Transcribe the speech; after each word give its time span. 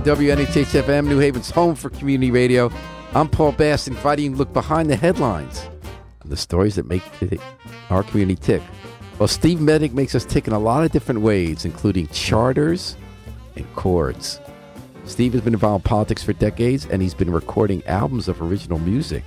Haven 0.00 0.12
on 0.12 0.18
WNHH 0.18 0.82
FM, 0.82 1.06
New 1.06 1.18
Haven's 1.18 1.50
home 1.50 1.74
for 1.74 1.90
community 1.90 2.30
radio. 2.30 2.70
I'm 3.14 3.28
Paul 3.28 3.52
Bass, 3.52 3.86
inviting 3.86 4.24
you 4.26 4.30
to 4.32 4.36
look 4.36 4.52
behind 4.52 4.88
the 4.88 4.96
headlines 4.96 5.68
the 6.24 6.36
stories 6.36 6.76
that 6.76 6.86
make 6.86 7.02
our 7.90 8.02
community 8.04 8.40
tick. 8.40 8.62
Well, 9.18 9.26
Steve 9.26 9.58
Mednick 9.58 9.92
makes 9.92 10.14
us 10.14 10.24
tick 10.24 10.46
in 10.46 10.52
a 10.52 10.58
lot 10.58 10.84
of 10.84 10.92
different 10.92 11.22
ways, 11.22 11.64
including 11.64 12.06
charters 12.08 12.96
and 13.56 13.66
chords. 13.74 14.40
Steve 15.04 15.32
has 15.32 15.42
been 15.42 15.54
involved 15.54 15.84
in 15.84 15.88
politics 15.88 16.22
for 16.22 16.32
decades, 16.34 16.86
and 16.86 17.02
he's 17.02 17.14
been 17.14 17.30
recording 17.30 17.84
albums 17.86 18.28
of 18.28 18.40
original 18.40 18.78
music 18.78 19.24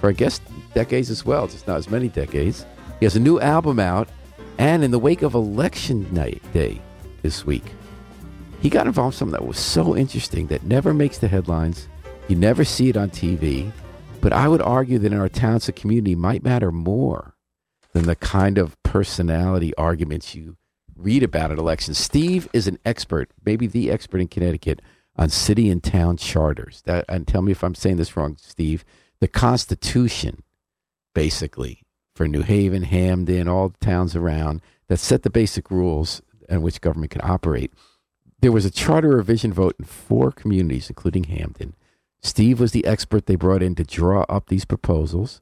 for, 0.00 0.08
I 0.08 0.12
guess, 0.12 0.40
decades 0.74 1.10
as 1.10 1.24
well, 1.26 1.46
just 1.46 1.66
not 1.68 1.76
as 1.76 1.90
many 1.90 2.08
decades. 2.08 2.64
He 2.98 3.04
has 3.06 3.14
a 3.14 3.20
new 3.20 3.38
album 3.40 3.78
out, 3.78 4.08
and 4.56 4.82
in 4.82 4.90
the 4.90 4.98
wake 4.98 5.22
of 5.22 5.34
election 5.34 6.12
night 6.12 6.42
day 6.54 6.80
this 7.22 7.44
week, 7.44 7.64
he 8.60 8.68
got 8.68 8.86
involved 8.86 9.14
in 9.14 9.18
something 9.18 9.38
that 9.38 9.46
was 9.46 9.58
so 9.58 9.96
interesting 9.96 10.48
that 10.48 10.64
never 10.64 10.92
makes 10.92 11.18
the 11.18 11.28
headlines. 11.28 11.88
You 12.26 12.36
never 12.36 12.64
see 12.64 12.88
it 12.88 12.96
on 12.96 13.10
TV. 13.10 13.70
But 14.20 14.32
I 14.32 14.48
would 14.48 14.62
argue 14.62 14.98
that 14.98 15.12
in 15.12 15.18
our 15.18 15.28
towns, 15.28 15.66
the 15.66 15.72
community 15.72 16.16
might 16.16 16.42
matter 16.42 16.72
more 16.72 17.34
than 17.92 18.06
the 18.06 18.16
kind 18.16 18.58
of 18.58 18.80
personality 18.82 19.74
arguments 19.76 20.34
you 20.34 20.56
read 20.96 21.22
about 21.22 21.52
at 21.52 21.58
elections. 21.58 21.98
Steve 21.98 22.48
is 22.52 22.66
an 22.66 22.78
expert, 22.84 23.30
maybe 23.44 23.68
the 23.68 23.90
expert 23.90 24.20
in 24.20 24.26
Connecticut, 24.26 24.82
on 25.16 25.28
city 25.28 25.70
and 25.70 25.82
town 25.82 26.16
charters. 26.16 26.82
That, 26.84 27.04
and 27.08 27.26
tell 27.26 27.42
me 27.42 27.52
if 27.52 27.62
I'm 27.62 27.76
saying 27.76 27.96
this 27.96 28.16
wrong, 28.16 28.36
Steve. 28.40 28.84
The 29.20 29.28
Constitution, 29.28 30.42
basically, 31.14 31.82
for 32.14 32.26
New 32.26 32.42
Haven, 32.42 32.82
Hamden, 32.82 33.46
all 33.46 33.68
the 33.68 33.84
towns 33.84 34.16
around, 34.16 34.62
that 34.88 34.98
set 34.98 35.22
the 35.22 35.30
basic 35.30 35.70
rules 35.70 36.22
in 36.48 36.62
which 36.62 36.80
government 36.80 37.12
can 37.12 37.20
operate 37.22 37.72
there 38.40 38.52
was 38.52 38.64
a 38.64 38.70
charter 38.70 39.08
revision 39.08 39.52
vote 39.52 39.76
in 39.78 39.84
four 39.84 40.30
communities, 40.30 40.88
including 40.88 41.24
Hamden. 41.24 41.74
Steve 42.20 42.60
was 42.60 42.72
the 42.72 42.84
expert 42.84 43.26
they 43.26 43.36
brought 43.36 43.62
in 43.62 43.74
to 43.76 43.84
draw 43.84 44.24
up 44.28 44.48
these 44.48 44.64
proposals, 44.64 45.40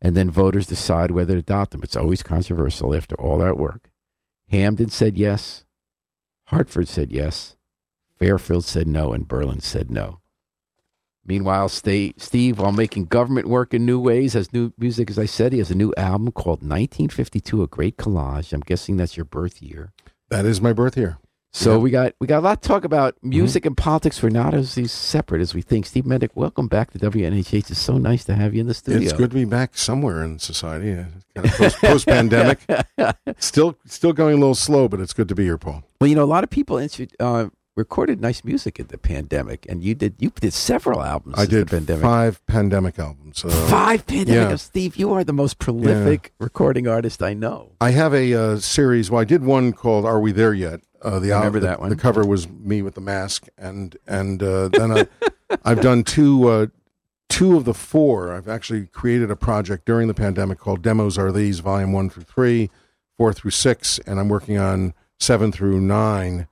and 0.00 0.16
then 0.16 0.30
voters 0.30 0.66
decide 0.66 1.10
whether 1.10 1.34
to 1.34 1.40
adopt 1.40 1.72
them. 1.72 1.82
It's 1.82 1.96
always 1.96 2.22
controversial 2.22 2.94
after 2.94 3.14
all 3.16 3.38
that 3.38 3.58
work. 3.58 3.90
Hamden 4.50 4.88
said 4.88 5.18
yes, 5.18 5.64
Hartford 6.46 6.88
said 6.88 7.12
yes, 7.12 7.56
Fairfield 8.18 8.64
said 8.64 8.86
no, 8.86 9.12
and 9.12 9.28
Berlin 9.28 9.60
said 9.60 9.90
no. 9.90 10.20
Meanwhile, 11.26 11.68
Steve, 11.68 12.58
while 12.58 12.72
making 12.72 13.04
government 13.04 13.48
work 13.48 13.74
in 13.74 13.84
new 13.84 14.00
ways, 14.00 14.32
has 14.32 14.50
new 14.50 14.72
music. 14.78 15.10
As 15.10 15.18
I 15.18 15.26
said, 15.26 15.52
he 15.52 15.58
has 15.58 15.70
a 15.70 15.74
new 15.74 15.92
album 15.98 16.32
called 16.32 16.60
1952, 16.60 17.62
A 17.62 17.66
Great 17.66 17.98
Collage. 17.98 18.54
I'm 18.54 18.60
guessing 18.60 18.96
that's 18.96 19.16
your 19.18 19.26
birth 19.26 19.60
year. 19.60 19.92
That 20.30 20.46
is 20.46 20.62
my 20.62 20.72
birth 20.72 20.96
year. 20.96 21.18
So 21.58 21.72
yeah. 21.72 21.78
we 21.78 21.90
got 21.90 22.14
we 22.20 22.28
got 22.28 22.38
a 22.38 22.46
lot 22.46 22.62
to 22.62 22.68
talk 22.68 22.84
about. 22.84 23.16
Mm-hmm. 23.16 23.30
Music 23.30 23.62
mm-hmm. 23.62 23.70
and 23.70 23.76
politics 23.76 24.22
were 24.22 24.30
not 24.30 24.54
as 24.54 24.70
separate 24.92 25.42
as 25.42 25.54
we 25.54 25.62
think. 25.62 25.86
Steve 25.86 26.04
Mednick, 26.04 26.30
welcome 26.36 26.68
back 26.68 26.92
to 26.92 27.00
WNHH. 27.00 27.70
It's 27.70 27.80
so 27.80 27.98
nice 27.98 28.24
to 28.26 28.36
have 28.36 28.54
you 28.54 28.60
in 28.60 28.68
the 28.68 28.74
studio. 28.74 29.02
It's 29.02 29.12
good 29.12 29.30
to 29.30 29.34
be 29.34 29.44
back 29.44 29.76
somewhere 29.76 30.22
in 30.22 30.38
society, 30.38 31.04
kind 31.34 31.46
of 31.46 31.52
post, 31.52 31.78
post 31.78 32.06
pandemic. 32.06 32.60
still 33.38 33.76
still 33.86 34.12
going 34.12 34.34
a 34.34 34.38
little 34.38 34.54
slow, 34.54 34.86
but 34.86 35.00
it's 35.00 35.12
good 35.12 35.26
to 35.28 35.34
be 35.34 35.42
here, 35.42 35.58
Paul. 35.58 35.82
Well, 36.00 36.06
you 36.06 36.14
know, 36.14 36.22
a 36.22 36.30
lot 36.30 36.44
of 36.44 36.50
people 36.50 36.80
uh, 37.18 37.48
recorded 37.74 38.20
nice 38.20 38.44
music 38.44 38.78
in 38.78 38.86
the 38.86 38.98
pandemic, 38.98 39.66
and 39.68 39.82
you 39.82 39.96
did 39.96 40.14
you 40.18 40.30
did 40.30 40.52
several 40.52 41.02
albums. 41.02 41.36
I 41.38 41.46
did 41.46 41.66
pandemic. 41.66 42.02
five 42.02 42.46
pandemic 42.46 43.00
albums. 43.00 43.44
Uh, 43.44 43.48
five 43.68 44.06
pandemic. 44.06 44.50
Yeah. 44.50 44.56
Steve, 44.56 44.96
you 44.96 45.12
are 45.12 45.24
the 45.24 45.32
most 45.32 45.58
prolific 45.58 46.32
yeah. 46.38 46.44
recording 46.44 46.86
artist 46.86 47.20
I 47.20 47.34
know. 47.34 47.72
I 47.80 47.90
have 47.90 48.14
a 48.14 48.34
uh, 48.34 48.58
series. 48.58 49.10
Well, 49.10 49.20
I 49.20 49.24
did 49.24 49.42
one 49.42 49.72
called 49.72 50.04
"Are 50.04 50.20
We 50.20 50.30
There 50.30 50.54
Yet." 50.54 50.82
Uh, 51.02 51.18
the 51.18 51.30
remember 51.30 51.60
the, 51.60 51.66
that 51.66 51.80
one. 51.80 51.90
The 51.90 51.96
cover 51.96 52.24
was 52.24 52.48
me 52.48 52.82
with 52.82 52.94
the 52.94 53.00
mask, 53.00 53.46
and 53.56 53.96
and 54.06 54.42
uh, 54.42 54.68
then 54.68 54.92
I, 54.92 55.06
I've 55.64 55.80
done 55.80 56.04
two 56.04 56.48
uh, 56.48 56.66
two 57.28 57.56
of 57.56 57.64
the 57.64 57.74
four. 57.74 58.32
I've 58.32 58.48
actually 58.48 58.86
created 58.86 59.30
a 59.30 59.36
project 59.36 59.84
during 59.84 60.08
the 60.08 60.14
pandemic 60.14 60.58
called 60.58 60.82
"Demos 60.82 61.18
Are 61.18 61.30
These," 61.30 61.60
Volume 61.60 61.92
One 61.92 62.10
through 62.10 62.24
Three, 62.24 62.70
Four 63.16 63.32
through 63.32 63.52
Six, 63.52 63.98
and 64.00 64.18
I'm 64.18 64.28
working 64.28 64.58
on 64.58 64.94
seven 65.20 65.52
through 65.52 65.80
nine 65.80 66.48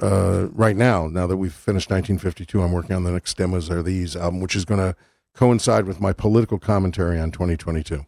uh, 0.00 0.48
right 0.52 0.76
now. 0.76 1.08
Now 1.08 1.26
that 1.26 1.36
we've 1.36 1.52
finished 1.52 1.90
1952, 1.90 2.62
I'm 2.62 2.72
working 2.72 2.94
on 2.94 3.04
the 3.04 3.12
next 3.12 3.36
"Demos 3.36 3.70
Are 3.70 3.82
These" 3.82 4.16
album, 4.16 4.40
which 4.40 4.54
is 4.54 4.64
going 4.64 4.80
to 4.80 4.96
coincide 5.34 5.86
with 5.86 6.00
my 6.00 6.12
political 6.12 6.58
commentary 6.58 7.18
on 7.18 7.30
2022. 7.30 8.06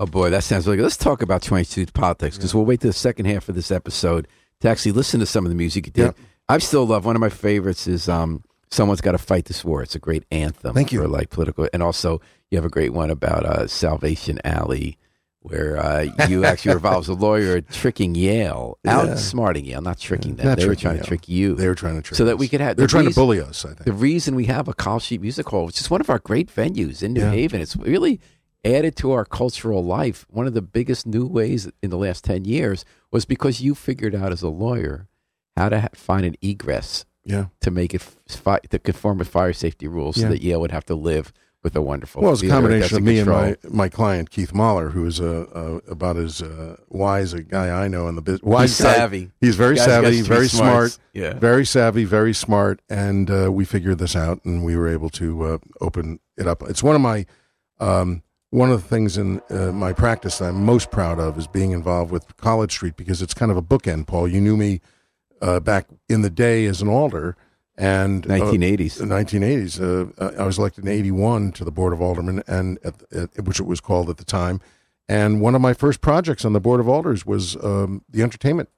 Oh 0.00 0.06
boy, 0.06 0.30
that 0.30 0.42
sounds 0.42 0.66
really 0.66 0.78
good. 0.78 0.82
Let's 0.82 0.96
talk 0.96 1.22
about 1.22 1.42
22 1.42 1.86
politics 1.86 2.36
because 2.36 2.52
yeah. 2.52 2.58
we'll 2.58 2.66
wait 2.66 2.80
to 2.80 2.88
the 2.88 2.92
second 2.92 3.26
half 3.26 3.48
of 3.48 3.54
this 3.54 3.70
episode 3.70 4.26
to 4.64 4.70
actually 4.70 4.92
listen 4.92 5.20
to 5.20 5.26
some 5.26 5.44
of 5.44 5.50
the 5.50 5.54
music 5.54 5.86
you 5.86 5.92
did. 5.92 6.04
Yep. 6.06 6.16
I 6.48 6.58
still 6.58 6.86
love 6.86 7.04
one 7.04 7.16
of 7.16 7.20
my 7.20 7.28
favorites 7.28 7.86
is 7.86 8.08
um, 8.08 8.42
"Someone's 8.70 9.02
Got 9.02 9.12
to 9.12 9.18
Fight 9.18 9.44
This 9.44 9.64
War." 9.64 9.82
It's 9.82 9.94
a 9.94 9.98
great 9.98 10.24
anthem. 10.30 10.74
Thank 10.74 10.90
you. 10.90 11.02
For 11.02 11.08
like 11.08 11.30
political, 11.30 11.68
and 11.72 11.82
also 11.82 12.20
you 12.50 12.56
have 12.56 12.64
a 12.64 12.70
great 12.70 12.92
one 12.92 13.10
about 13.10 13.44
uh, 13.44 13.66
Salvation 13.66 14.40
Alley, 14.42 14.96
where 15.40 15.76
uh, 15.76 16.06
you 16.28 16.46
actually 16.46 16.74
revolves 16.80 17.08
a 17.08 17.14
lawyer 17.14 17.60
tricking 17.60 18.14
Yale, 18.14 18.78
yeah. 18.84 19.02
outsmarting 19.02 19.66
Yale, 19.66 19.82
not 19.82 19.98
tricking 19.98 20.36
them. 20.36 20.46
Not 20.46 20.58
they 20.58 20.66
were 20.66 20.74
trying 20.74 20.96
Yale. 20.96 21.04
to 21.04 21.08
trick 21.08 21.28
you. 21.28 21.54
They 21.54 21.68
were 21.68 21.74
trying 21.74 21.96
to 21.96 22.02
trick. 22.02 22.16
So 22.16 22.24
us. 22.24 22.28
that 22.28 22.36
we 22.38 22.48
could 22.48 22.62
have. 22.62 22.76
They're 22.76 22.86
the 22.86 22.90
trying 22.90 23.06
reason, 23.06 23.20
to 23.20 23.26
bully 23.26 23.40
us. 23.40 23.66
I 23.66 23.68
think 23.68 23.84
the 23.84 23.92
reason 23.92 24.34
we 24.34 24.46
have 24.46 24.66
a 24.66 24.74
College 24.74 25.04
Street 25.04 25.20
Music 25.20 25.46
Hall, 25.46 25.66
which 25.66 25.80
is 25.80 25.90
one 25.90 26.00
of 26.00 26.08
our 26.08 26.20
great 26.20 26.48
venues 26.48 27.02
in 27.02 27.12
New 27.12 27.20
yeah. 27.20 27.30
Haven, 27.30 27.60
it's 27.60 27.76
really 27.76 28.18
added 28.64 28.96
to 28.96 29.12
our 29.12 29.24
cultural 29.24 29.84
life. 29.84 30.26
One 30.28 30.46
of 30.46 30.54
the 30.54 30.62
biggest 30.62 31.06
new 31.06 31.26
ways 31.26 31.70
in 31.82 31.90
the 31.90 31.98
last 31.98 32.24
ten 32.24 32.44
years 32.44 32.84
was 33.10 33.24
because 33.24 33.60
you 33.60 33.74
figured 33.74 34.14
out 34.14 34.32
as 34.32 34.42
a 34.42 34.48
lawyer 34.48 35.08
how 35.56 35.68
to 35.68 35.82
ha- 35.82 35.88
find 35.94 36.26
an 36.26 36.34
egress 36.42 37.04
yeah. 37.24 37.46
to 37.60 37.70
make 37.70 37.94
it 37.94 38.02
fi- 38.02 38.60
to 38.70 38.78
conform 38.78 39.18
with 39.18 39.28
fire 39.28 39.52
safety 39.52 39.86
rules 39.88 40.16
yeah. 40.16 40.24
so 40.24 40.28
that 40.30 40.42
Yale 40.42 40.60
would 40.60 40.72
have 40.72 40.84
to 40.86 40.94
live 40.94 41.32
with 41.64 41.74
a 41.74 41.82
wonderful. 41.82 42.22
Well, 42.22 42.34
it's 42.34 42.42
a 42.42 42.48
combination 42.48 42.98
of 42.98 43.02
me 43.02 43.16
control. 43.16 43.38
and 43.38 43.56
my, 43.64 43.70
my 43.70 43.88
client 43.88 44.30
Keith 44.30 44.52
Mahler, 44.52 44.90
who 44.90 45.06
is 45.06 45.18
a, 45.18 45.24
a 45.84 45.90
about 45.90 46.16
as 46.18 46.42
uh, 46.42 46.76
wise 46.88 47.32
a 47.32 47.42
guy 47.42 47.70
I 47.70 47.88
know 47.88 48.06
in 48.06 48.16
the 48.16 48.22
business. 48.22 48.42
Wise 48.42 48.70
he's 48.70 48.86
savvy. 48.86 49.30
He's 49.40 49.56
very 49.56 49.78
savvy, 49.78 50.20
very 50.20 50.48
smart. 50.48 50.98
Yeah. 51.14 51.32
very 51.32 51.64
savvy, 51.64 52.04
very 52.04 52.34
smart, 52.34 52.80
and 52.88 53.30
uh, 53.30 53.50
we 53.50 53.64
figured 53.64 53.98
this 53.98 54.14
out, 54.14 54.44
and 54.44 54.62
we 54.62 54.76
were 54.76 54.88
able 54.88 55.08
to 55.10 55.44
uh, 55.44 55.58
open 55.80 56.20
it 56.36 56.46
up. 56.46 56.62
It's 56.68 56.82
one 56.82 56.94
of 56.94 57.00
my. 57.00 57.26
Um, 57.80 58.22
one 58.54 58.70
of 58.70 58.80
the 58.80 58.88
things 58.88 59.18
in 59.18 59.42
uh, 59.50 59.72
my 59.72 59.92
practice 59.92 60.38
that 60.38 60.50
I'm 60.50 60.64
most 60.64 60.92
proud 60.92 61.18
of 61.18 61.36
is 61.36 61.48
being 61.48 61.72
involved 61.72 62.12
with 62.12 62.36
College 62.36 62.70
Street 62.70 62.96
because 62.96 63.20
it's 63.20 63.34
kind 63.34 63.50
of 63.50 63.56
a 63.56 63.62
bookend. 63.62 64.06
Paul, 64.06 64.28
you 64.28 64.40
knew 64.40 64.56
me 64.56 64.80
uh, 65.42 65.58
back 65.58 65.88
in 66.08 66.22
the 66.22 66.30
day 66.30 66.64
as 66.66 66.80
an 66.80 66.86
alder. 66.86 67.36
And 67.76 68.22
1980s, 68.22 69.00
uh, 69.00 69.06
1980s. 69.06 70.20
Uh, 70.20 70.40
I 70.40 70.46
was 70.46 70.58
elected 70.58 70.84
in 70.84 70.90
81 70.90 71.50
to 71.52 71.64
the 71.64 71.72
board 71.72 71.92
of 71.92 72.00
aldermen, 72.00 72.44
and 72.46 72.78
at, 72.84 73.02
at, 73.12 73.44
which 73.44 73.58
it 73.58 73.66
was 73.66 73.80
called 73.80 74.08
at 74.08 74.18
the 74.18 74.24
time. 74.24 74.60
And 75.08 75.40
one 75.40 75.56
of 75.56 75.60
my 75.60 75.74
first 75.74 76.00
projects 76.00 76.44
on 76.44 76.52
the 76.52 76.60
board 76.60 76.78
of 76.78 76.88
alders 76.88 77.26
was 77.26 77.56
um, 77.56 78.04
the 78.08 78.22
entertainment, 78.22 78.68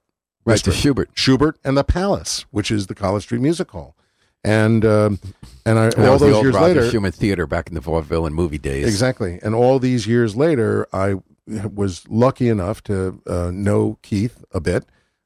right? 0.43 0.61
The 0.63 0.71
Shubert, 0.71 1.13
Shubert, 1.13 1.53
and 1.63 1.77
the 1.77 1.83
Palace, 1.83 2.47
which 2.49 2.71
is 2.71 2.87
the 2.87 2.95
College 2.95 3.21
Street 3.21 3.41
Music 3.41 3.69
Hall. 3.69 3.95
And 4.43 4.83
um, 4.83 5.19
and 5.67 5.79
I, 5.79 6.07
all 6.07 6.17
those 6.17 6.41
years 6.41 6.55
Roger 6.55 6.81
later, 6.81 6.89
Sherman 6.89 7.11
Theater 7.11 7.45
back 7.47 7.67
in 7.67 7.75
the 7.75 7.81
vaudeville 7.81 8.25
and 8.25 8.35
movie 8.35 8.57
days. 8.57 8.87
Exactly. 8.87 9.39
And 9.41 9.53
all 9.53 9.79
these 9.79 10.07
years 10.07 10.35
later, 10.35 10.87
I 10.93 11.15
was 11.45 12.07
lucky 12.09 12.49
enough 12.49 12.83
to 12.83 13.21
uh, 13.27 13.51
know 13.51 13.97
Keith 14.01 14.43
a 14.51 14.59
bit 14.59 14.85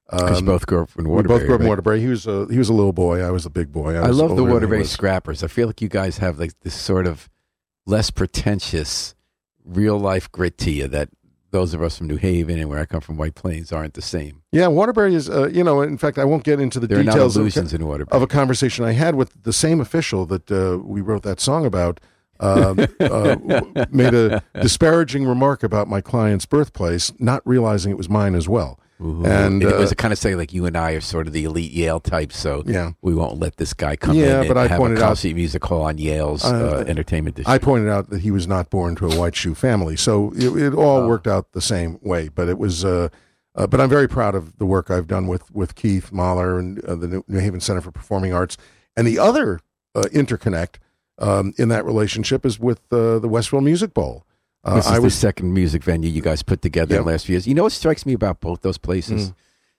because 0.10 0.40
um, 0.40 0.46
both 0.46 0.66
grew 0.68 0.84
up 0.84 0.90
in 0.98 1.08
Waterbury. 1.08 1.36
We 1.36 1.40
both 1.40 1.48
grew 1.48 1.56
up 1.56 1.62
in 1.62 1.68
Waterbury. 1.68 2.02
He 2.02 2.08
was 2.08 2.28
a 2.28 2.48
he 2.50 2.58
was 2.58 2.70
a 2.70 2.74
little 2.74 2.94
boy. 2.94 3.22
I 3.22 3.32
was 3.32 3.46
a 3.46 3.50
big 3.50 3.72
boy. 3.72 3.96
I, 3.96 4.08
I 4.08 4.10
love 4.10 4.36
the 4.36 4.44
Waterbury 4.44 4.84
Scrappers. 4.84 5.44
I 5.44 5.48
feel 5.48 5.68
like 5.68 5.82
you 5.82 5.90
guys 5.90 6.18
have 6.18 6.40
like 6.40 6.60
this 6.62 6.76
sort 6.76 7.08
of 7.08 7.30
less 7.86 8.12
pretentious, 8.12 9.16
real 9.64 9.98
life 9.98 10.32
grit 10.32 10.58
to 10.60 10.72
you 10.72 10.88
that 10.88 11.10
those 11.52 11.74
of 11.74 11.82
us 11.82 11.98
from 11.98 12.08
New 12.08 12.18
Haven 12.18 12.58
and 12.58 12.70
where 12.70 12.80
I 12.80 12.86
come 12.86 13.02
from, 13.02 13.18
White 13.18 13.36
Plains, 13.36 13.72
aren't 13.72 13.94
the 13.94 14.02
same. 14.02 14.42
Yeah, 14.52 14.68
Waterbury 14.68 15.14
is. 15.16 15.30
Uh, 15.30 15.48
you 15.50 15.64
know, 15.64 15.82
in 15.82 15.98
fact, 15.98 16.18
I 16.18 16.26
won't 16.26 16.44
get 16.44 16.60
into 16.60 16.80
the 16.80 16.88
there 16.88 17.04
details 17.04 17.38
of, 17.38 17.44
of 18.12 18.22
a 18.22 18.28
conversation 18.28 18.86
I 18.86 18.94
had 18.94 19.16
with 19.16 19.44
the 19.44 19.54
same 19.54 19.80
official 19.80 20.26
that 20.28 20.52
uh, 20.52 20.80
we 20.84 21.02
wrote 21.02 21.24
that 21.24 21.40
song 21.40 21.66
about. 21.66 22.00
Um, 22.40 22.80
uh, 23.00 23.36
made 23.92 24.16
a 24.16 24.44
disparaging 24.60 25.26
remark 25.28 25.62
about 25.62 25.88
my 25.88 26.02
client's 26.02 26.48
birthplace, 26.48 27.14
not 27.20 27.44
realizing 27.46 27.92
it 27.92 27.98
was 28.00 28.10
mine 28.10 28.34
as 28.34 28.50
well. 28.50 28.80
Ooh. 29.04 29.26
And, 29.26 29.64
it 29.64 29.78
was 29.78 29.92
uh, 29.92 29.96
kind 29.96 30.12
of 30.12 30.20
saying 30.20 30.38
like 30.38 30.54
you 30.54 30.66
and 30.66 30.78
I 30.78 30.92
are 30.92 31.02
sort 31.02 31.26
of 31.26 31.34
the 31.34 31.44
elite 31.46 31.72
Yale 31.72 32.00
types, 32.00 32.38
so 32.38 32.62
yeah. 32.66 32.92
we 33.02 33.16
won't 33.16 33.40
let 33.40 33.58
this 33.58 33.74
guy 33.74 33.96
come 33.96 34.16
yeah, 34.16 34.42
in 34.42 34.48
but 34.48 34.58
I 34.58 34.68
pointed 34.68 35.00
a 35.00 35.06
out, 35.06 35.24
music 35.24 35.64
hall 35.66 35.84
on 35.84 35.98
Yale's 35.98 36.46
uh, 36.46 36.84
uh, 36.84 36.84
entertainment 36.88 37.36
district. 37.36 37.50
I 37.50 37.58
pointed 37.64 37.90
out 37.90 38.10
that 38.12 38.22
he 38.22 38.30
was 38.30 38.48
not 38.48 38.70
born 38.70 38.96
to 38.98 39.08
a 39.08 39.16
white 39.16 39.36
shoe 39.36 39.56
family, 39.56 39.96
so 39.96 40.32
it, 40.36 40.56
it 40.56 40.74
all 40.74 41.00
oh. 41.00 41.08
worked 41.08 41.28
out 41.28 41.54
the 41.54 41.62
same 41.62 42.00
way. 42.04 42.30
But 42.30 42.48
it 42.48 42.60
was, 42.60 42.86
uh, 42.86 43.10
uh, 43.56 43.66
but 43.66 43.82
I'm 43.82 43.90
very 43.90 44.08
proud 44.08 44.36
of 44.36 44.60
the 44.60 44.66
work 44.68 44.92
I've 44.92 45.08
done 45.08 45.28
with 45.28 45.50
with 45.52 45.74
Keith 45.74 46.12
Mahler 46.12 46.60
and 46.60 46.84
uh, 46.86 46.96
the 46.96 47.24
New 47.28 47.40
Haven 47.40 47.60
Center 47.60 47.82
for 47.82 47.92
Performing 47.92 48.34
Arts, 48.34 48.56
and 48.96 49.08
the 49.08 49.18
other 49.18 49.62
interconnect 49.96 50.76
um, 51.18 51.54
in 51.58 51.70
that 51.70 51.86
relationship 51.86 52.46
is 52.46 52.60
with 52.60 52.88
the 52.90 53.20
Westville 53.24 53.62
Music 53.62 53.96
Bowl. 53.96 54.26
Uh, 54.64 54.76
this 54.76 54.86
is 54.86 54.92
I 54.92 55.00
was, 55.00 55.14
the 55.14 55.20
second 55.20 55.54
music 55.54 55.84
venue 55.84 56.10
you 56.10 56.22
guys 56.22 56.44
put 56.44 56.62
together 56.62 56.96
in 56.98 57.04
the 57.04 57.12
last 57.12 57.26
few 57.26 57.34
years. 57.34 57.48
You 57.48 57.56
know 57.56 57.64
what 57.64 57.72
strikes 57.72 58.06
me 58.06 58.14
about 58.14 58.40
both 58.42 58.62
those 58.62 58.78
places? 58.78 59.30
Mm. 59.30 59.32
I 59.32 59.36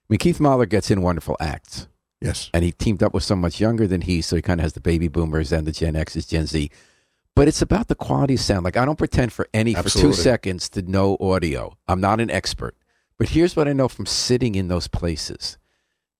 mean, 0.08 0.18
Keith 0.18 0.40
Mahler 0.40 0.66
gets 0.66 0.90
in 0.90 1.02
wonderful 1.02 1.36
acts. 1.40 1.86
Yes. 2.22 2.50
and 2.54 2.64
he 2.64 2.70
teamed 2.70 3.02
up 3.02 3.12
with 3.12 3.24
someone 3.24 3.42
much 3.42 3.60
younger 3.60 3.86
than 3.86 4.02
he, 4.02 4.22
so 4.22 4.36
he 4.36 4.42
kind 4.42 4.60
of 4.60 4.62
has 4.62 4.74
the 4.74 4.80
baby 4.80 5.08
boomers 5.08 5.50
and 5.50 5.66
the 5.66 5.72
Gen 5.72 5.96
X's, 5.96 6.24
Gen 6.24 6.46
Z. 6.46 6.70
But 7.34 7.48
it's 7.48 7.62
about 7.62 7.88
the 7.88 7.94
quality 7.94 8.34
of 8.34 8.40
sound. 8.40 8.64
Like 8.64 8.76
I 8.76 8.84
don't 8.84 8.98
pretend 8.98 9.32
for 9.32 9.48
any 9.52 9.74
for 9.74 9.88
two 9.88 10.12
seconds 10.12 10.68
to 10.70 10.82
know 10.82 11.16
audio. 11.18 11.76
I'm 11.88 12.00
not 12.00 12.20
an 12.20 12.30
expert, 12.30 12.76
but 13.18 13.30
here's 13.30 13.56
what 13.56 13.66
I 13.66 13.72
know 13.72 13.88
from 13.88 14.06
sitting 14.06 14.54
in 14.54 14.68
those 14.68 14.86
places: 14.86 15.58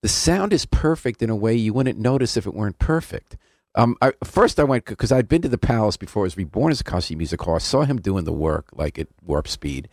the 0.01 0.09
sound 0.09 0.53
is 0.53 0.67
perfect 0.67 1.23
in 1.23 1.31
a 1.31 1.37
way 1.37 1.55
you 1.55 1.73
wouldn't 1.73 1.99
notice 1.99 2.37
if 2.37 2.47
it 2.47 2.55
weren't 2.55 2.79
perfect. 2.79 3.37
Um, 3.75 3.97
I, 4.03 4.13
first 4.23 4.61
I 4.61 4.65
went 4.65 4.85
because 4.85 5.13
I'd 5.13 5.29
been 5.29 5.43
to 5.43 5.49
the 5.49 5.59
Palace 5.59 5.97
before. 5.97 6.25
I 6.25 6.25
was 6.25 6.37
reborn 6.37 6.73
as 6.73 6.81
a 6.81 6.85
Kashi 6.85 7.15
Music 7.15 7.41
Hall. 7.41 7.55
I 7.55 7.59
saw 7.59 7.83
him 7.83 8.01
doing 8.01 8.25
the 8.25 8.33
work 8.33 8.69
like 8.73 8.99
at 8.99 9.09
warp 9.25 9.49
speed, 9.49 9.89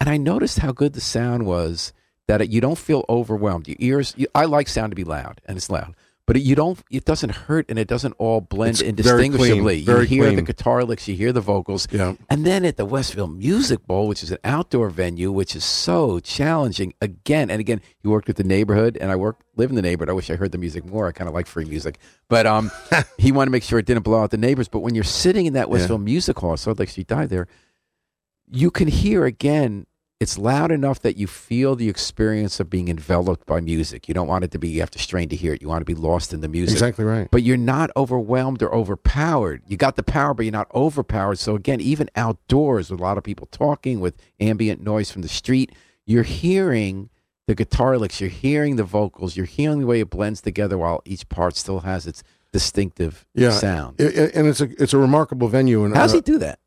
and 0.00 0.08
I 0.08 0.16
noticed 0.16 0.60
how 0.60 0.72
good 0.72 0.94
the 0.94 1.00
sound 1.00 1.46
was. 1.46 1.92
That 2.26 2.42
it, 2.42 2.50
you 2.50 2.60
don't 2.60 2.76
feel 2.78 3.06
overwhelmed. 3.08 3.68
Your 3.68 3.76
ears. 3.80 4.14
You, 4.16 4.26
I 4.34 4.44
like 4.44 4.68
sound 4.68 4.92
to 4.92 4.96
be 4.96 5.04
loud, 5.04 5.40
and 5.46 5.56
it's 5.56 5.70
loud, 5.70 5.94
but 6.28 6.36
it, 6.36 6.42
you 6.42 6.54
don't. 6.54 6.78
It 6.90 7.06
doesn't 7.06 7.30
hurt, 7.30 7.64
and 7.70 7.78
it 7.78 7.88
doesn't 7.88 8.12
all 8.18 8.42
blend 8.42 8.82
It's 8.82 9.00
very 9.00 9.30
clean, 9.30 9.32
indistinguishably. 9.32 9.84
very 9.86 10.06
you 10.06 10.22
hear 10.24 10.36
the 10.36 10.42
guitar 10.42 10.84
licks, 10.84 11.08
you 11.08 11.16
hear 11.16 11.32
the 11.32 11.40
vocals, 11.40 11.88
Yeah. 11.90 12.16
and 12.28 12.44
then 12.44 12.66
at 12.66 12.76
the 12.76 12.84
Westville 12.84 13.26
Music 13.28 13.86
Bowl, 13.86 14.06
which 14.06 14.22
is 14.22 14.30
an 14.30 14.36
outdoor 14.44 14.90
venue, 14.90 15.32
which 15.32 15.56
is 15.56 15.64
so 15.64 16.20
challenging 16.20 16.92
again 17.00 17.50
and 17.50 17.60
again. 17.60 17.80
You 18.02 18.10
worked 18.10 18.28
with 18.28 18.36
the 18.36 18.44
neighborhood, 18.44 18.98
and 19.00 19.10
I 19.10 19.16
work 19.16 19.40
live 19.56 19.70
in 19.70 19.76
the 19.76 19.80
neighborhood. 19.80 20.10
I 20.10 20.12
wish 20.12 20.28
I 20.28 20.36
heard 20.36 20.52
the 20.52 20.58
music 20.58 20.84
more. 20.84 21.08
I 21.08 21.12
kind 21.12 21.28
of 21.28 21.34
like 21.34 21.46
free 21.46 21.64
music, 21.64 21.98
but 22.28 22.46
um, 22.46 22.70
he 23.16 23.32
wanted 23.32 23.46
to 23.46 23.52
make 23.52 23.62
sure 23.62 23.78
it 23.78 23.86
didn't 23.86 24.02
blow 24.04 24.22
out 24.22 24.30
the 24.30 24.36
neighbors. 24.36 24.68
But 24.68 24.80
when 24.80 24.94
you're 24.94 25.04
sitting 25.04 25.46
in 25.46 25.54
that 25.54 25.70
Westville 25.70 25.96
Music 25.96 26.38
Hall, 26.38 26.58
Salt 26.58 26.78
Lake 26.78 26.90
Street 26.90 27.06
Dive 27.06 27.30
there, 27.30 27.48
you 28.46 28.70
can 28.70 28.88
hear 28.88 29.24
again. 29.24 29.86
It's 30.20 30.36
loud 30.36 30.72
enough 30.72 31.00
that 31.02 31.16
you 31.16 31.28
feel 31.28 31.76
the 31.76 31.88
experience 31.88 32.58
of 32.58 32.68
being 32.68 32.88
enveloped 32.88 33.46
by 33.46 33.60
music. 33.60 34.08
You 34.08 34.14
don't 34.14 34.26
want 34.26 34.42
it 34.42 34.50
to 34.50 34.58
be. 34.58 34.68
You 34.68 34.80
have 34.80 34.90
to 34.90 34.98
strain 34.98 35.28
to 35.28 35.36
hear 35.36 35.52
it. 35.54 35.62
You 35.62 35.68
want 35.68 35.80
to 35.80 35.84
be 35.84 35.94
lost 35.94 36.32
in 36.34 36.40
the 36.40 36.48
music 36.48 36.72
Exactly 36.74 37.04
right. 37.04 37.28
but 37.30 37.44
you're 37.44 37.56
not 37.56 37.90
overwhelmed 37.96 38.60
or 38.60 38.74
overpowered. 38.74 39.62
You 39.68 39.76
got 39.76 39.94
the 39.94 40.02
power, 40.02 40.34
but 40.34 40.44
you're 40.44 40.50
not 40.52 40.74
overpowered. 40.74 41.38
So 41.38 41.54
again, 41.54 41.80
even 41.80 42.10
outdoors 42.16 42.90
with 42.90 42.98
a 42.98 43.02
lot 43.02 43.16
of 43.16 43.22
people 43.22 43.46
talking 43.52 44.00
with 44.00 44.16
ambient 44.40 44.82
noise 44.82 45.08
from 45.08 45.22
the 45.22 45.28
street, 45.28 45.70
you're 46.04 46.24
hearing 46.24 47.10
the 47.46 47.54
guitar 47.54 47.96
licks, 47.96 48.20
you're 48.20 48.28
hearing 48.28 48.74
the 48.74 48.82
vocals, 48.84 49.36
you're 49.36 49.46
hearing 49.46 49.78
the 49.80 49.86
way 49.86 50.00
it 50.00 50.10
blends 50.10 50.40
together 50.40 50.76
while 50.76 51.00
each 51.04 51.28
part 51.28 51.54
still 51.54 51.80
has 51.80 52.08
its 52.08 52.24
distinctive 52.52 53.24
Yeah. 53.34 53.50
sound. 53.52 54.00
I- 54.00 54.04
I- 54.04 54.30
and 54.34 54.48
it's 54.48 54.60
a 54.60 54.68
it's 54.82 54.92
a 54.94 54.98
remarkable 54.98 55.46
venue. 55.46 55.84
And 55.84 55.94
How 55.94 56.02
does 56.02 56.12
uh, 56.12 56.16
he 56.16 56.20
do 56.22 56.38
that? 56.38 56.58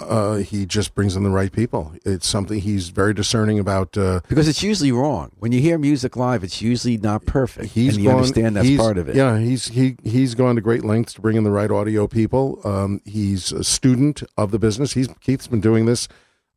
Uh, 0.00 0.36
he 0.36 0.66
just 0.66 0.94
brings 0.94 1.16
in 1.16 1.22
the 1.22 1.30
right 1.30 1.52
people. 1.52 1.92
It's 2.04 2.26
something 2.26 2.60
he's 2.60 2.88
very 2.90 3.12
discerning 3.14 3.58
about. 3.58 3.96
Uh, 3.96 4.20
Because 4.28 4.48
it's 4.48 4.62
usually 4.62 4.92
wrong. 4.92 5.32
When 5.38 5.52
you 5.52 5.60
hear 5.60 5.78
music 5.78 6.16
live, 6.16 6.42
it's 6.44 6.60
usually 6.62 6.96
not 6.96 7.26
perfect. 7.26 7.72
he's 7.72 7.94
and 7.96 8.04
you 8.04 8.10
gone, 8.10 8.18
understand 8.20 8.56
that's 8.56 8.66
he's- 8.68 8.80
part 8.80 8.98
of 8.98 9.08
it. 9.08 9.16
Yeah, 9.16 9.38
he's 9.38 9.68
he 9.68 9.96
he's 10.02 10.34
gone 10.34 10.54
to 10.56 10.60
great 10.60 10.84
lengths 10.84 11.12
to 11.14 11.20
bring 11.20 11.36
in 11.36 11.44
the 11.44 11.50
right 11.50 11.70
audio 11.70 12.06
people. 12.06 12.60
Um, 12.64 13.00
he's 13.04 13.52
a 13.52 13.64
student 13.64 14.22
of 14.36 14.50
the 14.50 14.58
business. 14.58 14.92
He's 14.94 15.08
Keith's 15.20 15.46
been 15.46 15.60
doing 15.60 15.86
this. 15.86 16.08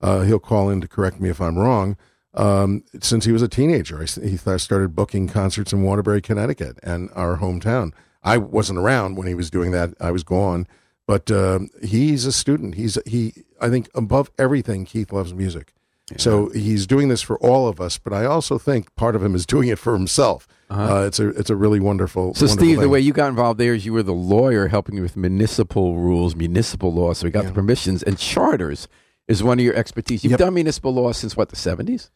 Uh, 0.01 0.21
he'll 0.21 0.39
call 0.39 0.69
in 0.69 0.81
to 0.81 0.87
correct 0.87 1.19
me 1.21 1.29
if 1.29 1.39
I'm 1.39 1.57
wrong. 1.57 1.95
Um, 2.35 2.83
since 2.99 3.25
he 3.25 3.31
was 3.31 3.41
a 3.41 3.47
teenager, 3.47 4.01
I 4.01 4.05
he 4.27 4.37
started 4.37 4.95
booking 4.95 5.27
concerts 5.27 5.71
in 5.71 5.83
Waterbury, 5.83 6.19
Connecticut, 6.21 6.79
and 6.83 7.09
our 7.15 7.37
hometown. 7.37 7.91
I 8.23 8.37
wasn't 8.37 8.79
around 8.79 9.17
when 9.17 9.27
he 9.27 9.35
was 9.35 9.49
doing 9.51 9.71
that. 9.71 9.93
I 9.99 10.09
was 10.11 10.23
gone, 10.23 10.65
but 11.07 11.29
um, 11.31 11.69
he's 11.83 12.25
a 12.25 12.31
student. 12.31 12.75
He's 12.75 12.97
he. 13.05 13.33
I 13.61 13.69
think 13.69 13.89
above 13.95 14.31
everything, 14.38 14.85
Keith 14.85 15.11
loves 15.11 15.33
music. 15.33 15.73
So 16.17 16.50
he's 16.50 16.85
doing 16.85 17.07
this 17.07 17.21
for 17.21 17.38
all 17.39 17.67
of 17.67 17.79
us, 17.81 17.97
but 17.97 18.11
I 18.13 18.25
also 18.25 18.57
think 18.57 18.94
part 18.95 19.15
of 19.15 19.23
him 19.23 19.33
is 19.35 19.45
doing 19.45 19.69
it 19.69 19.79
for 19.79 19.94
himself. 19.94 20.47
uh 20.69 21.05
it's 21.07 21.19
a 21.19 21.29
it's 21.29 21.50
a 21.50 21.55
really 21.55 21.79
wonderful. 21.79 22.33
So, 22.35 22.45
wonderful 22.45 22.65
Steve, 22.65 22.79
the 22.81 22.89
way 22.89 23.00
you 23.00 23.13
got 23.13 23.29
involved 23.29 23.59
there 23.59 23.73
is 23.73 23.85
you 23.85 23.94
were 23.94 24.03
the 24.03 24.13
lawyer 24.13 24.67
helping 24.67 25.01
with 25.01 25.15
municipal 25.15 25.95
rules, 25.97 26.35
municipal 26.35 26.94
law. 26.94 27.13
So, 27.13 27.25
we 27.25 27.31
got 27.31 27.45
the 27.45 27.51
permissions 27.53 28.03
and 28.03 28.17
charters 28.17 28.88
is 29.27 29.41
one 29.41 29.59
of 29.59 29.65
your 29.65 29.75
expertise. 29.75 30.23
You've 30.23 30.31
Yep. 30.31 30.39
done 30.39 30.53
municipal 30.53 30.94
law 30.94 31.13
since 31.13 31.38
what 31.38 31.50
the 31.50 31.55
seventies? 31.55 32.11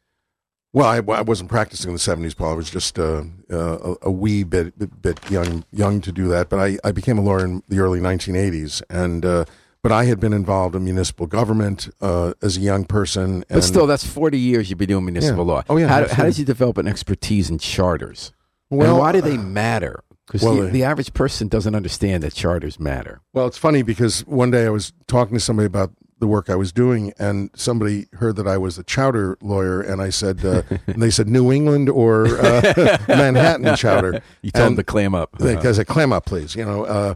Well, 0.74 0.86
I, 0.86 0.98
I 0.98 1.22
wasn't 1.22 1.50
practicing 1.50 1.90
in 1.90 1.94
the 1.94 2.00
seventies, 2.00 2.34
Paul. 2.34 2.52
I 2.52 2.56
was 2.56 2.70
just 2.70 3.00
uh, 3.00 3.24
uh, 3.52 3.96
a, 4.02 4.12
wee 4.12 4.44
bit, 4.44 4.78
bit 4.78 5.02
bit 5.02 5.32
young 5.32 5.64
young 5.72 6.02
to 6.02 6.12
do 6.12 6.28
that. 6.28 6.50
But 6.50 6.60
I, 6.60 6.78
I 6.84 6.92
became 6.92 7.18
a 7.18 7.22
lawyer 7.22 7.46
in 7.46 7.64
the 7.68 7.80
early 7.80 8.00
nineteen 8.00 8.36
eighties, 8.36 8.84
and 8.90 9.26
uh, 9.26 9.46
but 9.82 9.92
I 9.92 10.06
had 10.06 10.20
been 10.20 10.34
involved 10.34 10.76
in 10.76 10.84
municipal 10.84 11.26
government 11.26 11.90
uh, 12.02 12.34
as 12.42 12.58
a 12.58 12.60
young 12.60 12.84
person. 12.84 13.46
But 13.50 13.64
still, 13.64 13.88
that's 13.88 14.06
forty 14.06 14.40
years 14.40 14.70
you've 14.70 14.78
been 14.80 14.90
doing 14.90 15.06
municipal 15.06 15.46
Yeah. 15.46 15.54
law. 15.54 15.64
Oh, 15.70 15.78
yeah, 15.78 15.88
How, 15.88 16.08
how 16.08 16.24
did 16.26 16.38
you 16.38 16.46
develop 16.46 16.78
an 16.78 16.88
expertise 16.88 17.50
in 17.50 17.58
charters? 17.60 18.34
well, 18.70 18.90
and 18.90 19.00
why 19.00 19.14
do 19.14 19.22
they 19.22 19.38
matter? 19.38 20.04
Because 20.26 20.44
well, 20.44 20.56
the, 20.56 20.68
uh, 20.68 20.72
the 20.72 20.84
average 20.84 21.14
person 21.14 21.48
doesn't 21.48 21.74
understand 21.74 22.22
that 22.24 22.34
charters 22.34 22.80
matter. 22.82 23.22
Well, 23.34 23.48
it's 23.48 23.58
funny 23.58 23.82
because 23.82 24.26
one 24.28 24.52
day 24.52 24.66
I 24.66 24.70
was 24.70 24.92
talking 25.08 25.34
to 25.36 25.40
somebody 25.40 25.68
about 25.68 25.94
the 26.20 26.28
work 26.28 26.50
I 26.50 26.56
was 26.56 26.72
doing, 26.72 27.14
and 27.20 27.50
somebody 27.56 28.08
heard 28.14 28.36
that 28.38 28.48
I 28.48 28.58
was 28.58 28.78
a 28.78 28.84
chowder 28.84 29.38
lawyer, 29.42 29.82
and 29.82 30.02
I 30.02 30.10
said, 30.10 30.44
uh, 30.44 30.64
and 30.88 31.02
they 31.02 31.12
said 31.12 31.28
New 31.28 31.52
England 31.52 31.90
or 31.90 32.28
uh, 32.28 32.98
Manhattan 33.08 33.76
chowder. 33.76 34.22
You 34.42 34.52
told 34.52 34.68
And 34.68 34.78
them 34.78 34.78
to 34.78 34.84
clam 34.84 35.14
up. 35.14 35.38
Because 35.38 35.80
I 35.80 35.84
clam 35.84 36.12
up, 36.12 36.26
please. 36.26 36.56
You 36.56 36.66
know, 36.66 36.86
uh, 36.86 37.16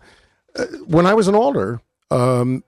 uh, 0.56 0.66
when 0.86 1.06
I 1.06 1.14
was 1.14 1.28
an 1.28 1.36
alder, 1.36 1.82
um, 2.10 2.64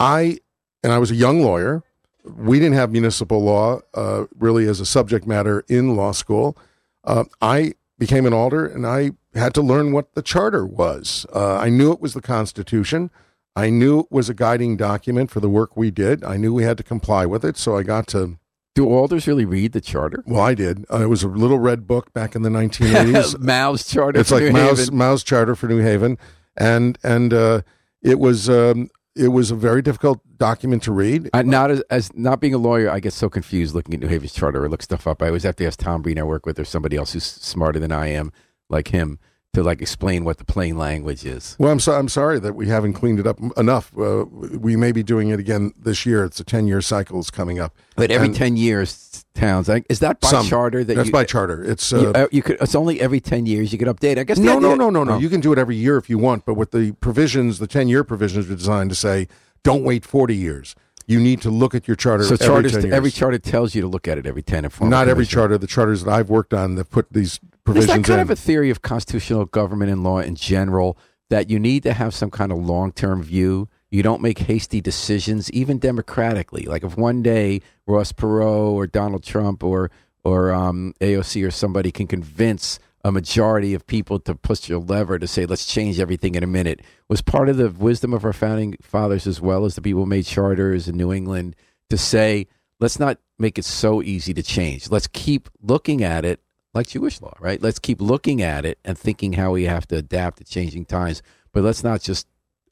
I 0.00 0.38
and 0.82 0.92
I 0.92 0.98
was 0.98 1.10
a 1.10 1.14
young 1.14 1.42
lawyer. 1.42 1.82
We 2.24 2.58
didn't 2.58 2.74
have 2.74 2.90
municipal 2.92 3.42
law 3.42 3.80
uh, 3.94 4.26
really 4.38 4.66
as 4.66 4.80
a 4.80 4.86
subject 4.86 5.26
matter 5.26 5.64
in 5.68 5.96
law 5.96 6.12
school. 6.12 6.56
Uh, 7.04 7.24
I 7.40 7.74
became 7.98 8.26
an 8.26 8.32
alder, 8.32 8.66
and 8.66 8.86
I 8.86 9.12
had 9.34 9.54
to 9.54 9.62
learn 9.62 9.92
what 9.92 10.14
the 10.14 10.22
charter 10.22 10.66
was. 10.66 11.26
Uh, 11.34 11.56
I 11.56 11.68
knew 11.68 11.92
it 11.92 12.00
was 12.00 12.14
the 12.14 12.20
Constitution. 12.20 13.10
I 13.58 13.70
knew 13.70 14.00
it 14.00 14.06
was 14.08 14.28
a 14.28 14.34
guiding 14.34 14.76
document 14.76 15.32
for 15.32 15.40
the 15.40 15.48
work 15.48 15.76
we 15.76 15.90
did. 15.90 16.22
I 16.22 16.36
knew 16.36 16.54
we 16.54 16.62
had 16.62 16.76
to 16.76 16.84
comply 16.84 17.26
with 17.26 17.44
it, 17.44 17.56
so 17.56 17.76
I 17.76 17.82
got 17.82 18.06
to. 18.08 18.38
Do 18.76 18.88
alders 18.88 19.26
really 19.26 19.44
read 19.44 19.72
the 19.72 19.80
charter? 19.80 20.22
Well, 20.28 20.40
I 20.40 20.54
did. 20.54 20.86
Uh, 20.88 21.02
it 21.02 21.06
was 21.06 21.24
a 21.24 21.28
little 21.28 21.58
red 21.58 21.84
book 21.84 22.12
back 22.12 22.36
in 22.36 22.42
the 22.42 22.50
1980s. 22.50 23.36
Mao's 23.40 23.84
charter. 23.84 24.20
it's 24.20 24.28
for 24.28 24.40
like 24.40 24.52
Mao's. 24.52 24.92
Mao's 24.92 25.24
charter 25.24 25.56
for 25.56 25.66
New 25.66 25.80
Haven, 25.80 26.18
and 26.56 26.98
and 27.02 27.34
uh, 27.34 27.62
it 28.00 28.20
was 28.20 28.48
um, 28.48 28.90
it 29.16 29.28
was 29.28 29.50
a 29.50 29.56
very 29.56 29.82
difficult 29.82 30.20
document 30.36 30.84
to 30.84 30.92
read. 30.92 31.28
I, 31.34 31.42
not 31.42 31.72
as, 31.72 31.80
as 31.90 32.14
not 32.14 32.40
being 32.40 32.54
a 32.54 32.58
lawyer, 32.58 32.88
I 32.88 33.00
get 33.00 33.12
so 33.12 33.28
confused 33.28 33.74
looking 33.74 33.92
at 33.94 33.98
New 33.98 34.06
Haven's 34.06 34.34
charter 34.34 34.64
or 34.64 34.68
look 34.68 34.82
stuff 34.82 35.08
up. 35.08 35.20
I 35.20 35.26
always 35.26 35.42
have 35.42 35.56
to 35.56 35.66
ask 35.66 35.80
Tom 35.80 36.02
Breen 36.02 36.20
I 36.20 36.22
work 36.22 36.46
with 36.46 36.60
or 36.60 36.64
somebody 36.64 36.96
else 36.96 37.14
who's 37.14 37.24
smarter 37.24 37.80
than 37.80 37.90
I 37.90 38.06
am, 38.06 38.30
like 38.70 38.88
him, 38.88 39.18
to 39.54 39.62
like 39.62 39.80
explain 39.80 40.24
what 40.24 40.38
the 40.38 40.44
plain 40.44 40.76
language 40.76 41.24
is. 41.24 41.56
Well, 41.58 41.72
I'm 41.72 41.80
so, 41.80 41.92
I'm 41.92 42.08
sorry 42.08 42.38
that 42.40 42.54
we 42.54 42.68
haven't 42.68 42.92
cleaned 42.92 43.18
it 43.18 43.26
up 43.26 43.38
enough. 43.56 43.90
Uh, 43.98 44.24
we 44.26 44.76
may 44.76 44.92
be 44.92 45.02
doing 45.02 45.30
it 45.30 45.40
again 45.40 45.72
this 45.78 46.04
year. 46.04 46.24
It's 46.24 46.38
a 46.40 46.44
ten 46.44 46.66
year 46.66 46.80
cycle 46.80 47.18
is 47.20 47.30
coming 47.30 47.58
up. 47.58 47.74
But 47.96 48.10
every 48.10 48.28
And 48.28 48.36
ten 48.36 48.56
years, 48.56 49.24
towns 49.34 49.68
is 49.88 50.00
that 50.00 50.20
by 50.20 50.28
Some. 50.28 50.46
charter 50.46 50.84
that 50.84 50.94
That's 50.94 51.06
you, 51.06 51.12
by 51.12 51.24
charter. 51.24 51.64
It's 51.64 51.92
uh, 51.92 52.00
you, 52.00 52.12
uh, 52.12 52.28
you 52.30 52.42
could? 52.42 52.58
It's 52.60 52.74
only 52.74 53.00
every 53.00 53.20
ten 53.20 53.46
years 53.46 53.72
you 53.72 53.78
could 53.78 53.88
update. 53.88 54.18
I 54.18 54.24
guess. 54.24 54.38
no, 54.38 54.58
no, 54.58 54.74
no, 54.74 54.90
no, 54.90 55.04
no. 55.04 55.14
Oh. 55.14 55.18
You 55.18 55.28
can 55.28 55.40
do 55.40 55.52
it 55.52 55.58
every 55.58 55.76
year 55.76 55.96
if 55.96 56.10
you 56.10 56.18
want, 56.18 56.44
but 56.44 56.54
with 56.54 56.70
the 56.70 56.92
provisions, 56.92 57.58
the 57.58 57.66
ten 57.66 57.88
year 57.88 58.04
provisions 58.04 58.50
are 58.50 58.54
designed 58.54 58.90
to 58.90 58.96
say, 58.96 59.28
don't 59.62 59.82
wait 59.82 60.04
forty 60.04 60.36
years. 60.36 60.74
You 61.06 61.18
need 61.18 61.40
to 61.40 61.50
look 61.50 61.74
at 61.74 61.88
your 61.88 61.96
charter. 61.96 62.22
So 62.24 62.34
every 62.34 62.46
charters, 62.46 62.72
10 62.72 62.92
every 62.92 63.10
charter 63.10 63.38
tells 63.38 63.74
you 63.74 63.80
to 63.80 63.88
look 63.88 64.06
at 64.06 64.18
it 64.18 64.26
every 64.26 64.42
ten 64.42 64.66
and 64.66 64.74
a 64.80 64.84
not 64.84 65.08
every 65.08 65.24
charter. 65.24 65.56
The 65.56 65.66
charters 65.66 66.04
that 66.04 66.12
I've 66.12 66.28
worked 66.28 66.52
on 66.52 66.74
that 66.74 66.90
put 66.90 67.10
these 67.10 67.40
Is 67.68 67.74
provisions 67.74 68.06
that 68.06 68.10
kind 68.10 68.20
in. 68.20 68.26
of 68.26 68.30
a 68.30 68.36
theory 68.36 68.70
of 68.70 68.82
constitutional 68.82 69.44
government 69.44 69.90
and 69.90 70.02
law 70.02 70.18
in 70.18 70.34
general 70.34 70.98
that 71.30 71.50
you 71.50 71.58
need 71.58 71.82
to 71.82 71.92
have 71.92 72.14
some 72.14 72.30
kind 72.30 72.52
of 72.52 72.58
long 72.58 72.92
term 72.92 73.22
view? 73.22 73.68
You 73.90 74.02
don't 74.02 74.20
make 74.20 74.38
hasty 74.38 74.80
decisions, 74.80 75.50
even 75.52 75.78
democratically. 75.78 76.64
Like 76.64 76.84
if 76.84 76.96
one 76.96 77.22
day 77.22 77.60
Ross 77.86 78.12
Perot 78.12 78.72
or 78.72 78.86
Donald 78.86 79.22
Trump 79.22 79.62
or 79.62 79.90
or 80.24 80.52
um, 80.52 80.94
AOC 81.00 81.46
or 81.46 81.50
somebody 81.50 81.90
can 81.90 82.06
convince 82.06 82.78
a 83.04 83.12
majority 83.12 83.74
of 83.74 83.86
people 83.86 84.18
to 84.20 84.34
push 84.34 84.68
your 84.68 84.80
lever 84.80 85.18
to 85.18 85.26
say 85.26 85.46
let's 85.46 85.64
change 85.64 86.00
everything 86.00 86.34
in 86.34 86.42
a 86.42 86.46
minute 86.48 86.80
was 87.08 87.22
part 87.22 87.48
of 87.48 87.56
the 87.56 87.70
wisdom 87.70 88.12
of 88.12 88.24
our 88.24 88.32
founding 88.32 88.76
fathers 88.82 89.26
as 89.26 89.40
well 89.40 89.64
as 89.64 89.76
the 89.76 89.80
people 89.80 90.02
who 90.02 90.06
made 90.06 90.26
charters 90.26 90.88
in 90.88 90.96
New 90.96 91.12
England 91.12 91.54
to 91.88 91.96
say 91.96 92.46
let's 92.80 92.98
not 92.98 93.18
make 93.38 93.58
it 93.58 93.64
so 93.64 94.02
easy 94.02 94.34
to 94.34 94.42
change. 94.42 94.90
Let's 94.90 95.06
keep 95.06 95.48
looking 95.62 96.02
at 96.02 96.24
it 96.24 96.40
like 96.74 96.88
Jewish 96.88 97.20
law, 97.20 97.34
right? 97.40 97.60
Let's 97.60 97.78
keep 97.78 98.00
looking 98.00 98.42
at 98.42 98.64
it 98.64 98.78
and 98.84 98.98
thinking 98.98 99.34
how 99.34 99.52
we 99.52 99.64
have 99.64 99.86
to 99.88 99.96
adapt 99.96 100.38
to 100.38 100.44
changing 100.44 100.86
times, 100.86 101.22
but 101.52 101.62
let's 101.62 101.82
not 101.82 102.02
just 102.02 102.26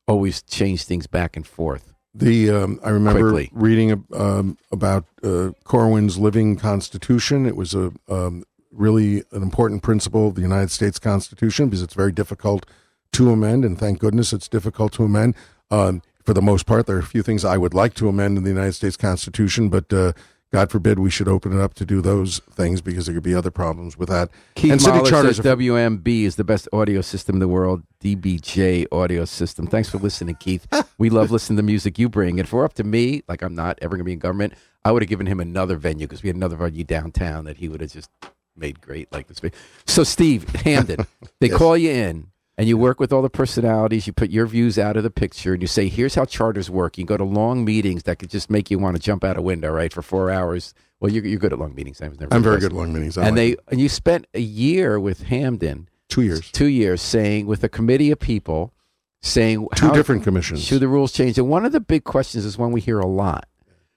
always 0.06 0.42
change 0.42 0.84
things 0.84 1.06
back 1.06 1.36
and 1.36 1.46
forth. 1.46 1.92
The 2.14 2.50
um, 2.50 2.80
I 2.82 2.90
remember 2.90 3.30
Quickly. 3.30 3.50
reading 3.52 4.06
um, 4.14 4.56
about 4.72 5.04
uh, 5.22 5.50
Corwin's 5.64 6.16
Living 6.16 6.56
Constitution. 6.56 7.44
It 7.44 7.56
was 7.56 7.74
a 7.74 7.92
um, 8.08 8.44
really 8.72 9.22
an 9.32 9.42
important 9.42 9.82
principle 9.82 10.28
of 10.28 10.34
the 10.34 10.40
United 10.40 10.70
States 10.70 10.98
Constitution 10.98 11.66
because 11.66 11.82
it's 11.82 11.94
very 11.94 12.12
difficult 12.12 12.64
to 13.12 13.30
amend, 13.30 13.64
and 13.66 13.78
thank 13.78 13.98
goodness 13.98 14.32
it's 14.32 14.48
difficult 14.48 14.92
to 14.94 15.04
amend. 15.04 15.34
Um, 15.70 16.00
for 16.24 16.32
the 16.32 16.42
most 16.42 16.64
part, 16.66 16.86
there 16.86 16.96
are 16.96 17.00
a 17.00 17.04
few 17.04 17.22
things 17.22 17.44
I 17.44 17.58
would 17.58 17.74
like 17.74 17.94
to 17.94 18.08
amend 18.08 18.38
in 18.38 18.44
the 18.44 18.50
United 18.50 18.72
States 18.72 18.96
Constitution, 18.96 19.68
but 19.68 19.92
uh, 19.92 20.12
God 20.52 20.70
forbid 20.70 20.98
we 20.98 21.10
should 21.10 21.26
open 21.28 21.52
it 21.52 21.60
up 21.60 21.74
to 21.74 21.84
do 21.84 22.00
those 22.00 22.38
things 22.52 22.80
because 22.80 23.06
there 23.06 23.14
could 23.14 23.24
be 23.24 23.34
other 23.34 23.50
problems 23.50 23.98
with 23.98 24.08
that. 24.08 24.30
Keith 24.54 24.72
and 24.72 24.80
city 24.80 24.96
Mahler 24.98 25.10
charters 25.10 25.36
says 25.36 25.46
are- 25.46 25.56
WMB 25.56 26.22
is 26.22 26.36
the 26.36 26.44
best 26.44 26.68
audio 26.72 27.00
system 27.00 27.36
in 27.36 27.40
the 27.40 27.48
world. 27.48 27.82
DBJ 28.02 28.86
audio 28.92 29.24
system. 29.24 29.66
Thanks 29.66 29.88
for 29.90 29.98
listening, 29.98 30.36
Keith. 30.36 30.66
we 30.98 31.10
love 31.10 31.30
listening 31.30 31.56
to 31.56 31.62
the 31.62 31.66
music 31.66 31.98
you 31.98 32.08
bring. 32.08 32.38
And 32.38 32.46
if 32.46 32.52
we're 32.52 32.64
up 32.64 32.74
to 32.74 32.84
me, 32.84 33.22
like 33.28 33.42
I'm 33.42 33.54
not 33.54 33.78
ever 33.82 33.90
going 33.96 34.00
to 34.00 34.04
be 34.04 34.12
in 34.12 34.18
government, 34.20 34.54
I 34.84 34.92
would 34.92 35.02
have 35.02 35.08
given 35.08 35.26
him 35.26 35.40
another 35.40 35.76
venue 35.76 36.06
because 36.06 36.22
we 36.22 36.28
had 36.28 36.36
another 36.36 36.56
venue 36.56 36.84
downtown 36.84 37.44
that 37.46 37.56
he 37.56 37.68
would 37.68 37.80
have 37.80 37.90
just 37.92 38.08
made 38.56 38.80
great 38.80 39.12
like 39.12 39.26
this. 39.26 39.40
So, 39.86 40.04
Steve 40.04 40.48
Hamden, 40.48 41.06
they 41.40 41.48
Yes. 41.48 41.58
call 41.58 41.76
you 41.76 41.90
in 41.90 42.28
and 42.58 42.68
you 42.68 42.76
work 42.78 42.98
with 43.00 43.12
all 43.12 43.22
the 43.22 43.30
personalities. 43.30 44.06
You 44.06 44.12
put 44.12 44.30
your 44.30 44.46
views 44.46 44.78
out 44.78 44.96
of 44.96 45.02
the 45.02 45.10
picture 45.10 45.52
and 45.52 45.62
you 45.62 45.68
say, 45.68 45.88
here's 45.88 46.14
how 46.14 46.24
charters 46.24 46.70
work. 46.70 46.96
You 46.98 47.04
go 47.04 47.16
to 47.16 47.24
long 47.24 47.64
meetings 47.64 48.04
that 48.04 48.18
could 48.18 48.30
just 48.30 48.48
make 48.50 48.70
you 48.70 48.78
want 48.78 48.96
to 48.96 49.02
jump 49.02 49.24
out 49.24 49.36
a 49.36 49.42
window, 49.42 49.70
right, 49.70 49.92
for 49.92 50.02
four 50.02 50.30
hours. 50.30 50.72
Well, 51.00 51.12
you're, 51.12 51.24
you're 51.26 51.38
good 51.38 51.52
at 51.52 51.58
long 51.58 51.74
meetings. 51.74 52.00
I 52.00 52.08
was 52.08 52.18
never 52.18 52.34
I'm 52.34 52.42
very 52.42 52.58
good 52.58 52.72
at 52.72 52.76
long 52.76 52.92
meetings. 52.92 53.18
I 53.18 53.26
And 53.26 53.30
like 53.32 53.36
they 53.36 53.48
it. 53.52 53.60
and 53.68 53.80
you 53.80 53.88
spent 53.88 54.26
a 54.32 54.40
year 54.40 54.98
with 54.98 55.24
Hamden, 55.24 55.88
two 56.08 56.22
years, 56.22 56.50
two 56.50 56.66
years, 56.68 57.02
saying 57.02 57.46
with 57.46 57.62
a 57.62 57.68
committee 57.68 58.10
of 58.10 58.18
people, 58.18 58.72
saying 59.20 59.68
two 59.76 59.88
how 59.88 59.92
different 59.92 60.24
commissions. 60.24 60.62
should 60.64 60.80
the 60.80 60.88
rules 60.88 61.12
change. 61.12 61.36
And 61.36 61.48
one 61.48 61.64
of 61.66 61.72
the 61.72 61.80
big 61.80 62.04
questions 62.04 62.44
is 62.46 62.56
one 62.56 62.72
we 62.72 62.80
hear 62.80 62.98
a 62.98 63.06
lot, 63.06 63.46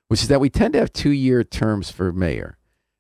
which 0.10 0.22
is 0.22 0.28
that 0.28 0.42
we 0.42 0.50
tend 0.50 0.74
to 0.74 0.80
have 0.80 0.92
two 0.92 1.12
year 1.12 1.44
terms 1.46 1.90
for 1.90 2.12
mayor. 2.12 2.58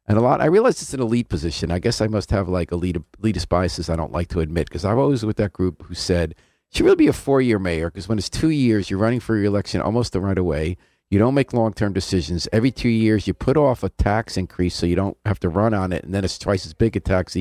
And 0.09 0.17
a 0.17 0.21
lot, 0.21 0.41
I 0.41 0.45
realize 0.45 0.81
it's 0.81 0.95
an 0.95 1.01
elite 1.01 1.29
position. 1.29 1.71
I 1.71 1.77
guess 1.77 2.01
I 2.01 2.07
must 2.07 2.31
have 2.31 2.49
like 2.49 2.71
elite, 2.71 2.97
elitist 3.21 3.47
biases 3.47 3.91
I 3.91 3.95
don't 3.95 4.11
like 4.11 4.27
to 4.29 4.39
admit 4.39 4.67
because 4.67 4.83
I've 4.83 4.97
always 4.97 5.23
with 5.23 5.37
that 5.37 5.53
group 5.53 5.83
who 5.83 5.93
said, 5.93 6.33
should 6.71 6.83
really 6.83 6.95
be 6.95 7.07
a 7.07 7.13
four 7.13 7.41
year 7.41 7.59
mayor 7.59 7.91
because 7.91 8.09
when 8.09 8.17
it's 8.17 8.29
two 8.29 8.49
years, 8.49 8.89
you're 8.89 8.99
running 8.99 9.19
for 9.19 9.35
re-election 9.35 9.81
almost 9.81 10.15
right 10.15 10.37
away. 10.37 10.77
You 11.11 11.19
don't 11.19 11.35
make 11.35 11.53
long 11.53 11.73
term 11.73 11.93
decisions. 11.93 12.47
Every 12.51 12.71
two 12.71 12.89
years, 12.89 13.27
you 13.27 13.35
put 13.35 13.55
off 13.55 13.83
a 13.83 13.89
tax 13.89 14.35
increase 14.35 14.75
so 14.75 14.87
you 14.87 14.95
don't 14.95 15.17
have 15.25 15.39
to 15.41 15.49
run 15.49 15.75
on 15.75 15.93
it. 15.93 16.03
And 16.03 16.13
then 16.13 16.25
it's 16.25 16.39
twice 16.39 16.65
as 16.65 16.73
big 16.73 16.95
a 16.95 16.99
tax 16.99 17.37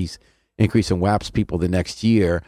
increase 0.58 0.90
and 0.90 1.00
whaps 1.00 1.30
people 1.30 1.56
the 1.56 1.68
next 1.68 2.04
year. 2.04 2.42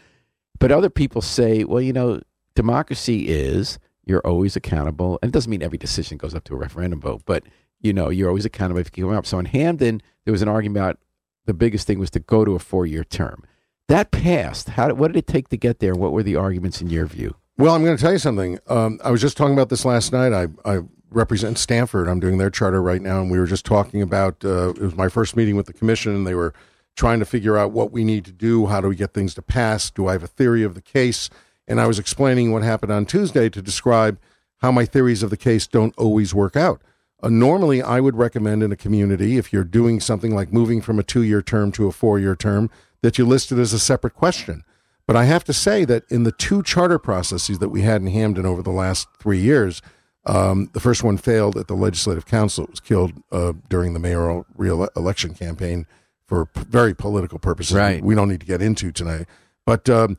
But 0.58 0.70
other 0.70 0.90
people 0.90 1.22
say, 1.22 1.64
well, 1.64 1.80
you 1.80 1.94
know, 1.94 2.20
democracy 2.54 3.28
is 3.28 3.78
you're 4.04 4.26
always 4.26 4.54
accountable. 4.54 5.18
And 5.22 5.30
it 5.30 5.32
doesn't 5.32 5.50
mean 5.50 5.62
every 5.62 5.78
decision 5.78 6.18
goes 6.18 6.34
up 6.34 6.44
to 6.44 6.54
a 6.54 6.58
referendum 6.58 7.00
vote, 7.00 7.22
but 7.24 7.44
you 7.80 7.92
know, 7.92 8.08
you're 8.10 8.28
always 8.28 8.44
accountable 8.44 8.80
if 8.80 8.96
you 8.96 9.04
come 9.04 9.16
up. 9.16 9.26
So 9.26 9.38
in 9.38 9.46
Hamden, 9.46 10.02
there 10.24 10.32
was 10.32 10.42
an 10.42 10.48
argument 10.48 10.78
about 10.78 10.98
the 11.46 11.54
biggest 11.54 11.86
thing 11.86 11.98
was 11.98 12.10
to 12.10 12.20
go 12.20 12.44
to 12.44 12.54
a 12.54 12.58
four 12.58 12.86
year 12.86 13.04
term. 13.04 13.44
That 13.88 14.10
passed. 14.10 14.70
How 14.70 14.88
did, 14.88 14.98
what 14.98 15.08
did 15.08 15.16
it 15.16 15.26
take 15.26 15.48
to 15.48 15.56
get 15.56 15.80
there? 15.80 15.94
What 15.94 16.12
were 16.12 16.22
the 16.22 16.36
arguments 16.36 16.80
in 16.80 16.90
your 16.90 17.06
view? 17.06 17.34
Well, 17.58 17.74
I'm 17.74 17.84
going 17.84 17.96
to 17.96 18.02
tell 18.02 18.12
you 18.12 18.18
something. 18.18 18.58
Um, 18.68 19.00
I 19.02 19.10
was 19.10 19.20
just 19.20 19.36
talking 19.36 19.52
about 19.52 19.68
this 19.68 19.84
last 19.84 20.12
night. 20.12 20.32
I, 20.32 20.46
I 20.64 20.80
represent 21.10 21.58
Stamford. 21.58 22.08
I'm 22.08 22.20
doing 22.20 22.38
their 22.38 22.50
charter 22.50 22.80
right 22.80 23.02
now, 23.02 23.20
and 23.20 23.30
we 23.30 23.38
were 23.38 23.46
just 23.46 23.66
talking 23.66 24.00
about. 24.00 24.44
Uh, 24.44 24.70
it 24.70 24.78
was 24.78 24.94
my 24.94 25.08
first 25.08 25.36
meeting 25.36 25.56
with 25.56 25.66
the 25.66 25.72
commission, 25.72 26.14
and 26.14 26.26
they 26.26 26.34
were 26.34 26.54
trying 26.96 27.18
to 27.18 27.24
figure 27.24 27.58
out 27.58 27.72
what 27.72 27.90
we 27.90 28.04
need 28.04 28.24
to 28.26 28.32
do. 28.32 28.66
How 28.66 28.80
do 28.80 28.88
we 28.88 28.96
get 28.96 29.12
things 29.12 29.34
to 29.34 29.42
pass? 29.42 29.90
Do 29.90 30.06
I 30.06 30.12
have 30.12 30.22
a 30.22 30.28
theory 30.28 30.62
of 30.62 30.74
the 30.74 30.82
case? 30.82 31.28
And 31.66 31.80
I 31.80 31.86
was 31.86 31.98
explaining 31.98 32.52
what 32.52 32.62
happened 32.62 32.92
on 32.92 33.06
Tuesday 33.06 33.48
to 33.48 33.62
describe 33.62 34.18
how 34.58 34.70
my 34.70 34.84
theories 34.84 35.22
of 35.22 35.30
the 35.30 35.36
case 35.36 35.66
don't 35.66 35.96
always 35.96 36.34
work 36.34 36.56
out. 36.56 36.80
Uh, 37.22 37.28
normally, 37.28 37.82
I 37.82 38.00
would 38.00 38.16
recommend 38.16 38.62
in 38.62 38.72
a 38.72 38.76
community, 38.76 39.36
if 39.36 39.52
you're 39.52 39.64
doing 39.64 40.00
something 40.00 40.34
like 40.34 40.52
moving 40.52 40.80
from 40.80 40.98
a 40.98 41.02
two 41.02 41.22
year 41.22 41.42
term 41.42 41.70
to 41.72 41.86
a 41.86 41.92
four 41.92 42.18
year 42.18 42.34
term, 42.36 42.70
that 43.02 43.18
you 43.18 43.26
list 43.26 43.52
it 43.52 43.58
as 43.58 43.72
a 43.72 43.78
separate 43.78 44.14
question. 44.14 44.62
But 45.06 45.16
I 45.16 45.24
have 45.24 45.44
to 45.44 45.52
say 45.52 45.84
that 45.86 46.04
in 46.10 46.22
the 46.22 46.32
two 46.32 46.62
charter 46.62 46.98
processes 46.98 47.58
that 47.58 47.68
we 47.70 47.82
had 47.82 48.00
in 48.00 48.08
Hamden 48.08 48.46
over 48.46 48.62
the 48.62 48.70
last 48.70 49.08
three 49.18 49.38
years, 49.40 49.82
um, 50.26 50.70
the 50.72 50.80
first 50.80 51.02
one 51.02 51.16
failed 51.16 51.56
at 51.56 51.66
the 51.66 51.74
Legislative 51.74 52.26
Council. 52.26 52.64
It 52.64 52.70
was 52.70 52.80
killed 52.80 53.12
uh, 53.32 53.54
during 53.68 53.92
the 53.94 53.98
mayoral 53.98 54.46
re-election 54.56 55.34
campaign 55.34 55.86
for 56.26 56.46
p- 56.46 56.62
very 56.68 56.94
political 56.94 57.38
purposes. 57.38 57.74
Right. 57.76 58.04
We 58.04 58.14
don't 58.14 58.28
need 58.28 58.40
to 58.40 58.46
get 58.46 58.62
into 58.62 58.92
tonight. 58.92 59.26
But 59.66 59.88
um, 59.90 60.16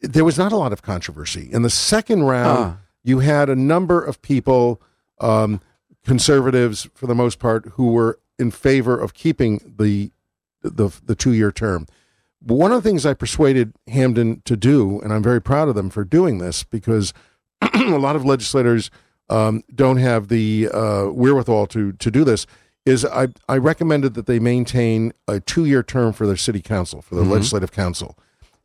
there 0.00 0.24
was 0.24 0.38
not 0.38 0.52
a 0.52 0.56
lot 0.56 0.72
of 0.72 0.82
controversy. 0.82 1.48
In 1.52 1.62
the 1.62 1.70
second 1.70 2.24
round, 2.24 2.58
Ah. 2.58 2.76
you 3.04 3.20
had 3.20 3.48
a 3.48 3.54
number 3.56 4.02
of 4.02 4.20
people, 4.22 4.80
um, 5.20 5.60
conservatives 6.10 6.88
for 6.92 7.06
the 7.06 7.14
most 7.14 7.38
part, 7.38 7.64
who 7.74 7.92
were 7.92 8.18
in 8.36 8.50
favor 8.50 8.98
of 8.98 9.14
keeping 9.14 9.60
the 9.78 10.10
the, 10.62 10.90
the 11.06 11.14
two 11.14 11.32
year 11.32 11.52
term. 11.52 11.86
But 12.42 12.54
one 12.54 12.72
of 12.72 12.82
the 12.82 12.88
things 12.88 13.06
I 13.06 13.14
persuaded 13.14 13.74
Hamden 13.86 14.42
to 14.44 14.56
do, 14.56 15.00
and 15.02 15.12
I'm 15.12 15.22
very 15.22 15.40
proud 15.40 15.68
of 15.68 15.74
them 15.76 15.88
for 15.88 16.02
doing 16.04 16.38
this, 16.38 16.64
because 16.64 17.14
a 17.74 17.96
lot 17.96 18.16
of 18.16 18.24
legislators 18.24 18.90
um, 19.28 19.62
don't 19.72 19.98
have 19.98 20.26
the 20.28 20.68
uh, 20.74 21.04
wherewithal 21.12 21.68
to 21.68 21.92
to 21.92 22.10
do 22.10 22.24
this. 22.24 22.44
Is 22.84 23.04
I 23.04 23.28
I 23.48 23.56
recommended 23.58 24.14
that 24.14 24.26
they 24.26 24.40
maintain 24.40 25.12
a 25.28 25.38
two 25.38 25.64
year 25.64 25.84
term 25.84 26.12
for 26.12 26.26
their 26.26 26.36
city 26.36 26.60
council 26.60 27.02
for 27.02 27.14
the 27.14 27.22
Mhm. 27.22 27.30
legislative 27.30 27.70
council, 27.70 28.18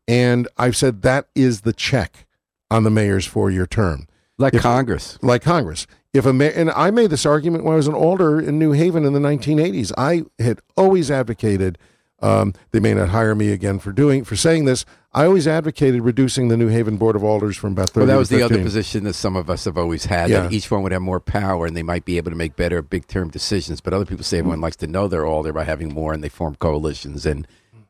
and 0.07 0.47
I've 0.57 0.75
said 0.75 1.03
that 1.03 1.27
is 1.35 1.61
the 1.61 1.73
check 1.73 2.25
on 2.71 2.83
the 2.83 2.89
mayor's 2.89 3.27
four 3.27 3.51
year 3.51 3.67
term 3.67 4.07
Like 4.37 4.53
If- 4.53 4.61
Congress. 4.61 5.17
like 5.21 5.41
Congress. 5.41 5.87
If 6.13 6.25
a 6.25 6.31
mayor, 6.33 6.51
and 6.55 6.71
I 6.71 6.91
made 6.91 7.09
this 7.09 7.25
argument 7.25 7.65
when 7.65 7.73
I 7.73 7.75
was 7.77 7.87
an 7.87 7.93
alder 7.93 8.39
in 8.39 8.57
New 8.57 8.71
Haven 8.71 9.03
in 9.05 9.11
the 9.13 9.19
1980s. 9.19 9.91
I 9.97 10.23
had 10.39 10.59
always 10.77 11.11
advocated. 11.11 11.77
Um, 12.21 12.53
they 12.71 12.79
may 12.79 12.93
not 12.93 13.09
hire 13.09 13.35
me 13.35 13.51
again 13.51 13.79
for 13.79 13.91
doing 13.91 14.23
for 14.23 14.37
saying 14.37 14.63
this. 14.63 14.85
I 15.13 15.25
always 15.25 15.45
advocated 15.47 16.01
reducing 16.01 16.47
the 16.47 16.55
New 16.57 16.69
Haven 16.69 16.95
Board 16.95 17.17
of 17.17 17.23
Alders 17.23 17.57
from 17.57 17.73
about 17.73 17.89
30 17.89 17.99
Well, 18.07 18.15
that 18.15 18.19
was 18.19 18.29
the 18.29 18.41
other 18.41 18.61
position 18.63 19.03
that 19.03 19.13
some 19.13 19.35
of 19.35 19.49
us 19.49 19.65
have 19.65 19.77
always 19.77 20.05
had. 20.05 20.29
Yeah. 20.29 20.43
That 20.43 20.53
each 20.53 20.71
one 20.71 20.83
would 20.83 20.93
have 20.93 21.01
more 21.01 21.19
power, 21.19 21.65
and 21.65 21.75
they 21.75 21.83
might 21.83 22.05
be 22.05 22.15
able 22.17 22.31
to 22.31 22.37
make 22.37 22.55
better 22.55 22.81
big 22.81 23.07
term 23.07 23.29
decisions. 23.29 23.81
But 23.81 23.93
other 23.93 24.05
people 24.05 24.23
say 24.23 24.39
everyone 24.39 24.61
likes 24.61 24.77
to 24.77 24.87
know 24.87 25.09
they're 25.09 25.25
older 25.25 25.51
by 25.51 25.65
having 25.65 25.93
more, 25.93 26.13
and 26.13 26.23
they 26.23 26.29
form 26.29 26.55
coalitions, 26.55 27.25
and 27.25 27.45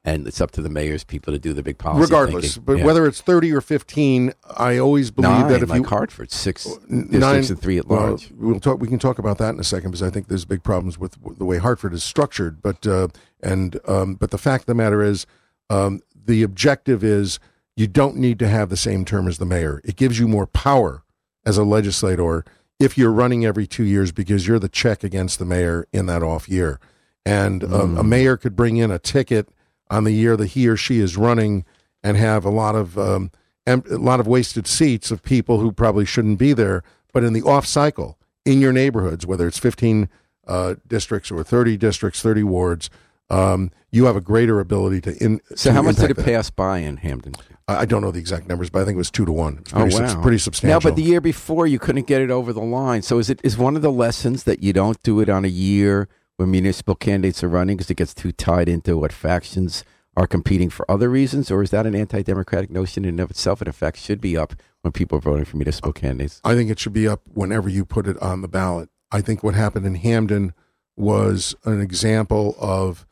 and 0.05 0.27
it's 0.27 0.39
up 0.39 0.51
to 0.51 0.61
the 0.61 0.69
mayor's 0.69 1.03
people 1.03 1.33
to 1.33 1.39
do 1.39 1.51
the 1.51 1.63
big 1.63 1.77
policy. 1.79 2.01
Regardless, 2.03 2.43
thinking. 2.53 2.63
but 2.63 2.77
Yeah. 2.77 2.85
whether 2.85 3.05
it's 3.07 3.19
30 3.21 3.51
or 3.51 3.59
15, 3.59 4.31
I 4.55 4.77
always 4.77 5.09
believe 5.11 5.31
nine, 5.31 5.47
that 5.51 5.63
if 5.63 5.69
like 5.69 5.79
you 5.81 5.87
Hartford, 5.87 6.31
six 6.31 6.67
N- 6.89 7.09
and 7.11 7.59
three 7.59 7.79
at 7.79 7.87
well, 7.87 8.01
large. 8.09 8.31
we'll 8.37 8.59
talk. 8.59 8.79
We 8.79 8.87
can 8.87 8.99
talk 8.99 9.17
about 9.19 9.39
that 9.39 9.53
in 9.55 9.59
a 9.59 9.63
second 9.63 9.89
because 9.91 10.03
I 10.03 10.11
think 10.11 10.27
there's 10.27 10.45
big 10.45 10.63
problems 10.63 10.99
with 10.99 11.17
the 11.37 11.43
way 11.45 11.57
Hartford 11.57 11.93
is 11.93 12.03
structured. 12.03 12.61
But 12.61 12.85
uh, 12.87 13.07
and 13.41 13.79
um, 13.87 14.13
but 14.15 14.29
the 14.31 14.37
fact 14.37 14.61
of 14.63 14.67
the 14.67 14.75
matter 14.75 15.01
is, 15.03 15.25
um, 15.69 16.01
the 16.25 16.43
objective 16.43 17.03
is 17.03 17.39
you 17.75 17.87
don't 17.87 18.15
need 18.15 18.37
to 18.39 18.47
have 18.47 18.69
the 18.69 18.77
same 18.77 19.03
term 19.05 19.27
as 19.27 19.39
the 19.39 19.45
mayor. 19.45 19.81
It 19.83 19.95
gives 19.95 20.19
you 20.19 20.27
more 20.27 20.45
power 20.47 21.03
as 21.45 21.57
a 21.57 21.63
legislator 21.63 22.45
if 22.79 22.97
you're 22.97 23.11
running 23.11 23.43
every 23.45 23.65
two 23.67 23.83
years 23.83 24.11
because 24.11 24.47
you're 24.47 24.59
the 24.59 24.69
check 24.69 25.03
against 25.03 25.39
the 25.39 25.45
mayor 25.45 25.87
in 25.91 26.05
that 26.05 26.21
off 26.21 26.47
year. 26.47 26.79
And 27.25 27.63
um, 27.63 27.97
a 27.97 28.03
Mm. 28.03 28.07
mayor 28.07 28.37
could 28.37 28.55
bring 28.55 28.77
in 28.77 28.91
a 28.91 28.99
ticket 28.99 29.49
on 29.89 30.03
the 30.03 30.11
year 30.11 30.35
that 30.37 30.47
he 30.47 30.67
or 30.67 30.77
she 30.77 30.99
is 30.99 31.15
running 31.17 31.65
and 32.03 32.17
have 32.17 32.45
a 32.45 32.49
lot 32.49 32.75
of 32.75 32.97
um, 32.97 33.31
em- 33.67 33.83
a 33.89 33.97
lot 33.97 34.19
of 34.19 34.27
wasted 34.27 34.67
seats 34.67 35.11
of 35.11 35.21
people 35.23 35.59
who 35.59 35.71
probably 35.71 36.05
shouldn't 36.05 36.39
be 36.39 36.53
there. 36.53 36.83
But 37.13 37.23
in 37.23 37.33
the 37.33 37.41
off 37.43 37.65
cycle, 37.65 38.17
in 38.45 38.59
your 38.61 38.73
neighborhoods, 38.73 39.25
whether 39.25 39.47
it's 39.47 39.57
15 39.59 40.09
uh, 40.47 40.75
districts 40.87 41.31
or 41.31 41.43
30 41.43 41.77
districts, 41.77 42.21
30 42.21 42.43
wards, 42.43 42.89
um, 43.29 43.71
you 43.91 44.05
have 44.05 44.15
a 44.15 44.21
greater 44.21 44.59
ability 44.59 45.01
to. 45.01 45.23
In, 45.23 45.39
So 45.55 45.69
to 45.69 45.73
how 45.73 45.81
much 45.81 45.95
did 45.95 46.11
it 46.11 46.17
that. 46.17 46.25
pass 46.25 46.49
by 46.49 46.79
in 46.79 46.97
Hamden? 46.97 47.33
I 47.67 47.77
I 47.77 47.85
don't 47.85 48.01
know 48.01 48.11
the 48.11 48.19
exact 48.19 48.47
numbers, 48.47 48.69
but 48.69 48.81
I 48.81 48.85
think 48.85 48.95
it 48.95 48.97
was 48.99 49.09
two 49.09 49.25
to 49.25 49.31
one. 49.31 49.59
It's 49.61 49.73
Oh 49.73 49.77
pretty, 49.77 49.91
subs- 49.95 50.15
wow, 50.15 50.21
pretty 50.21 50.37
substantial. 50.37 50.79
Now, 50.79 50.83
but 50.83 50.95
the 50.95 51.01
year 51.03 51.21
before 51.21 51.65
you 51.65 51.79
couldn't 51.79 52.05
get 52.05 52.21
it 52.21 52.29
over 52.29 52.53
the 52.53 52.61
line. 52.61 53.01
So 53.01 53.17
is 53.17 53.29
it 53.31 53.39
is 53.43 53.57
one 53.57 53.75
of 53.75 53.81
the 53.81 53.91
lessons 53.91 54.43
that 54.43 54.61
you 54.61 54.73
don't 54.73 55.01
do 55.01 55.19
it 55.21 55.29
on 55.29 55.45
a 55.45 55.47
year 55.49 56.07
when 56.37 56.51
municipal 56.51 56.95
candidates 56.95 57.43
are 57.43 57.47
running 57.49 57.77
because 57.77 57.89
it 57.89 57.97
gets 57.97 58.13
too 58.13 58.31
tied 58.31 58.67
into 58.69 58.97
what 58.97 59.13
factions 59.13 59.83
are 60.17 60.27
competing 60.27 60.69
for 60.69 60.89
other 60.89 61.09
reasons, 61.09 61.51
or 61.51 61.61
is 61.61 61.71
that 61.71 61.85
an 61.85 61.93
anti-democratic 61.95 62.69
notion 62.69 63.03
in 63.03 63.09
and 63.09 63.19
of 63.19 63.31
itself? 63.31 63.61
In 63.61 63.67
effect, 63.67 63.97
should 63.97 64.21
be 64.21 64.37
up 64.37 64.53
when 64.81 64.91
people 64.93 65.17
are 65.17 65.21
voting 65.21 65.45
for 65.45 65.57
municipal 65.57 65.91
candidates. 65.91 66.39
I 66.43 66.55
think 66.55 66.69
it 66.69 66.79
should 66.79 66.93
be 66.93 67.07
up 67.07 67.21
whenever 67.33 67.67
you 67.67 67.83
put 67.85 68.07
it 68.07 68.17
on 68.21 68.41
the 68.41 68.47
ballot. 68.47 68.89
I 69.11 69.21
think 69.21 69.43
what 69.43 69.55
happened 69.55 69.85
in 69.85 69.95
Hamden 69.95 70.53
was 70.95 71.53
an 71.65 71.81
example 71.81 72.55
of, 72.59 73.05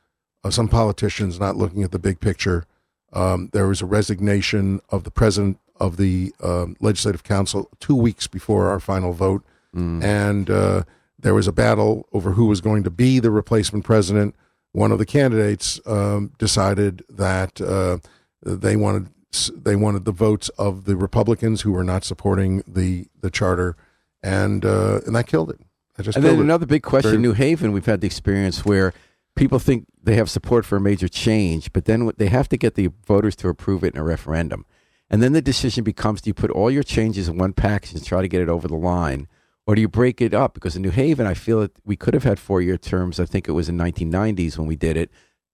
of 0.46 0.54
some 0.54 0.70
politicians 0.70 1.40
not 1.40 1.58
looking 1.58 1.84
at 1.84 1.92
the 1.92 2.00
big 2.00 2.22
picture. 2.22 2.66
Um, 3.12 3.50
there 3.52 3.68
was 3.68 3.82
a 3.82 3.86
resignation 3.86 4.80
of 4.90 5.04
the 5.04 5.12
president 5.12 5.60
of 5.80 5.98
the 5.98 6.34
um, 6.42 6.78
legislative 6.80 7.24
council 7.24 7.70
two 7.80 7.96
weeks 7.96 8.28
before 8.28 8.70
our 8.70 8.80
final 8.80 9.14
vote, 9.14 9.44
Mm. 9.76 10.04
and 10.04 10.50
uh, 10.52 10.84
there 11.24 11.34
was 11.34 11.48
a 11.48 11.52
battle 11.52 12.08
over 12.14 12.32
who 12.34 12.46
was 12.46 12.62
going 12.62 12.84
to 12.84 12.92
be 12.92 13.20
the 13.20 13.32
replacement 13.32 13.84
president. 13.84 14.36
One 14.74 14.92
of 14.92 15.00
the 15.00 15.06
candidates 15.06 15.80
um, 15.86 16.32
decided 16.38 17.04
that 17.10 17.60
uh, 17.60 17.98
they 18.42 18.76
wanted 18.76 19.10
they 19.56 19.76
wanted 19.76 20.06
the 20.06 20.12
votes 20.12 20.50
of 20.60 20.86
the 20.86 20.96
Republicans 20.96 21.62
who 21.62 21.72
were 21.72 21.84
not 21.84 22.04
supporting 22.04 22.64
the 22.68 23.08
the 23.20 23.32
charter, 23.32 23.76
and 24.22 24.64
uh, 24.64 25.00
and 25.06 25.16
that 25.16 25.28
killed 25.28 25.50
it. 25.50 25.60
That 25.96 26.04
just 26.04 26.16
And 26.18 26.26
then 26.26 26.36
it. 26.36 26.42
another 26.42 26.66
big 26.66 26.84
question: 26.84 27.12
Very- 27.12 27.22
New 27.22 27.34
Haven, 27.34 27.72
we've 27.72 27.86
had 27.86 28.02
the 28.02 28.08
experience 28.08 28.64
where 28.66 28.94
people 29.36 29.60
think 29.60 29.86
they 30.04 30.16
have 30.16 30.30
support 30.30 30.66
for 30.66 30.76
a 30.76 30.82
major 30.82 31.08
change, 31.08 31.72
but 31.74 31.86
then 31.86 32.12
they 32.18 32.28
have 32.28 32.50
to 32.50 32.58
get 32.58 32.76
the 32.76 32.90
voters 33.08 33.36
to 33.38 33.48
approve 33.50 33.84
it 33.84 33.94
in 33.96 34.00
a 34.00 34.04
referendum, 34.04 34.66
and 35.10 35.24
then 35.24 35.34
the 35.34 35.42
decision 35.42 35.84
becomes: 35.84 36.22
do 36.22 36.30
you 36.30 36.34
put 36.34 36.52
all 36.52 36.70
your 36.70 36.84
changes 36.84 37.28
in 37.28 37.38
one 37.38 37.54
package 37.54 37.94
and 37.94 38.06
try 38.06 38.22
to 38.22 38.28
get 38.28 38.42
it 38.42 38.50
over 38.50 38.68
the 38.68 38.76
line, 38.76 39.28
or 39.66 39.76
do 39.76 39.82
you 39.82 39.88
break 39.88 40.22
it 40.22 40.34
up? 40.34 40.54
Because 40.54 40.76
in 40.76 40.82
New 40.82 40.92
Haven, 40.92 41.26
I 41.26 41.34
feel 41.34 41.62
that 41.62 41.72
we 41.86 41.96
could 41.96 42.14
have 42.14 42.24
had 42.24 42.40
four 42.40 42.62
year 42.62 42.78
terms. 42.78 43.20
I 43.20 43.26
think 43.26 43.48
it 43.48 43.54
was 43.54 43.70
in 43.70 43.78
1990s 43.78 44.58
when 44.58 44.68
we 44.68 44.76
did 44.76 44.98
it, 44.98 45.10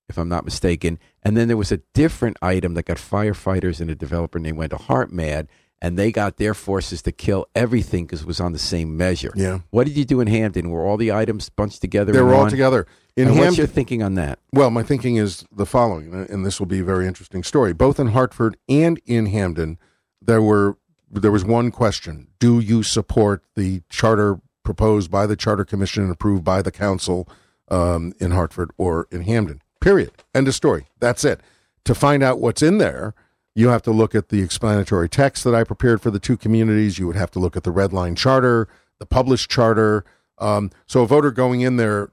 if 0.07 0.17
I'm 0.17 0.29
not 0.29 0.45
mistaken. 0.45 0.99
And 1.23 1.37
then 1.37 1.47
there 1.47 1.57
was 1.57 1.71
a 1.71 1.81
different 1.93 2.37
item 2.41 2.73
that 2.73 2.85
got 2.85 2.97
firefighters 2.97 3.79
and 3.79 3.89
a 3.89 3.95
developer 3.95 4.39
named 4.39 4.57
Wendell 4.57 4.79
Hart 4.79 5.11
mad, 5.11 5.47
and 5.81 5.97
they 5.97 6.11
got 6.11 6.37
their 6.37 6.53
forces 6.53 7.01
to 7.03 7.11
kill 7.11 7.47
everything 7.55 8.05
because 8.05 8.21
it 8.21 8.27
was 8.27 8.39
on 8.39 8.51
the 8.51 8.59
same 8.59 8.97
measure. 8.97 9.31
Yeah. 9.35 9.59
What 9.69 9.85
did 9.85 9.95
you 9.95 10.05
do 10.05 10.19
in 10.19 10.27
Hamden? 10.27 10.71
Were 10.71 10.85
all 10.85 10.97
the 10.97 11.11
items 11.11 11.49
bunched 11.49 11.81
together? 11.81 12.11
They 12.11 12.21
were 12.21 12.33
all 12.33 12.41
one? 12.41 12.49
together. 12.49 12.87
In 13.15 13.27
and 13.27 13.37
what's 13.37 13.57
your 13.57 13.67
thinking 13.67 14.01
on 14.01 14.15
that? 14.15 14.39
Well, 14.53 14.71
my 14.71 14.83
thinking 14.83 15.17
is 15.17 15.45
the 15.51 15.65
following, 15.65 16.13
and 16.13 16.45
this 16.45 16.59
will 16.59 16.67
be 16.67 16.79
a 16.79 16.83
very 16.83 17.05
interesting 17.05 17.43
story. 17.43 17.73
Both 17.73 17.99
in 17.99 18.07
Hartford 18.07 18.57
and 18.67 18.99
in 19.05 19.27
Hamden, 19.27 19.77
there 20.21 20.41
were 20.41 20.77
there 21.11 21.31
was 21.31 21.45
one 21.45 21.71
question: 21.71 22.27
Do 22.39 22.59
you 22.59 22.83
support 22.83 23.43
the 23.55 23.81
charter 23.89 24.39
proposed 24.63 25.09
by 25.09 25.25
the 25.25 25.35
Charter 25.35 25.65
Commission 25.65 26.03
and 26.03 26.11
approved 26.11 26.43
by 26.43 26.61
the 26.61 26.71
council 26.71 27.27
um, 27.69 28.13
in 28.19 28.31
Hartford 28.31 28.71
or 28.77 29.07
in 29.11 29.21
Hamden? 29.21 29.61
Period. 29.81 30.11
End 30.35 30.47
of 30.47 30.55
story. 30.55 30.87
That's 30.99 31.23
it. 31.23 31.41
To 31.85 31.95
find 31.95 32.21
out 32.21 32.39
what's 32.39 32.61
in 32.61 32.77
there, 32.77 33.15
you 33.55 33.69
have 33.69 33.81
to 33.83 33.91
look 33.91 34.13
at 34.13 34.29
the 34.29 34.41
explanatory 34.41 35.09
text 35.09 35.43
that 35.43 35.55
I 35.55 35.63
prepared 35.63 36.01
for 36.01 36.11
the 36.11 36.19
two 36.19 36.37
communities. 36.37 36.99
You 36.99 37.07
would 37.07 37.15
have 37.15 37.31
to 37.31 37.39
look 37.39 37.57
at 37.57 37.63
the 37.63 37.71
red 37.71 37.93
line 37.93 38.15
charter, 38.15 38.67
the 38.99 39.05
published 39.05 39.49
charter. 39.49 40.05
Um, 40.37 40.71
so 40.85 41.01
a 41.01 41.07
voter 41.07 41.31
going 41.31 41.61
in 41.61 41.77
there 41.77 42.09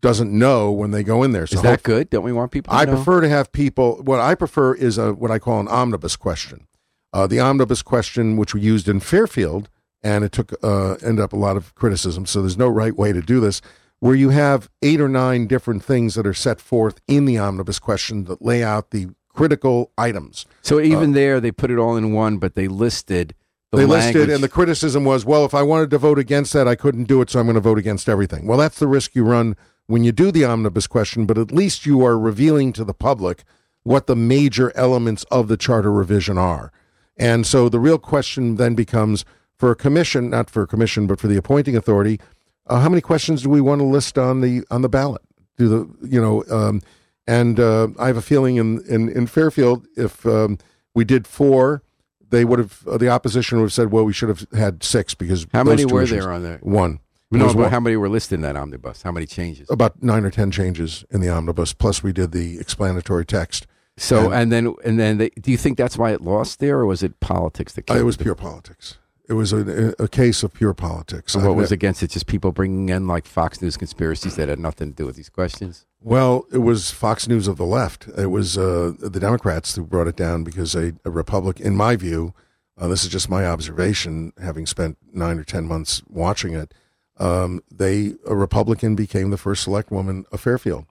doesn't 0.00 0.32
know 0.32 0.70
when 0.72 0.90
they 0.90 1.02
go 1.02 1.22
in 1.22 1.32
there. 1.32 1.46
So 1.46 1.56
Is 1.56 1.62
that 1.62 1.82
good? 1.82 2.10
Don't 2.10 2.24
we 2.24 2.32
want 2.32 2.50
people? 2.50 2.72
To 2.72 2.76
I 2.76 2.84
know? 2.84 2.96
prefer 2.96 3.20
to 3.20 3.28
have 3.28 3.52
people. 3.52 4.00
What 4.02 4.20
I 4.20 4.34
prefer 4.34 4.74
is 4.74 4.98
a 4.98 5.12
what 5.12 5.30
I 5.30 5.38
call 5.38 5.60
an 5.60 5.68
omnibus 5.68 6.16
question. 6.16 6.66
Uh, 7.12 7.26
the 7.26 7.40
omnibus 7.40 7.82
question, 7.82 8.36
which 8.36 8.54
we 8.54 8.60
used 8.60 8.88
in 8.88 9.00
Fairfield, 9.00 9.68
and 10.02 10.24
it 10.24 10.32
took 10.32 10.52
uh, 10.62 10.94
end 11.02 11.20
up 11.20 11.32
a 11.32 11.36
lot 11.36 11.56
of 11.56 11.74
criticism. 11.74 12.26
So 12.26 12.40
there's 12.40 12.56
no 12.56 12.68
right 12.68 12.96
way 12.96 13.12
to 13.12 13.20
do 13.20 13.40
this. 13.40 13.60
Where 13.98 14.14
you 14.14 14.30
have 14.30 14.70
eight 14.80 15.00
or 15.00 15.08
nine 15.08 15.46
different 15.46 15.84
things 15.84 16.14
that 16.14 16.26
are 16.26 16.34
set 16.34 16.60
forth 16.60 17.00
in 17.06 17.26
the 17.26 17.36
omnibus 17.36 17.78
question 17.78 18.24
that 18.24 18.40
lay 18.40 18.64
out 18.64 18.90
the 18.90 19.08
critical 19.28 19.92
items. 19.98 20.46
So 20.62 20.80
even 20.80 21.12
there, 21.12 21.38
they 21.38 21.52
put 21.52 21.70
it 21.70 21.78
all 21.78 21.96
in 21.96 22.12
one, 22.12 22.38
but 22.38 22.54
they 22.54 22.66
listed 22.66 23.34
the 23.70 23.78
they 23.78 23.86
language. 23.86 24.14
listed, 24.14 24.34
and 24.34 24.42
the 24.42 24.48
criticism 24.48 25.04
was, 25.04 25.24
well, 25.24 25.44
if 25.44 25.54
I 25.54 25.62
wanted 25.62 25.90
to 25.90 25.98
vote 25.98 26.18
against 26.18 26.52
that, 26.54 26.66
I 26.66 26.74
couldn't 26.76 27.04
do 27.04 27.20
it, 27.20 27.30
so 27.30 27.40
I'm 27.40 27.46
going 27.46 27.54
to 27.54 27.60
vote 27.60 27.78
against 27.78 28.08
everything. 28.08 28.46
Well, 28.46 28.58
that's 28.58 28.78
the 28.78 28.88
risk 28.88 29.14
you 29.14 29.24
run 29.24 29.56
when 29.86 30.02
you 30.02 30.12
do 30.12 30.30
the 30.30 30.44
omnibus 30.44 30.86
question, 30.86 31.26
but 31.26 31.38
at 31.38 31.52
least 31.52 31.86
you 31.86 32.04
are 32.04 32.18
revealing 32.18 32.72
to 32.74 32.84
the 32.84 32.94
public 32.94 33.44
what 33.82 34.06
the 34.06 34.16
major 34.16 34.72
elements 34.74 35.24
of 35.30 35.48
the 35.48 35.56
charter 35.56 35.92
revision 35.92 36.38
are. 36.38 36.72
And 37.16 37.46
so 37.46 37.68
the 37.68 37.78
real 37.80 37.98
question 37.98 38.56
then 38.56 38.74
becomes 38.74 39.24
for 39.56 39.70
a 39.70 39.76
commission, 39.76 40.30
not 40.30 40.48
for 40.48 40.62
a 40.62 40.66
commission, 40.66 41.06
but 41.06 41.20
for 41.20 41.28
the 41.28 41.36
appointing 41.36 41.76
authority, 41.76 42.18
uh, 42.66 42.80
how 42.80 42.88
many 42.88 43.00
questions 43.02 43.42
do 43.42 43.50
we 43.50 43.60
want 43.60 43.80
to 43.80 43.84
list 43.84 44.16
on 44.16 44.40
the 44.40 44.62
on 44.70 44.82
the 44.82 44.88
ballot? 44.88 45.22
Do 45.58 45.68
the 45.68 46.08
you 46.08 46.20
know? 46.20 46.44
Um, 46.50 46.80
and 47.26 47.60
uh, 47.60 47.88
I 47.98 48.06
have 48.06 48.16
a 48.16 48.22
feeling 48.22 48.56
in 48.56 48.80
in, 48.88 49.08
in 49.10 49.26
Fairfield, 49.26 49.86
if 49.96 50.24
um, 50.24 50.56
we 50.94 51.04
did 51.04 51.26
four, 51.26 51.82
they 52.30 52.44
would 52.44 52.58
have 52.58 52.86
uh, 52.88 52.96
the 52.96 53.08
opposition 53.08 53.58
would 53.58 53.64
have 53.64 53.72
said, 53.72 53.90
well, 53.90 54.04
we 54.04 54.12
should 54.12 54.28
have 54.30 54.46
had 54.56 54.82
six 54.82 55.14
because 55.14 55.46
How 55.52 55.62
many 55.64 55.84
were 55.84 56.02
issues- 56.02 56.24
there 56.24 56.32
on 56.32 56.42
there? 56.42 56.58
One. 56.62 57.00
No, 57.32 57.46
but 57.48 57.56
one- 57.56 57.70
how 57.70 57.78
many 57.80 57.96
were 57.96 58.08
listed 58.08 58.36
in 58.36 58.40
that 58.42 58.56
omnibus? 58.56 59.02
How 59.02 59.12
many 59.12 59.26
changes? 59.26 59.68
about 59.70 60.02
nine 60.02 60.24
or 60.24 60.30
ten 60.30 60.50
changes 60.50 61.04
in 61.10 61.20
the 61.20 61.28
omnibus. 61.28 61.72
Plus, 61.72 62.02
we 62.02 62.12
did 62.12 62.32
the 62.32 62.58
explanatory 62.58 63.24
text. 63.26 63.66
So 64.02 64.26
and- 64.32 64.34
and 64.34 64.52
then 64.52 64.74
and 64.84 64.98
then 64.98 65.18
they, 65.18 65.28
do 65.30 65.50
you 65.50 65.58
think 65.58 65.76
that's 65.76 65.96
why 65.98 66.10
it 66.12 66.20
lost 66.22 66.58
there, 66.58 66.78
or 66.80 66.86
was 66.86 67.02
it 67.02 67.20
politics 67.20 67.72
that 67.74 67.82
Uh, 67.88 67.94
killed 67.94 68.00
it 68.00 68.04
was 68.04 68.16
pure 68.16 68.34
politics. 68.34 68.96
It 69.28 69.34
was 69.34 69.52
a, 69.52 69.94
a 70.00 70.08
case 70.08 70.42
of 70.42 70.52
pure 70.52 70.74
politics. 70.74 71.34
And 71.36 71.44
what 71.44 71.50
I've 71.52 71.56
was 71.58 71.70
against 71.70 72.02
it? 72.02 72.10
Just 72.10 72.26
people 72.26 72.50
bringing 72.50 72.88
in 72.88 73.06
like 73.06 73.26
Fox 73.26 73.62
News 73.62 73.76
conspiracies 73.76 74.34
that 74.34 74.48
had 74.48 74.58
nothing 74.58 74.90
to 74.90 74.96
do 74.96 75.06
with 75.06 75.14
these 75.14 75.28
questions. 75.28 75.86
Well, 76.02 76.46
it 76.50 76.58
was 76.58 76.90
Fox 76.90 77.28
News 77.28 77.46
of 77.46 77.56
the 77.56 77.64
left. 77.64 78.08
It 78.18 78.26
was 78.26 78.58
uh, 78.58 78.92
the 78.98 79.20
Democrats 79.20 79.76
who 79.76 79.84
brought 79.84 80.08
it 80.08 80.16
down 80.16 80.42
because 80.42 80.74
a, 80.74 80.94
a 81.04 81.10
Republican, 81.10 81.64
in 81.64 81.76
my 81.76 81.94
view, 81.94 82.32
uh, 82.76 82.88
this 82.88 83.04
is 83.04 83.10
just 83.10 83.28
my 83.30 83.46
observation, 83.46 84.32
having 84.42 84.66
spent 84.66 84.96
nine 85.12 85.38
or 85.38 85.44
ten 85.44 85.64
months 85.66 86.02
watching 86.08 86.54
it. 86.54 86.74
Um, 87.18 87.62
they 87.70 88.14
a 88.26 88.34
Republican 88.34 88.96
became 88.96 89.30
the 89.30 89.36
first 89.38 89.62
select 89.62 89.92
woman 89.92 90.24
of 90.32 90.40
Fairfield, 90.40 90.86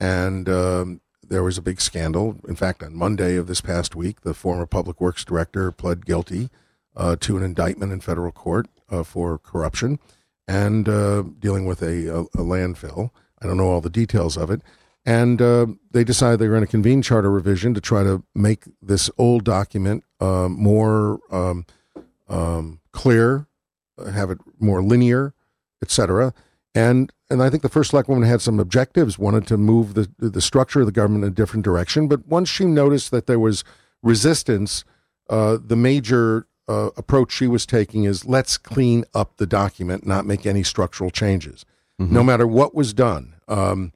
and 0.00 0.48
um, 0.48 1.00
there 1.28 1.42
was 1.42 1.58
a 1.58 1.62
big 1.62 1.80
scandal. 1.80 2.36
In 2.48 2.56
fact, 2.56 2.82
on 2.82 2.94
Monday 2.94 3.36
of 3.36 3.46
this 3.46 3.60
past 3.60 3.94
week, 3.94 4.22
the 4.22 4.34
former 4.34 4.66
public 4.66 5.00
works 5.00 5.24
director 5.24 5.72
pled 5.72 6.06
guilty 6.06 6.50
uh, 6.96 7.16
to 7.20 7.36
an 7.36 7.42
indictment 7.42 7.92
in 7.92 8.00
federal 8.00 8.32
court 8.32 8.66
uh, 8.90 9.02
for 9.02 9.38
corruption 9.38 9.98
and 10.48 10.88
uh, 10.88 11.22
dealing 11.38 11.66
with 11.66 11.82
a, 11.82 12.06
a, 12.08 12.20
a 12.22 12.44
landfill. 12.44 13.10
I 13.40 13.46
don't 13.46 13.56
know 13.56 13.68
all 13.68 13.80
the 13.80 13.90
details 13.90 14.36
of 14.36 14.50
it. 14.50 14.62
And 15.04 15.40
uh, 15.40 15.66
they 15.92 16.02
decided 16.02 16.40
they 16.40 16.48
were 16.48 16.54
going 16.54 16.66
to 16.66 16.70
convene 16.70 17.00
charter 17.00 17.30
revision 17.30 17.74
to 17.74 17.80
try 17.80 18.02
to 18.02 18.24
make 18.34 18.64
this 18.82 19.08
old 19.18 19.44
document 19.44 20.02
uh, 20.20 20.48
more 20.48 21.20
um, 21.30 21.64
um, 22.28 22.80
clear, 22.90 23.46
uh, 23.98 24.10
have 24.10 24.30
it 24.30 24.38
more 24.58 24.82
linear, 24.82 25.32
etc. 25.80 26.34
And 26.76 27.10
and 27.30 27.42
I 27.42 27.48
think 27.48 27.62
the 27.62 27.68
first 27.70 27.90
select 27.90 28.08
woman 28.08 28.28
had 28.28 28.42
some 28.42 28.60
objectives, 28.60 29.18
wanted 29.18 29.46
to 29.48 29.56
move 29.56 29.94
the 29.94 30.10
the 30.18 30.42
structure 30.42 30.80
of 30.80 30.86
the 30.86 30.92
government 30.92 31.24
in 31.24 31.30
a 31.30 31.34
different 31.34 31.64
direction. 31.64 32.06
But 32.06 32.26
once 32.28 32.48
she 32.50 32.66
noticed 32.66 33.10
that 33.10 33.26
there 33.26 33.40
was 33.40 33.64
resistance, 34.02 34.84
uh, 35.30 35.56
the 35.64 35.74
major 35.74 36.46
uh, 36.68 36.90
approach 36.96 37.32
she 37.32 37.46
was 37.46 37.64
taking 37.64 38.04
is 38.04 38.26
let's 38.26 38.58
clean 38.58 39.04
up 39.14 39.38
the 39.38 39.46
document, 39.46 40.06
not 40.06 40.26
make 40.26 40.44
any 40.44 40.62
structural 40.62 41.10
changes. 41.10 41.64
No 42.12 42.22
matter 42.22 42.46
what 42.46 42.74
was 42.74 42.92
done, 42.92 43.36
um, 43.48 43.94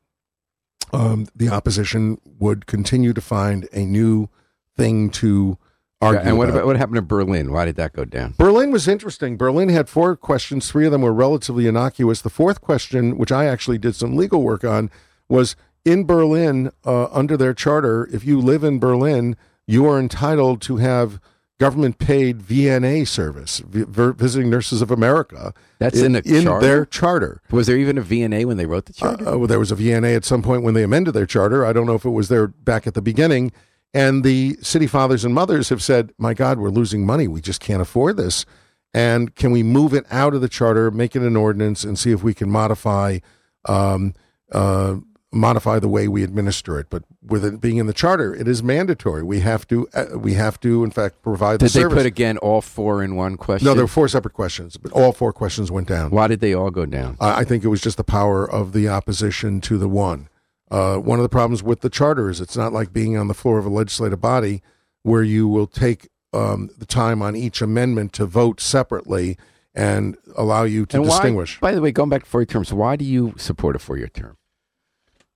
um, 0.90 1.26
the 1.36 1.50
opposition 1.50 2.18
would 2.38 2.64
continue 2.64 3.12
to 3.12 3.20
find 3.20 3.68
a 3.74 3.84
new 3.84 4.30
thing 4.74 5.10
to 5.10 5.58
argue. 6.00 6.20
Yeah, 6.22 6.28
and 6.28 6.38
what 6.38 6.48
about. 6.48 6.58
about 6.58 6.66
what 6.66 6.76
happened 6.76 6.96
to 6.96 7.02
Berlin? 7.02 7.52
Why 7.52 7.64
did 7.64 7.76
that 7.76 7.92
go 7.92 8.04
down? 8.04 8.34
Berlin 8.38 8.70
was 8.70 8.88
interesting. 8.88 9.36
Berlin 9.36 9.68
had 9.68 9.88
four 9.88 10.16
questions. 10.16 10.70
Three 10.70 10.86
of 10.86 10.92
them 10.92 11.02
were 11.02 11.12
relatively 11.12 11.66
innocuous. 11.66 12.20
The 12.20 12.30
fourth 12.30 12.60
question, 12.60 13.18
which 13.18 13.32
I 13.32 13.46
actually 13.46 13.78
did 13.78 13.94
some 13.94 14.16
legal 14.16 14.42
work 14.42 14.64
on, 14.64 14.90
was 15.28 15.56
in 15.84 16.04
Berlin, 16.04 16.70
uh, 16.84 17.06
under 17.06 17.36
their 17.36 17.54
charter, 17.54 18.08
if 18.12 18.24
you 18.24 18.40
live 18.40 18.62
in 18.64 18.78
Berlin, 18.78 19.36
you 19.66 19.86
are 19.86 19.98
entitled 19.98 20.60
to 20.62 20.76
have 20.78 21.20
government 21.58 21.98
paid 21.98 22.38
VNA 22.40 23.06
service, 23.06 23.58
v- 23.60 23.84
Visiting 24.16 24.48
Nurses 24.48 24.80
of 24.80 24.90
America. 24.90 25.52
That's 25.78 26.00
in 26.00 26.16
in 26.16 26.44
charter? 26.44 26.66
their 26.66 26.86
charter. 26.86 27.42
Was 27.50 27.66
there 27.66 27.76
even 27.76 27.98
a 27.98 28.02
VNA 28.02 28.46
when 28.46 28.56
they 28.56 28.64
wrote 28.66 28.86
the 28.86 28.92
Uh, 28.92 29.08
charter? 29.16 29.28
uh, 29.28 29.36
well, 29.36 29.46
there 29.46 29.58
was 29.58 29.70
a 29.70 29.76
VNA 29.76 30.16
at 30.16 30.24
some 30.24 30.40
point 30.42 30.62
when 30.62 30.72
they 30.74 30.82
amended 30.82 31.12
their 31.14 31.26
charter. 31.26 31.64
I 31.66 31.72
don't 31.74 31.86
know 31.86 31.94
if 31.94 32.04
it 32.06 32.10
was 32.10 32.28
there 32.28 32.46
back 32.48 32.86
at 32.86 32.94
the 32.94 33.02
beginning. 33.02 33.52
And 33.92 34.22
the 34.22 34.57
city 34.62 34.87
fathers 34.87 35.24
and 35.24 35.35
mothers 35.35 35.68
have 35.70 35.83
said, 35.83 36.12
"My 36.16 36.33
God, 36.35 36.59
we're 36.59 36.68
losing 36.70 37.05
money. 37.05 37.26
We 37.26 37.40
just 37.40 37.61
can't 37.61 37.83
afford 37.83 38.16
this. 38.16 38.46
And 38.92 39.35
can 39.37 39.50
we 39.53 39.62
move 39.62 39.94
it 39.94 40.05
out 40.11 40.35
of 40.35 40.40
the 40.40 40.48
charter, 40.48 40.90
make 40.90 41.14
it 41.14 41.22
an 41.22 41.37
ordinance, 41.37 41.85
and 41.85 41.98
see 41.98 42.11
if 42.11 42.22
we 42.22 42.35
can 42.35 42.50
modify 42.50 43.18
um, 43.66 44.14
uh, 44.53 44.96
modify 45.33 45.79
the 45.79 45.88
way 45.88 46.09
we 46.09 46.22
administer 46.24 46.79
it? 46.81 46.87
But 46.90 47.05
with 47.24 47.44
it 47.44 47.61
being 47.61 47.76
in 47.76 47.87
the 47.87 47.92
charter, 47.92 48.35
it 48.35 48.48
is 48.48 48.62
mandatory. 48.62 49.22
We 49.22 49.40
have 49.40 49.66
to 49.68 49.88
uh, 49.94 50.18
we 50.18 50.35
have 50.35 50.59
to, 50.61 50.83
in 50.85 50.90
fact, 50.90 51.22
provide 51.22 51.61
the 51.61 51.66
did 51.66 51.72
they 51.74 51.81
service. 51.83 51.98
put 51.98 52.07
again 52.07 52.37
all 52.38 52.61
four 52.61 53.03
in 53.03 53.14
one 53.16 53.37
question? 53.37 53.66
no, 53.66 53.74
there 53.74 53.85
were 53.85 53.88
four 53.88 54.09
separate 54.09 54.35
questions, 54.35 54.76
but 54.76 54.92
all 54.92 55.12
four 55.12 55.33
questions 55.33 55.70
went 55.70 55.88
down. 55.88 56.11
Why 56.11 56.26
did 56.26 56.40
they 56.40 56.55
all 56.55 56.70
go 56.70 56.87
down? 56.87 57.16
I 57.20 57.44
think 57.44 57.62
it 57.64 57.68
was 57.68 57.81
just 57.81 57.96
the 57.96 58.05
power 58.05 58.48
of 58.48 58.72
the 58.72 58.88
opposition 58.88 59.61
to 59.62 59.79
the 59.79 59.88
one. 59.88 60.29
Uh, 60.70 60.96
one 60.96 61.18
of 61.18 61.22
the 61.22 61.28
problems 61.28 61.62
with 61.62 61.80
the 61.80 61.90
charter 61.90 62.30
is 62.30 62.40
it's 62.40 62.56
not 62.56 62.72
like 62.72 62.92
being 62.92 63.16
on 63.16 63.28
the 63.28 63.35
floor 63.35 63.59
of 63.59 63.66
a 63.66 63.70
legislative 63.70 64.20
body 64.20 64.62
where 65.02 65.22
you 65.22 65.48
will 65.48 65.66
take 65.66 66.09
um, 66.33 66.70
the 66.78 66.87
time 66.87 67.22
on 67.22 67.35
each 67.35 67.61
amendment 67.61 68.12
to 68.12 68.26
vote 68.26 68.61
separately 68.61 69.37
and 69.74 70.16
allow 70.37 70.62
you 70.62 70.87
to 70.87 70.98
and 70.98 71.06
distinguish. 71.06 71.61
Why, 71.61 71.70
by 71.70 71.74
the 71.74 71.80
way, 71.80 71.90
going 71.92 72.11
back 72.11 72.24
to 72.24 72.28
four-year 72.28 72.46
terms, 72.46 72.72
why 72.72 72.96
do 72.96 73.04
you 73.04 73.35
support 73.37 73.74
a 73.76 73.78
four-year 73.78 74.09
term? 74.09 74.37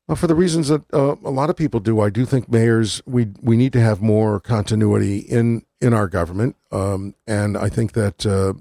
Well, 0.06 0.16
for 0.16 0.26
the 0.26 0.34
reasons 0.34 0.68
that 0.68 0.82
uh, 0.92 1.16
a 1.24 1.30
lot 1.30 1.50
of 1.50 1.56
people 1.56 1.80
do, 1.80 2.00
I 2.00 2.10
do 2.10 2.26
think 2.26 2.48
mayors 2.50 3.02
we 3.06 3.28
we 3.40 3.56
need 3.56 3.72
to 3.72 3.80
have 3.80 4.02
more 4.02 4.38
continuity 4.38 5.18
in 5.18 5.64
in 5.80 5.94
our 5.94 6.08
government, 6.08 6.56
um, 6.70 7.14
and 7.26 7.56
I 7.56 7.70
think 7.70 7.92
that 7.92 8.26
uh, 8.26 8.52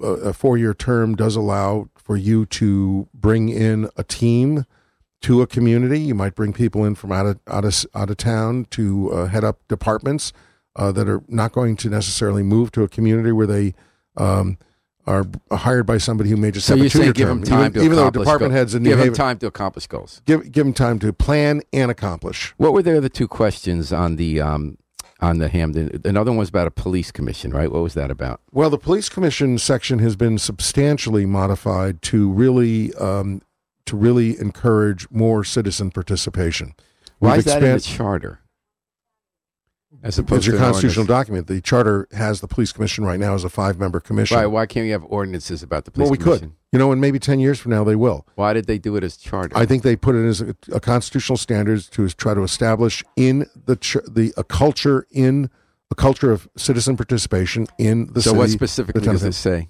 a 0.00 0.32
four 0.32 0.56
year 0.56 0.74
term 0.74 1.16
does 1.16 1.34
allow 1.34 1.88
for 1.96 2.16
you 2.16 2.46
to 2.46 3.08
bring 3.12 3.48
in 3.48 3.90
a 3.96 4.04
team 4.04 4.66
to 5.22 5.42
a 5.42 5.46
community. 5.46 6.00
You 6.00 6.14
might 6.14 6.34
bring 6.34 6.52
people 6.52 6.84
in 6.84 6.94
from 6.94 7.12
out 7.12 7.26
of 7.26 7.38
out 7.48 7.64
of 7.64 7.86
out 7.94 8.10
of 8.10 8.16
town 8.16 8.66
to 8.70 9.12
uh, 9.12 9.26
head 9.26 9.44
up 9.44 9.58
departments 9.68 10.32
uh, 10.76 10.92
that 10.92 11.08
are 11.08 11.22
not 11.28 11.52
going 11.52 11.76
to 11.76 11.88
necessarily 11.90 12.42
move 12.42 12.70
to 12.72 12.82
a 12.82 12.88
community 12.88 13.32
where 13.32 13.46
they. 13.46 13.74
Um, 14.16 14.58
are 15.06 15.24
hired 15.50 15.86
by 15.86 15.96
somebody 15.96 16.28
who 16.28 16.36
may 16.36 16.50
just 16.50 16.66
So 16.66 16.76
have 16.76 16.84
a 16.84 16.88
two-year 16.90 17.12
give 17.14 17.28
term. 17.28 17.40
them 17.40 17.48
time 17.48 17.60
even, 17.70 17.72
to 17.72 17.82
even 17.82 17.96
though 17.96 18.10
department 18.10 18.50
goals. 18.50 18.58
heads 18.58 18.74
in 18.74 18.82
New 18.82 18.90
give 18.90 18.98
Haven, 18.98 19.12
them 19.14 19.16
time 19.16 19.38
to 19.38 19.46
accomplish 19.46 19.86
goals. 19.86 20.20
give 20.26 20.52
give 20.52 20.66
them 20.66 20.74
time 20.74 20.98
to 20.98 21.14
plan 21.14 21.62
and 21.72 21.90
accomplish. 21.90 22.52
What 22.58 22.74
were 22.74 22.82
the 22.82 22.98
other 22.98 23.08
two 23.08 23.26
questions 23.26 23.90
on 23.90 24.16
the 24.16 24.42
um, 24.42 24.76
on 25.20 25.38
the 25.38 25.48
Hamden. 25.48 26.02
Another 26.04 26.30
one 26.30 26.38
was 26.38 26.50
about 26.50 26.66
a 26.66 26.70
police 26.70 27.10
commission, 27.10 27.52
right? 27.52 27.72
What 27.72 27.82
was 27.82 27.94
that 27.94 28.10
about? 28.10 28.40
Well, 28.52 28.68
the 28.68 28.76
police 28.78 29.08
commission 29.08 29.56
section 29.58 29.98
has 30.00 30.14
been 30.14 30.36
substantially 30.36 31.24
modified 31.24 32.02
to 32.02 32.30
really 32.30 32.92
um, 32.94 33.40
to 33.88 33.96
really 33.96 34.38
encourage 34.38 35.10
more 35.10 35.44
citizen 35.44 35.90
participation. 35.90 36.74
Why 37.18 37.32
We've 37.32 37.38
is 37.40 37.44
that 37.46 37.62
in 37.62 37.72
the 37.72 37.80
charter? 37.80 38.40
As 40.02 40.18
opposed 40.18 40.40
It's 40.40 40.46
your 40.46 40.56
to 40.56 40.62
constitutional 40.62 41.06
document. 41.06 41.48
The 41.48 41.60
charter 41.60 42.06
has 42.12 42.40
the 42.40 42.46
police 42.46 42.70
commission 42.70 43.04
right 43.04 43.18
now 43.18 43.34
as 43.34 43.42
a 43.42 43.48
five 43.48 43.80
member 43.80 43.98
commission. 43.98 44.36
Right. 44.36 44.46
Why 44.46 44.66
can't 44.66 44.84
we 44.84 44.90
have 44.90 45.02
ordinances 45.04 45.62
about 45.62 45.86
the 45.86 45.90
police 45.90 46.04
well, 46.04 46.12
we 46.12 46.18
commission? 46.18 46.50
could. 46.50 46.54
You 46.72 46.78
know, 46.78 46.92
and 46.92 47.00
maybe 47.00 47.18
ten 47.18 47.40
years 47.40 47.58
from 47.58 47.72
now 47.72 47.82
they 47.82 47.96
will. 47.96 48.26
Why 48.36 48.52
did 48.52 48.66
they 48.66 48.78
do 48.78 48.94
it 48.96 49.02
as 49.02 49.16
charter? 49.16 49.56
I 49.56 49.66
think 49.66 49.82
they 49.82 49.96
put 49.96 50.14
it 50.14 50.24
as 50.28 50.40
a, 50.40 50.54
a 50.70 50.78
constitutional 50.78 51.38
standards 51.38 51.88
to 51.90 52.08
try 52.10 52.34
to 52.34 52.42
establish 52.42 53.02
in 53.16 53.46
the 53.66 53.74
ch- 53.76 53.96
the 54.08 54.32
a 54.36 54.44
culture 54.44 55.06
in 55.10 55.50
a 55.90 55.94
culture 55.94 56.30
of 56.30 56.48
citizen 56.56 56.96
participation 56.96 57.66
in 57.78 58.12
the 58.12 58.22
so 58.22 58.30
city. 58.30 58.38
what 58.38 58.50
specifically 58.50 59.02
does 59.02 59.24
it 59.24 59.32
say? 59.32 59.68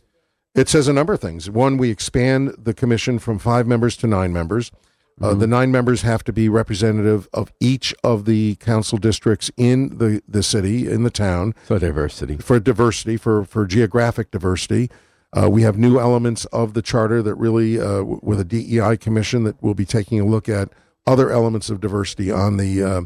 It 0.58 0.68
says 0.68 0.88
a 0.88 0.92
number 0.92 1.12
of 1.12 1.20
things. 1.20 1.48
One, 1.48 1.76
we 1.76 1.88
expand 1.88 2.52
the 2.58 2.74
commission 2.74 3.20
from 3.20 3.38
five 3.38 3.64
members 3.68 3.96
to 3.98 4.06
nine 4.08 4.32
members. 4.32 4.72
Uh, 5.20 5.30
Mm-hmm. 5.30 5.40
the 5.40 5.46
nine 5.48 5.72
members 5.72 6.02
have 6.02 6.22
to 6.24 6.32
be 6.32 6.48
representative 6.48 7.28
of 7.32 7.52
each 7.60 7.92
of 8.04 8.24
the 8.24 8.54
council 8.56 8.98
districts 8.98 9.50
in 9.56 9.98
the, 9.98 10.20
the 10.28 10.42
city, 10.44 10.88
in 10.90 11.02
the 11.04 11.10
town, 11.10 11.54
So 11.66 11.76
diversity. 11.78 12.36
for 12.36 12.58
diversity, 12.60 13.16
for, 13.16 13.44
for 13.44 13.66
geographic 13.66 14.30
diversity. 14.32 14.90
Uh, 15.36 15.48
we 15.50 15.62
have 15.62 15.76
new 15.76 15.98
elements 16.00 16.44
of 16.46 16.74
the 16.74 16.82
charter 16.82 17.20
that 17.22 17.34
really, 17.34 17.78
uh, 17.80 17.98
w- 17.98 18.20
with 18.22 18.38
a 18.40 18.44
DEI 18.44 18.96
commission, 18.96 19.42
that 19.44 19.60
will 19.62 19.74
be 19.74 19.84
taking 19.84 20.20
a 20.20 20.24
look 20.24 20.48
at 20.48 20.70
other 21.06 21.30
elements 21.30 21.68
of 21.70 21.80
diversity 21.80 22.30
on 22.32 22.56
the 22.56 22.82
uh, 22.82 23.00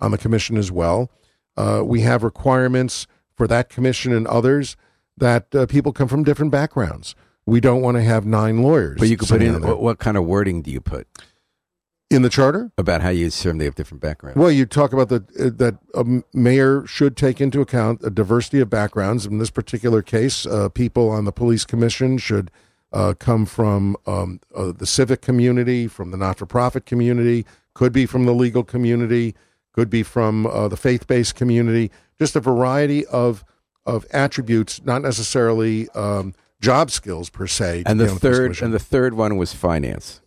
on 0.00 0.10
the 0.10 0.18
commission 0.18 0.56
as 0.56 0.70
well. 0.72 1.10
Uh, 1.56 1.82
we 1.84 2.00
have 2.00 2.22
requirements 2.22 3.06
for 3.34 3.46
that 3.46 3.68
commission 3.68 4.12
and 4.12 4.26
others 4.26 4.74
that 5.18 5.54
uh, 5.54 5.66
people 5.66 5.92
come 5.92 6.08
from 6.08 6.24
different 6.24 6.52
backgrounds. 6.52 7.14
We 7.46 7.60
don't 7.60 7.80
want 7.80 7.96
to 7.96 8.02
have 8.02 8.26
nine 8.26 8.62
lawyers. 8.62 8.98
But 8.98 9.08
you 9.08 9.16
could 9.16 9.28
put 9.28 9.42
in 9.42 9.62
what, 9.62 9.80
what 9.80 9.98
kind 9.98 10.16
of 10.16 10.24
wording 10.24 10.62
do 10.62 10.70
you 10.70 10.80
put 10.80 11.06
in 12.10 12.22
the 12.22 12.28
charter. 12.28 12.72
about 12.78 13.02
how 13.02 13.10
you 13.10 13.26
assume 13.26 13.58
they 13.58 13.64
have 13.64 13.74
different 13.74 14.00
backgrounds? 14.00 14.38
Well, 14.38 14.50
you 14.50 14.66
talk 14.66 14.92
about 14.92 15.08
the 15.08 15.24
uh, 15.38 15.50
that 15.56 15.78
a 15.94 16.22
mayor 16.36 16.86
should 16.86 17.16
take 17.16 17.40
into 17.40 17.60
account 17.60 18.00
a 18.02 18.10
diversity 18.10 18.60
of 18.60 18.70
backgrounds. 18.70 19.26
In 19.26 19.38
this 19.38 19.50
particular 19.50 20.02
case, 20.02 20.46
uh, 20.46 20.68
people 20.68 21.10
on 21.10 21.24
the 21.24 21.32
police 21.32 21.64
commission 21.64 22.18
should 22.18 22.50
uh, 22.92 23.14
come 23.18 23.44
from 23.44 23.96
um, 24.06 24.40
uh, 24.54 24.72
the 24.72 24.86
civic 24.86 25.20
community, 25.20 25.86
from 25.86 26.10
the 26.10 26.16
not-for-profit 26.16 26.86
community, 26.86 27.44
could 27.74 27.92
be 27.92 28.06
from 28.06 28.24
the 28.24 28.34
legal 28.34 28.64
community, 28.64 29.34
could 29.72 29.90
be 29.90 30.02
from 30.02 30.46
uh, 30.46 30.68
the 30.68 30.76
faith-based 30.76 31.34
community. 31.34 31.90
Just 32.18 32.34
a 32.34 32.40
variety 32.40 33.04
of 33.06 33.44
of 33.88 34.04
attributes, 34.10 34.84
not 34.84 35.00
necessarily 35.00 35.88
um, 35.90 36.34
job 36.60 36.90
skills 36.90 37.30
per 37.30 37.46
se. 37.46 37.84
and 37.86 37.98
the 37.98 38.08
third 38.08 38.60
and 38.60 38.72
the 38.72 38.78
third 38.78 39.14
one 39.14 39.36
was 39.36 39.54
finance. 39.54 40.20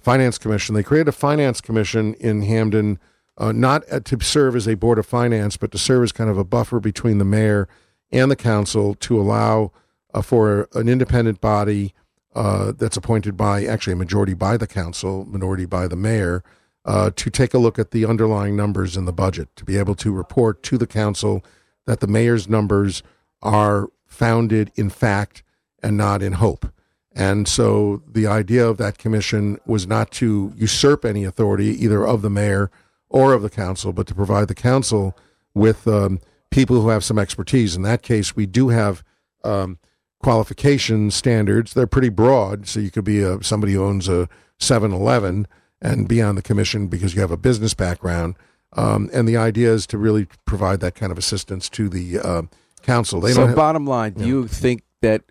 finance 0.00 0.38
commission. 0.38 0.74
They 0.74 0.82
created 0.82 1.08
a 1.08 1.12
finance 1.12 1.60
commission 1.60 2.14
in 2.14 2.42
Hamden, 2.42 2.98
uh, 3.36 3.52
not 3.52 3.84
uh, 3.92 4.00
to 4.00 4.20
serve 4.20 4.56
as 4.56 4.66
a 4.66 4.74
board 4.76 4.98
of 4.98 5.06
finance, 5.06 5.58
but 5.58 5.70
to 5.72 5.78
serve 5.78 6.04
as 6.04 6.12
kind 6.12 6.30
of 6.30 6.38
a 6.38 6.44
buffer 6.44 6.80
between 6.80 7.18
the 7.18 7.24
mayor 7.24 7.68
and 8.10 8.30
the 8.30 8.36
council 8.36 8.94
to 8.94 9.20
allow 9.20 9.72
uh, 10.14 10.22
for 10.22 10.68
an 10.74 10.88
independent 10.88 11.40
body 11.40 11.94
uh, 12.34 12.72
that's 12.72 12.96
appointed 12.96 13.36
by 13.36 13.66
actually 13.66 13.92
a 13.92 13.96
majority 13.96 14.34
by 14.34 14.56
the 14.56 14.66
council, 14.66 15.26
minority 15.26 15.66
by 15.66 15.86
the 15.86 15.96
mayor, 15.96 16.42
uh, 16.86 17.10
to 17.14 17.28
take 17.28 17.52
a 17.52 17.58
look 17.58 17.78
at 17.78 17.90
the 17.90 18.06
underlying 18.06 18.56
numbers 18.56 18.96
in 18.96 19.04
the 19.04 19.12
budget, 19.12 19.54
to 19.54 19.64
be 19.64 19.76
able 19.76 19.94
to 19.94 20.12
report 20.12 20.62
to 20.62 20.78
the 20.78 20.86
council 20.86 21.44
that 21.86 22.00
the 22.00 22.06
mayor's 22.06 22.48
numbers 22.48 23.02
are 23.42 23.88
founded 24.06 24.70
in 24.74 24.90
fact 24.90 25.42
and 25.82 25.96
not 25.96 26.22
in 26.22 26.34
hope. 26.34 26.66
And 27.14 27.46
so 27.46 28.02
the 28.10 28.26
idea 28.26 28.66
of 28.66 28.78
that 28.78 28.98
commission 28.98 29.58
was 29.66 29.86
not 29.86 30.10
to 30.12 30.52
usurp 30.56 31.04
any 31.04 31.24
authority 31.24 31.68
either 31.84 32.06
of 32.06 32.22
the 32.22 32.30
mayor 32.30 32.70
or 33.08 33.34
of 33.34 33.42
the 33.42 33.50
council, 33.50 33.92
but 33.92 34.06
to 34.06 34.14
provide 34.14 34.48
the 34.48 34.54
council 34.54 35.16
with 35.54 35.86
um, 35.86 36.20
people 36.50 36.80
who 36.80 36.88
have 36.88 37.04
some 37.04 37.18
expertise. 37.18 37.76
In 37.76 37.82
that 37.82 38.02
case, 38.02 38.34
we 38.34 38.46
do 38.46 38.70
have 38.70 39.04
um, 39.44 39.78
qualification 40.22 41.10
standards. 41.10 41.74
They're 41.74 41.86
pretty 41.86 42.08
broad, 42.08 42.66
so 42.66 42.80
you 42.80 42.90
could 42.90 43.04
be 43.04 43.20
a, 43.20 43.42
somebody 43.42 43.74
who 43.74 43.84
owns 43.84 44.08
a 44.08 44.28
7-Eleven 44.58 45.46
and 45.82 46.08
be 46.08 46.22
on 46.22 46.36
the 46.36 46.42
commission 46.42 46.86
because 46.86 47.14
you 47.14 47.20
have 47.20 47.30
a 47.30 47.36
business 47.36 47.74
background. 47.74 48.36
Um, 48.74 49.10
and 49.12 49.28
the 49.28 49.36
idea 49.36 49.72
is 49.72 49.86
to 49.88 49.98
really 49.98 50.26
provide 50.46 50.80
that 50.80 50.94
kind 50.94 51.12
of 51.12 51.18
assistance 51.18 51.68
to 51.70 51.88
the 51.88 52.18
uh, 52.18 52.42
council. 52.82 53.20
They 53.20 53.32
so 53.32 53.46
have, 53.46 53.56
bottom 53.56 53.86
line, 53.86 54.12
do 54.14 54.20
Yeah. 54.22 54.26
you 54.28 54.48
think 54.48 54.82
that 55.02 55.22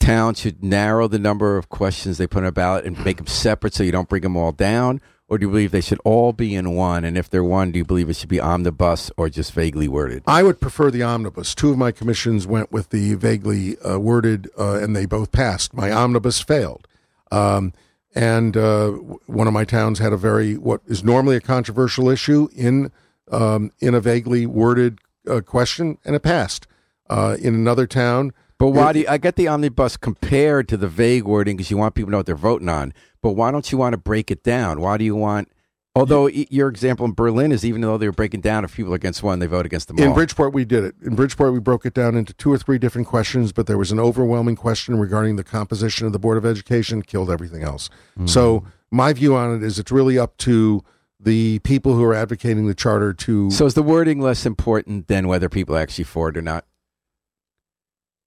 towns 0.00 0.40
should 0.40 0.62
narrow 0.62 1.08
the 1.08 1.18
number 1.18 1.56
of 1.56 1.68
questions 1.68 2.18
they 2.18 2.26
put 2.26 2.42
on 2.42 2.48
a 2.48 2.52
ballot 2.52 2.84
and 2.84 3.02
make 3.04 3.16
them 3.18 3.26
separate 3.26 3.74
so 3.74 3.82
you 3.82 3.92
don't 3.92 4.08
bring 4.08 4.22
them 4.22 4.36
all 4.36 4.52
down? 4.52 5.00
Or 5.28 5.38
do 5.38 5.46
you 5.46 5.50
believe 5.50 5.70
they 5.70 5.80
should 5.80 6.00
all 6.04 6.32
be 6.34 6.54
in 6.54 6.72
one? 6.74 7.04
And 7.04 7.16
if 7.16 7.30
they're 7.30 7.44
one, 7.44 7.72
do 7.72 7.78
you 7.78 7.84
believe 7.86 8.10
it 8.10 8.16
should 8.16 8.28
be 8.28 8.40
omnibus 8.40 9.10
or 9.16 9.30
just 9.30 9.52
vaguely 9.52 9.88
worded? 9.88 10.22
I 10.26 10.42
would 10.42 10.60
prefer 10.60 10.90
the 10.90 11.02
omnibus. 11.02 11.54
Two 11.54 11.70
of 11.70 11.78
my 11.78 11.90
commissions 11.90 12.46
went 12.46 12.70
with 12.70 12.90
the 12.90 13.14
vaguely 13.14 13.78
uh, 13.78 13.98
worded, 13.98 14.50
uh, 14.58 14.74
and 14.74 14.94
they 14.94 15.06
both 15.06 15.32
passed. 15.32 15.72
My 15.72 15.90
omnibus 15.90 16.40
failed. 16.40 16.86
Um, 17.30 17.72
and 18.14 18.56
uh, 18.56 18.90
one 18.90 19.46
of 19.46 19.52
my 19.52 19.64
towns 19.64 19.98
had 19.98 20.12
a 20.12 20.16
very, 20.16 20.56
what 20.56 20.80
is 20.86 21.02
normally 21.02 21.36
a 21.36 21.40
controversial 21.40 22.08
issue 22.08 22.48
in, 22.54 22.92
um, 23.30 23.70
in 23.80 23.94
a 23.94 24.00
vaguely 24.00 24.46
worded 24.46 24.98
uh, 25.28 25.40
question, 25.40 25.98
and 26.04 26.14
it 26.16 26.22
passed. 26.22 26.66
Uh, 27.10 27.36
in 27.40 27.54
another 27.54 27.86
town, 27.86 28.32
But 28.58 28.68
why 28.68 28.92
do 28.94 29.00
you, 29.00 29.06
I 29.06 29.18
get 29.18 29.36
the 29.36 29.46
omnibus 29.46 29.98
compared 29.98 30.66
to 30.68 30.78
the 30.78 30.88
vague 30.88 31.24
wording 31.24 31.56
because 31.56 31.70
you 31.70 31.76
want 31.76 31.94
people 31.94 32.06
to 32.06 32.12
know 32.12 32.18
what 32.18 32.26
they're 32.26 32.36
voting 32.36 32.70
on? 32.70 32.94
But 33.20 33.32
why 33.32 33.50
don't 33.50 33.70
you 33.70 33.76
want 33.76 33.92
to 33.92 33.98
break 33.98 34.30
it 34.30 34.42
down? 34.42 34.80
Why 34.80 34.96
do 34.96 35.04
you 35.04 35.14
want? 35.14 35.48
Although 35.94 36.28
your 36.28 36.68
example 36.68 37.04
in 37.04 37.12
Berlin 37.12 37.52
is 37.52 37.66
even 37.66 37.82
though 37.82 37.98
they 37.98 38.06
were 38.06 38.12
breaking 38.12 38.40
down, 38.40 38.64
if 38.64 38.74
people 38.74 38.92
are 38.92 38.96
against 38.96 39.22
one, 39.22 39.40
they 39.40 39.46
vote 39.46 39.66
against 39.66 39.88
them 39.88 39.98
In 39.98 40.08
all. 40.08 40.14
Bridgeport, 40.14 40.54
we 40.54 40.64
did 40.64 40.84
it. 40.84 40.94
In 41.02 41.14
Bridgeport, 41.14 41.52
we 41.52 41.60
broke 41.60 41.84
it 41.84 41.92
down 41.92 42.16
into 42.16 42.32
two 42.32 42.50
or 42.50 42.56
three 42.56 42.78
different 42.78 43.06
questions, 43.06 43.52
but 43.52 43.66
there 43.66 43.76
was 43.76 43.92
an 43.92 44.00
overwhelming 44.00 44.56
question 44.56 44.98
regarding 44.98 45.36
the 45.36 45.44
composition 45.44 46.06
of 46.06 46.14
the 46.14 46.18
Board 46.18 46.38
of 46.38 46.46
Education, 46.46 47.02
killed 47.02 47.30
everything 47.30 47.62
else. 47.62 47.90
Hmm. 48.16 48.26
So, 48.26 48.64
my 48.90 49.12
view 49.12 49.34
on 49.36 49.54
it 49.54 49.62
is 49.62 49.78
it's 49.78 49.92
really 49.92 50.18
up 50.18 50.38
to 50.38 50.82
the 51.20 51.58
people 51.60 51.94
who 51.94 52.04
are 52.04 52.14
advocating 52.14 52.66
the 52.66 52.74
charter 52.74 53.12
to. 53.12 53.50
So 53.50 53.66
is 53.66 53.74
the 53.74 53.82
wording 53.82 54.20
less 54.20 54.44
important 54.44 55.08
than 55.08 55.28
whether 55.28 55.48
people 55.48 55.76
are 55.76 55.80
actually 55.80 56.04
for 56.04 56.28
it 56.30 56.36
or 56.36 56.42
not? 56.42 56.64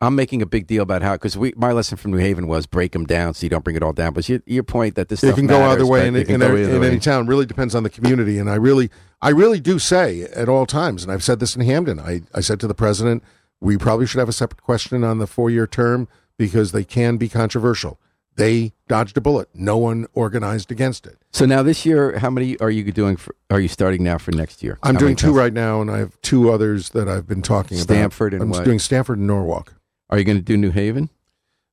I'm 0.02 0.16
making 0.16 0.42
a 0.42 0.46
big 0.46 0.68
deal 0.68 0.84
about 0.84 1.02
how 1.02 1.14
because 1.14 1.38
we 1.38 1.54
my 1.56 1.72
lesson 1.72 1.98
from 1.98 2.12
New 2.12 2.18
Haven 2.18 2.48
was 2.48 2.66
break 2.66 2.92
them 2.92 3.06
down 3.06 3.34
so 3.34 3.44
you 3.46 3.50
don't 3.50 3.64
bring 3.64 3.76
it 3.76 3.84
all 3.84 3.94
down. 3.94 4.14
But 4.14 4.28
your, 4.28 4.42
your 4.46 4.64
point 4.64 4.96
that 4.96 5.08
this 5.08 5.24
it 5.24 5.28
stuff 5.28 5.38
can 5.38 5.48
go 5.48 5.62
either 5.64 5.86
way, 5.86 6.08
in, 6.08 6.16
it 6.16 6.26
can 6.26 6.36
in, 6.36 6.40
go 6.42 6.56
either 6.56 6.76
in 6.76 6.82
way. 6.82 6.88
any 6.88 7.00
town. 7.00 7.28
Really 7.28 7.46
depends 7.46 7.74
on 7.74 7.84
the 7.84 7.90
community, 7.90 8.38
and 8.38 8.50
I 8.50 8.56
really, 8.56 8.90
I 9.22 9.30
really 9.30 9.60
do 9.60 9.80
say 9.80 10.24
at 10.24 10.50
all 10.50 10.66
times, 10.66 11.04
and 11.04 11.12
I've 11.12 11.24
said 11.24 11.40
this 11.40 11.56
in 11.56 11.62
Hamden. 11.62 12.00
I, 12.00 12.22
I 12.34 12.42
said 12.42 12.60
to 12.60 12.68
the 12.68 12.76
president, 12.76 13.24
we 13.62 13.78
probably 13.78 14.06
should 14.06 14.20
have 14.20 14.30
a 14.30 14.34
separate 14.34 14.62
question 14.62 15.04
on 15.04 15.20
the 15.20 15.28
four-year 15.28 15.66
term 15.66 16.10
because 16.38 16.74
they 16.74 16.84
can 16.84 17.16
be 17.16 17.30
controversial. 17.30 17.98
They 18.36 18.74
dodged 18.90 19.16
a 19.16 19.22
bullet. 19.22 19.48
No 19.54 19.78
one 19.78 20.08
organized 20.14 20.70
against 20.72 21.08
it. 21.08 21.18
So 21.32 21.46
now 21.46 21.64
this 21.64 21.86
year, 21.86 22.20
how 22.20 22.30
many 22.30 22.60
are 22.60 22.70
you 22.70 22.92
doing? 22.92 23.16
For, 23.16 23.34
are 23.50 23.62
you 23.62 23.70
starting 23.70 24.04
now 24.04 24.18
for 24.18 24.32
next 24.32 24.62
year? 24.62 24.78
I'm 24.84 24.96
How 24.96 25.00
doing 25.00 25.16
two 25.16 25.32
right 25.32 25.54
now, 25.54 25.80
and 25.80 25.90
I 25.90 26.00
have 26.00 26.20
two 26.22 26.52
others 26.52 26.90
that 26.90 27.08
I've 27.08 27.28
been 27.28 27.42
talking 27.42 27.78
Stamford 27.78 28.34
about. 28.34 28.44
and 28.44 28.54
I'm 28.54 28.60
what? 28.60 28.66
doing 28.66 28.80
Stamford 28.80 29.20
and 29.20 29.28
Norwalk. 29.28 29.74
Are 30.10 30.18
you 30.18 30.24
going 30.24 30.38
to 30.38 30.44
do 30.44 30.58
New 30.58 30.72
Haven? 30.72 31.10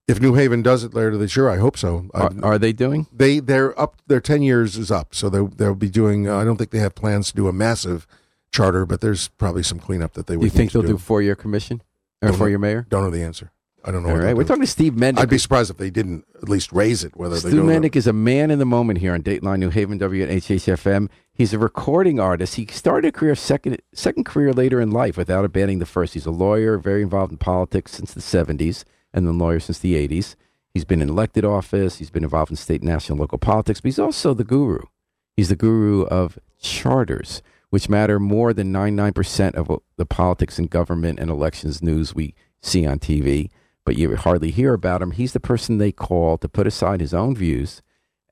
If 0.09 0.21
New 0.21 0.35
Haven 0.35 0.63
does 0.63 0.83
it 0.83 0.95
later 0.95 1.17
this 1.17 1.37
year, 1.37 1.49
I 1.49 1.59
hope 1.59 1.79
so. 1.79 2.07
Are, 2.13 2.33
are 2.43 2.59
they 2.59 2.73
doing? 2.73 3.07
they 3.13 3.39
they're 3.39 3.79
up. 3.81 3.97
Their 4.09 4.21
ten 4.21 4.43
years 4.43 4.77
is 4.77 4.91
up, 4.91 5.15
so 5.15 5.31
they 5.31 5.47
they'll 5.57 5.75
be 5.77 5.89
doing. 5.89 6.29
Uh, 6.29 6.37
I 6.37 6.45
don't 6.45 6.57
think 6.57 6.71
they 6.71 6.81
have 6.81 6.95
plans 6.95 7.31
to 7.31 7.37
do 7.37 7.47
a 7.47 7.53
massive 7.53 8.07
charter, 8.53 8.85
but 8.85 9.01
there's 9.01 9.29
probably 9.29 9.63
some 9.63 9.79
cleanup 9.79 10.15
that 10.15 10.27
they 10.27 10.37
would 10.37 10.43
Do 10.43 10.47
you 10.47 10.51
think 10.51 10.73
they'll 10.73 10.83
do 10.83 10.99
four 10.99 11.23
year 11.23 11.37
commission 11.37 11.83
or 12.21 12.33
four 12.33 12.49
year 12.49 12.59
mayor? 12.59 12.85
Don't 12.89 13.05
know 13.05 13.11
the 13.11 13.23
answer. 13.23 13.53
I 13.85 13.91
don't 13.91 14.05
know. 14.05 14.11
All 14.11 14.17
right, 14.17 14.37
we're 14.37 14.45
talking 14.45 14.63
to 14.63 14.67
Steve 14.67 14.93
Mednick. 14.93 15.19
I'd 15.19 15.29
be 15.29 15.39
surprised 15.39 15.71
if 15.71 15.77
they 15.77 15.91
didn't 15.91 16.25
at 16.37 16.49
least 16.49 16.73
raise 16.73 17.03
it. 17.03 17.17
Whether 17.17 17.35
they 17.41 17.51
Stu. 17.51 17.63
Mednick 17.63 17.97
is 17.97 18.07
a 18.07 18.13
man 18.13 18.53
in 18.53 18.61
the 18.61 18.65
moment 18.65 19.01
here 19.01 19.13
on 19.13 19.23
Dateline 19.23 19.59
New 19.59 19.71
Haven 19.71 19.99
WNHH 19.99 20.29
FM. 20.77 21.09
He's 21.35 21.53
a 21.53 21.59
recording 21.59 22.21
artist. 22.21 22.55
He 22.55 22.67
started 22.67 23.09
a 23.09 23.13
career 23.13 23.35
second 23.35 23.83
second 23.93 24.25
career 24.25 24.53
later 24.53 24.81
in 24.81 24.93
life 24.93 25.17
without 25.17 25.45
abandoning 25.45 25.81
the 25.81 25.87
first. 25.87 26.15
He's 26.15 26.27
a 26.27 26.31
lawyer, 26.31 26.79
very 26.79 27.03
involved 27.03 27.33
in 27.33 27.39
politics 27.39 27.93
since 27.93 28.15
the 28.15 28.21
70s, 28.21 28.85
and 29.13 29.27
then 29.27 29.39
lawyer 29.39 29.59
since 29.59 29.81
the 29.81 29.95
80s. 29.95 30.37
He's 30.73 30.85
been 30.85 31.03
in 31.03 31.09
elected 31.09 31.45
office. 31.45 31.99
He's 31.99 32.11
been 32.11 32.25
involved 32.25 32.51
in 32.51 32.57
state, 32.57 32.83
national, 32.83 33.19
local 33.19 33.39
politics, 33.39 33.81
but 33.81 33.89
he's 33.89 33.99
also 33.99 34.33
the 34.33 34.45
guru. 34.45 34.81
He's 35.37 35.49
the 35.49 35.57
guru 35.57 36.05
of 36.05 36.39
charters, 36.61 37.43
which 37.71 37.89
matter 37.89 38.21
more 38.21 38.53
than 38.53 38.73
99% 38.73 39.55
of 39.55 39.81
the 39.97 40.07
politics 40.07 40.59
and 40.59 40.71
government 40.71 41.19
and 41.19 41.31
elections 41.31 41.83
news 41.83 42.15
we 42.15 42.35
see 42.63 42.87
on 42.87 42.99
TV, 42.99 43.51
but 43.85 43.97
you 43.97 44.15
hardly 44.17 44.51
hear 44.51 44.75
about 44.75 45.03
him. 45.03 45.13
He's 45.13 45.33
the 45.33 45.41
person 45.41 45.79
they 45.79 45.93
call 45.93 46.39
to 46.39 46.49
put 46.49 46.67
aside 46.67 47.01
his 47.01 47.15
own 47.15 47.35
views 47.35 47.83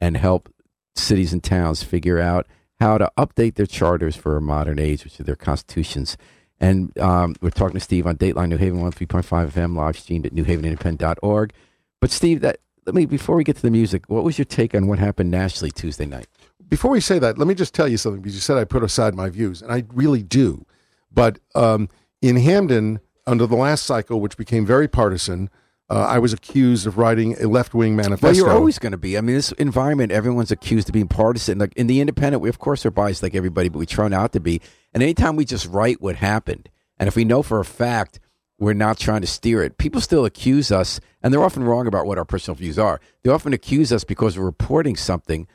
and 0.00 0.16
help 0.16 0.52
cities 0.94 1.32
and 1.32 1.42
towns 1.42 1.82
figure 1.82 2.18
out 2.18 2.46
how 2.78 2.98
to 2.98 3.10
update 3.18 3.54
their 3.54 3.66
charters 3.66 4.16
for 4.16 4.36
a 4.36 4.40
modern 4.40 4.78
age, 4.78 5.04
which 5.04 5.20
are 5.20 5.24
their 5.24 5.36
constitutions. 5.36 6.16
And 6.58 6.96
um, 6.98 7.34
we're 7.40 7.50
talking 7.50 7.74
to 7.74 7.80
Steve 7.80 8.06
on 8.06 8.16
Dateline 8.16 8.48
New 8.48 8.56
Haven 8.56 8.80
103.5 8.80 9.50
FM, 9.50 9.76
live 9.76 9.98
streamed 9.98 10.26
at 10.26 10.34
newhavenindependent.org. 10.34 11.52
But 12.00 12.10
Steve, 12.10 12.40
that 12.40 12.58
let 12.86 12.94
me 12.94 13.06
before 13.06 13.36
we 13.36 13.44
get 13.44 13.56
to 13.56 13.62
the 13.62 13.70
music, 13.70 14.04
what 14.08 14.24
was 14.24 14.38
your 14.38 14.44
take 14.44 14.74
on 14.74 14.86
what 14.86 14.98
happened 14.98 15.30
nationally 15.30 15.70
Tuesday 15.70 16.06
night? 16.06 16.26
Before 16.68 16.90
we 16.90 17.00
say 17.00 17.18
that, 17.18 17.36
let 17.36 17.48
me 17.48 17.54
just 17.54 17.74
tell 17.74 17.88
you 17.88 17.96
something 17.96 18.22
because 18.22 18.34
you 18.34 18.40
said 18.40 18.56
I 18.56 18.64
put 18.64 18.82
aside 18.82 19.14
my 19.14 19.28
views, 19.28 19.60
and 19.60 19.72
I 19.72 19.84
really 19.92 20.22
do. 20.22 20.64
But 21.12 21.38
um, 21.54 21.88
in 22.22 22.36
Hamden, 22.36 23.00
under 23.30 23.46
the 23.46 23.56
last 23.56 23.84
cycle, 23.84 24.20
which 24.20 24.36
became 24.36 24.66
very 24.66 24.88
partisan, 24.88 25.48
uh, 25.88 26.06
I 26.08 26.18
was 26.18 26.32
accused 26.32 26.86
of 26.86 26.98
writing 26.98 27.40
a 27.42 27.48
left 27.48 27.74
wing 27.74 27.96
manifesto. 27.96 28.26
Well, 28.26 28.34
you're 28.34 28.50
always 28.50 28.78
going 28.78 28.92
to 28.92 28.98
be. 28.98 29.16
I 29.16 29.20
mean, 29.20 29.36
this 29.36 29.52
environment, 29.52 30.12
everyone's 30.12 30.50
accused 30.50 30.88
of 30.88 30.92
being 30.92 31.08
partisan. 31.08 31.58
Like 31.58 31.72
in 31.74 31.86
the 31.86 32.00
independent, 32.00 32.42
we 32.42 32.48
of 32.48 32.58
course 32.58 32.84
are 32.86 32.90
biased 32.90 33.22
like 33.22 33.34
everybody, 33.34 33.68
but 33.68 33.78
we 33.78 33.86
try 33.86 34.08
not 34.08 34.32
to 34.32 34.40
be. 34.40 34.60
And 34.92 35.02
anytime 35.02 35.36
we 35.36 35.44
just 35.44 35.66
write 35.66 36.00
what 36.00 36.16
happened, 36.16 36.68
and 36.98 37.08
if 37.08 37.16
we 37.16 37.24
know 37.24 37.42
for 37.42 37.60
a 37.60 37.64
fact 37.64 38.20
we're 38.58 38.74
not 38.74 38.98
trying 38.98 39.22
to 39.22 39.26
steer 39.26 39.62
it, 39.62 39.78
people 39.78 40.00
still 40.00 40.24
accuse 40.24 40.70
us, 40.70 41.00
and 41.22 41.32
they're 41.32 41.42
often 41.42 41.64
wrong 41.64 41.86
about 41.86 42.06
what 42.06 42.18
our 42.18 42.24
personal 42.24 42.54
views 42.54 42.78
are. 42.78 43.00
They 43.22 43.30
often 43.30 43.52
accuse 43.52 43.92
us 43.92 44.04
because 44.04 44.38
we're 44.38 44.44
reporting 44.44 44.96
something 44.96 45.48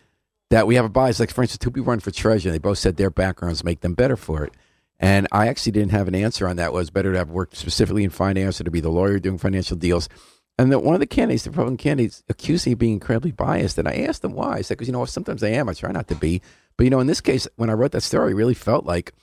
that 0.50 0.66
we 0.66 0.76
have 0.76 0.86
a 0.86 0.90
bias. 0.90 1.20
Like, 1.20 1.32
for 1.32 1.44
instance, 1.44 1.60
two 1.60 1.72
people 1.72 1.86
run 1.86 2.00
for 2.00 2.12
treasurer, 2.12 2.50
and 2.50 2.56
they 2.56 2.60
both 2.60 2.80
said 2.80 2.98
their 2.98 3.12
backgrounds 3.12 3.64
make 3.64 3.82
them 3.82 3.94
better 3.94 4.18
for 4.18 4.44
it. 4.44 4.54
And 5.00 5.28
I 5.32 5.48
actually 5.48 5.74
didn't 5.74 5.92
have 5.92 6.08
an 6.08 6.16
answer 6.16 6.48
on 6.48 6.56
that. 6.56 6.68
It 6.68 6.74
was 6.74 6.90
better 6.90 7.12
to 7.12 7.18
have 7.18 7.30
worked 7.30 7.58
specifically 7.58 8.04
in 8.04 8.10
finance 8.10 8.62
or 8.62 8.64
to 8.64 8.72
be 8.72 8.80
the 8.80 8.90
lawyer 8.90 9.20
doing 9.20 9.38
financial 9.38 9.76
deals. 9.76 10.08
And 10.58 10.72
that 10.72 10.80
one 10.80 10.94
of 10.94 11.02
the 11.02 11.06
candidates, 11.06 11.44
the 11.44 11.50
Republican 11.50 11.78
candidates, 11.78 12.24
accused 12.30 12.66
me 12.66 12.72
of 12.72 12.80
being 12.80 12.94
incredibly 12.94 13.32
biased. 13.32 13.78
And 13.78 13.90
I 13.90 13.96
asked 13.96 14.22
them 14.22 14.34
why. 14.34 14.56
I 14.56 14.62
said, 14.62 14.78
because, 14.78 14.88
you 14.88 14.94
know, 14.94 15.04
sometimes 15.04 15.44
I 15.44 15.50
am. 15.50 15.68
I 15.68 15.74
try 15.74 15.92
not 15.92 16.08
to 16.08 16.16
be. 16.16 16.42
But, 16.78 16.86
you 16.86 16.90
know, 16.90 17.02
in 17.02 17.08
this 17.08 17.20
case, 17.20 17.46
when 17.58 17.70
I 17.70 17.74
wrote 17.74 17.92
that 17.92 18.02
story, 18.02 18.32
it 18.32 18.36
really 18.36 18.54
felt 18.54 18.86
like 18.86 19.14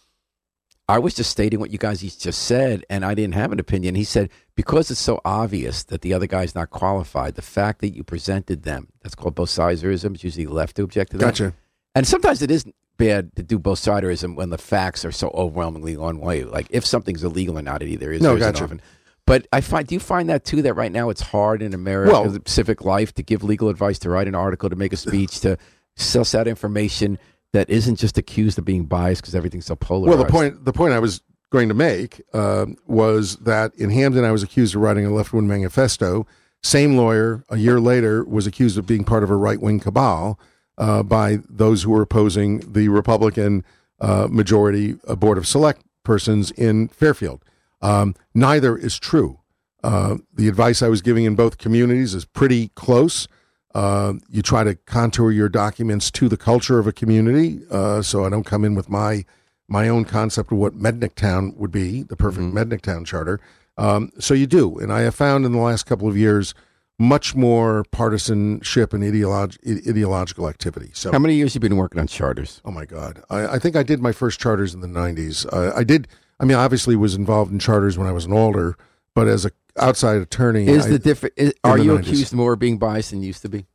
I 0.88 0.98
was 0.98 1.14
just 1.14 1.30
stating 1.30 1.58
what 1.58 1.70
you 1.70 1.78
guys 1.78 2.02
just 2.02 2.42
said, 2.42 2.84
and 2.90 3.02
I 3.04 3.14
didn't 3.14 3.34
have 3.34 3.52
an 3.52 3.60
opinion. 3.60 3.94
He 3.94 4.04
said, 4.04 4.28
because 4.56 4.90
it's 4.90 5.00
so 5.00 5.20
obvious 5.24 5.84
that 5.84 6.02
the 6.02 6.12
other 6.12 6.26
guy's 6.26 6.54
not 6.54 6.68
qualified, 6.68 7.34
the 7.34 7.40
fact 7.40 7.80
that 7.80 7.94
you 7.94 8.04
presented 8.04 8.64
them, 8.64 8.88
that's 9.00 9.14
called 9.14 9.34
both 9.34 9.48
siderism. 9.48 10.14
It's 10.14 10.24
usually 10.24 10.46
left 10.46 10.76
to 10.76 10.82
object 10.82 11.12
to 11.12 11.18
that. 11.18 11.24
Gotcha. 11.24 11.54
And 11.94 12.06
sometimes 12.06 12.42
it 12.42 12.50
is 12.50 12.66
bad 13.06 13.34
to 13.36 13.42
do 13.42 13.58
both 13.58 13.78
siderism 13.80 14.36
when 14.36 14.50
the 14.50 14.58
facts 14.58 15.04
are 15.04 15.12
so 15.12 15.28
overwhelmingly 15.34 15.96
one 15.96 16.18
way. 16.18 16.44
Like 16.44 16.66
if 16.70 16.84
something's 16.86 17.24
illegal 17.24 17.58
or 17.58 17.62
not, 17.62 17.82
it 17.82 17.88
either 17.88 18.12
is 18.12 18.22
No, 18.22 18.34
or 18.34 18.36
isn't 18.38 18.52
gotcha. 18.52 18.64
often. 18.64 18.80
But 19.26 19.46
I 19.52 19.60
find, 19.60 19.86
do 19.86 19.94
you 19.94 20.00
find 20.00 20.28
that 20.28 20.44
too? 20.44 20.62
That 20.62 20.74
right 20.74 20.90
now 20.90 21.08
it's 21.10 21.20
hard 21.20 21.62
in 21.62 21.74
America, 21.74 22.12
Well- 22.12 22.38
civic 22.46 22.84
life, 22.84 23.12
to 23.14 23.22
give 23.22 23.42
legal 23.44 23.68
advice, 23.68 23.98
to 24.00 24.10
write 24.10 24.28
an 24.28 24.34
article, 24.34 24.68
to 24.70 24.76
make 24.76 24.92
a 24.92 24.96
speech, 24.96 25.40
to 25.40 25.56
suss 25.96 26.34
out 26.34 26.48
information 26.48 27.18
that 27.52 27.68
isn't 27.70 27.96
just 27.96 28.16
accused 28.18 28.58
of 28.58 28.64
being 28.64 28.84
biased 28.86 29.22
because 29.22 29.34
everything's 29.34 29.66
so 29.66 29.76
polarized. 29.76 30.16
Well, 30.18 30.26
the 30.26 30.30
point 30.32 30.64
the 30.64 30.72
point 30.72 30.92
I 30.94 30.98
was 30.98 31.20
going 31.50 31.68
to 31.68 31.74
make 31.74 32.22
um, 32.34 32.76
was 32.86 33.36
that 33.38 33.74
in 33.76 33.90
Hamden, 33.90 34.24
I 34.24 34.32
was 34.32 34.42
accused 34.42 34.74
of 34.74 34.80
writing 34.80 35.04
a 35.06 35.10
left 35.12 35.32
wing 35.32 35.46
manifesto. 35.46 36.26
Same 36.62 36.96
lawyer, 36.96 37.44
a 37.50 37.58
year 37.58 37.78
later, 37.78 38.24
was 38.24 38.46
accused 38.46 38.78
of 38.78 38.86
being 38.86 39.04
part 39.04 39.22
of 39.22 39.30
a 39.30 39.36
right 39.36 39.60
wing 39.60 39.80
cabal 39.80 40.38
uh, 40.78 41.02
by 41.02 41.38
those 41.48 41.82
who 41.82 41.90
were 41.90 42.02
opposing 42.02 42.60
the 42.72 42.88
Republican 42.88 43.64
uh, 44.00 44.28
majority 44.30 44.96
uh, 45.06 45.14
board 45.14 45.38
of 45.38 45.46
select 45.46 45.82
persons 46.02 46.50
in 46.52 46.88
Fairfield. 46.88 47.44
Um, 47.80 48.14
neither 48.34 48.76
is 48.76 48.98
true. 48.98 49.40
Uh, 49.84 50.18
the 50.32 50.48
advice 50.48 50.82
I 50.82 50.88
was 50.88 51.02
giving 51.02 51.24
in 51.24 51.34
both 51.34 51.58
communities 51.58 52.14
is 52.14 52.24
pretty 52.24 52.68
close. 52.74 53.26
Uh, 53.74 54.14
you 54.28 54.42
try 54.42 54.64
to 54.64 54.74
contour 54.74 55.30
your 55.30 55.48
documents 55.48 56.10
to 56.12 56.28
the 56.28 56.36
culture 56.36 56.78
of 56.78 56.86
a 56.86 56.92
community, 56.92 57.60
uh, 57.70 58.02
so 58.02 58.24
I 58.24 58.28
don't 58.28 58.44
come 58.44 58.64
in 58.64 58.74
with 58.74 58.88
my 58.88 59.24
my 59.68 59.88
own 59.88 60.04
concept 60.04 60.52
of 60.52 60.58
what 60.58 60.74
Mednick 60.74 61.14
Town 61.14 61.54
would 61.56 61.70
be, 61.70 62.02
the 62.02 62.16
perfect 62.16 62.52
Mednick 62.52 62.82
Town 62.82 63.06
charter. 63.06 63.40
Um, 63.78 64.12
so 64.18 64.34
you 64.34 64.46
do, 64.46 64.78
and 64.78 64.92
I 64.92 65.00
have 65.00 65.14
found 65.14 65.46
in 65.46 65.52
the 65.52 65.58
last 65.58 65.84
couple 65.84 66.06
of 66.06 66.16
years 66.16 66.52
much 66.98 67.34
more 67.34 67.84
partisanship 67.90 68.92
and 68.92 69.02
ideolog- 69.02 69.58
ideological 69.88 70.48
activity. 70.48 70.90
So 70.94 71.10
How 71.10 71.18
many 71.18 71.34
years 71.34 71.54
you 71.54 71.60
been 71.60 71.76
working 71.76 72.00
on 72.00 72.06
charters? 72.06 72.60
Oh 72.64 72.70
my 72.70 72.84
God! 72.84 73.22
I, 73.30 73.46
I 73.54 73.58
think 73.58 73.76
I 73.76 73.82
did 73.82 74.00
my 74.00 74.12
first 74.12 74.38
charters 74.40 74.74
in 74.74 74.80
the 74.80 74.88
'90s. 74.88 75.46
Uh, 75.52 75.72
I 75.74 75.84
did. 75.84 76.08
I 76.40 76.44
mean, 76.44 76.56
obviously, 76.56 76.96
was 76.96 77.14
involved 77.14 77.52
in 77.52 77.58
charters 77.58 77.96
when 77.96 78.06
I 78.06 78.12
was 78.12 78.24
an 78.24 78.32
alder, 78.32 78.76
but 79.14 79.28
as 79.28 79.44
a 79.44 79.52
outside 79.78 80.16
attorney, 80.16 80.66
Is 80.66 80.86
I, 80.86 80.90
the 80.90 80.98
different? 80.98 81.34
Are 81.64 81.78
the 81.78 81.84
you 81.84 81.92
90s. 81.92 82.00
accused 82.00 82.32
more 82.34 82.52
of 82.54 82.58
being 82.58 82.78
biased 82.78 83.10
than 83.10 83.20
you 83.22 83.28
used 83.28 83.42
to 83.42 83.48
be? 83.48 83.66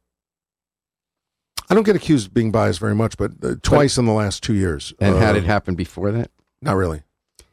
I 1.70 1.74
don't 1.74 1.84
get 1.84 1.96
accused 1.96 2.28
of 2.28 2.34
being 2.34 2.52
biased 2.52 2.80
very 2.80 2.96
much, 2.96 3.18
but 3.18 3.32
uh, 3.44 3.56
twice 3.62 3.98
in 3.98 4.06
the 4.06 4.14
last 4.14 4.42
two 4.42 4.54
years. 4.54 4.94
And 5.00 5.16
uh, 5.16 5.20
had 5.20 5.36
it 5.36 5.44
happened 5.44 5.76
before 5.78 6.12
that? 6.12 6.32
Not 6.62 6.76
really. 6.76 7.04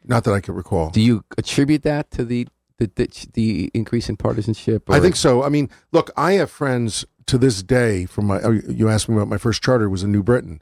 Not 0.04 0.24
that 0.24 0.32
I 0.32 0.40
can 0.40 0.54
recall. 0.54 0.90
Do 0.90 1.00
you 1.00 1.24
attribute 1.36 1.82
that 1.82 2.10
to 2.12 2.24
the 2.24 2.46
the 2.78 2.90
the, 2.94 3.08
the 3.32 3.70
increase 3.74 4.08
in 4.08 4.16
partisanship? 4.16 4.90
I 4.90 5.00
think 5.00 5.16
so. 5.16 5.42
I 5.42 5.48
mean, 5.48 5.70
look, 5.92 6.10
I 6.16 6.32
have 6.32 6.50
friends 6.50 7.04
to 7.26 7.38
this 7.38 7.62
day 7.62 8.06
from 8.06 8.26
my. 8.26 8.40
oh, 8.40 8.60
You 8.68 8.88
asked 8.88 9.08
me 9.08 9.16
about 9.16 9.28
my 9.28 9.38
first 9.38 9.62
charter 9.62 9.88
was 9.88 10.02
in 10.02 10.12
New 10.12 10.22
Britain. 10.22 10.60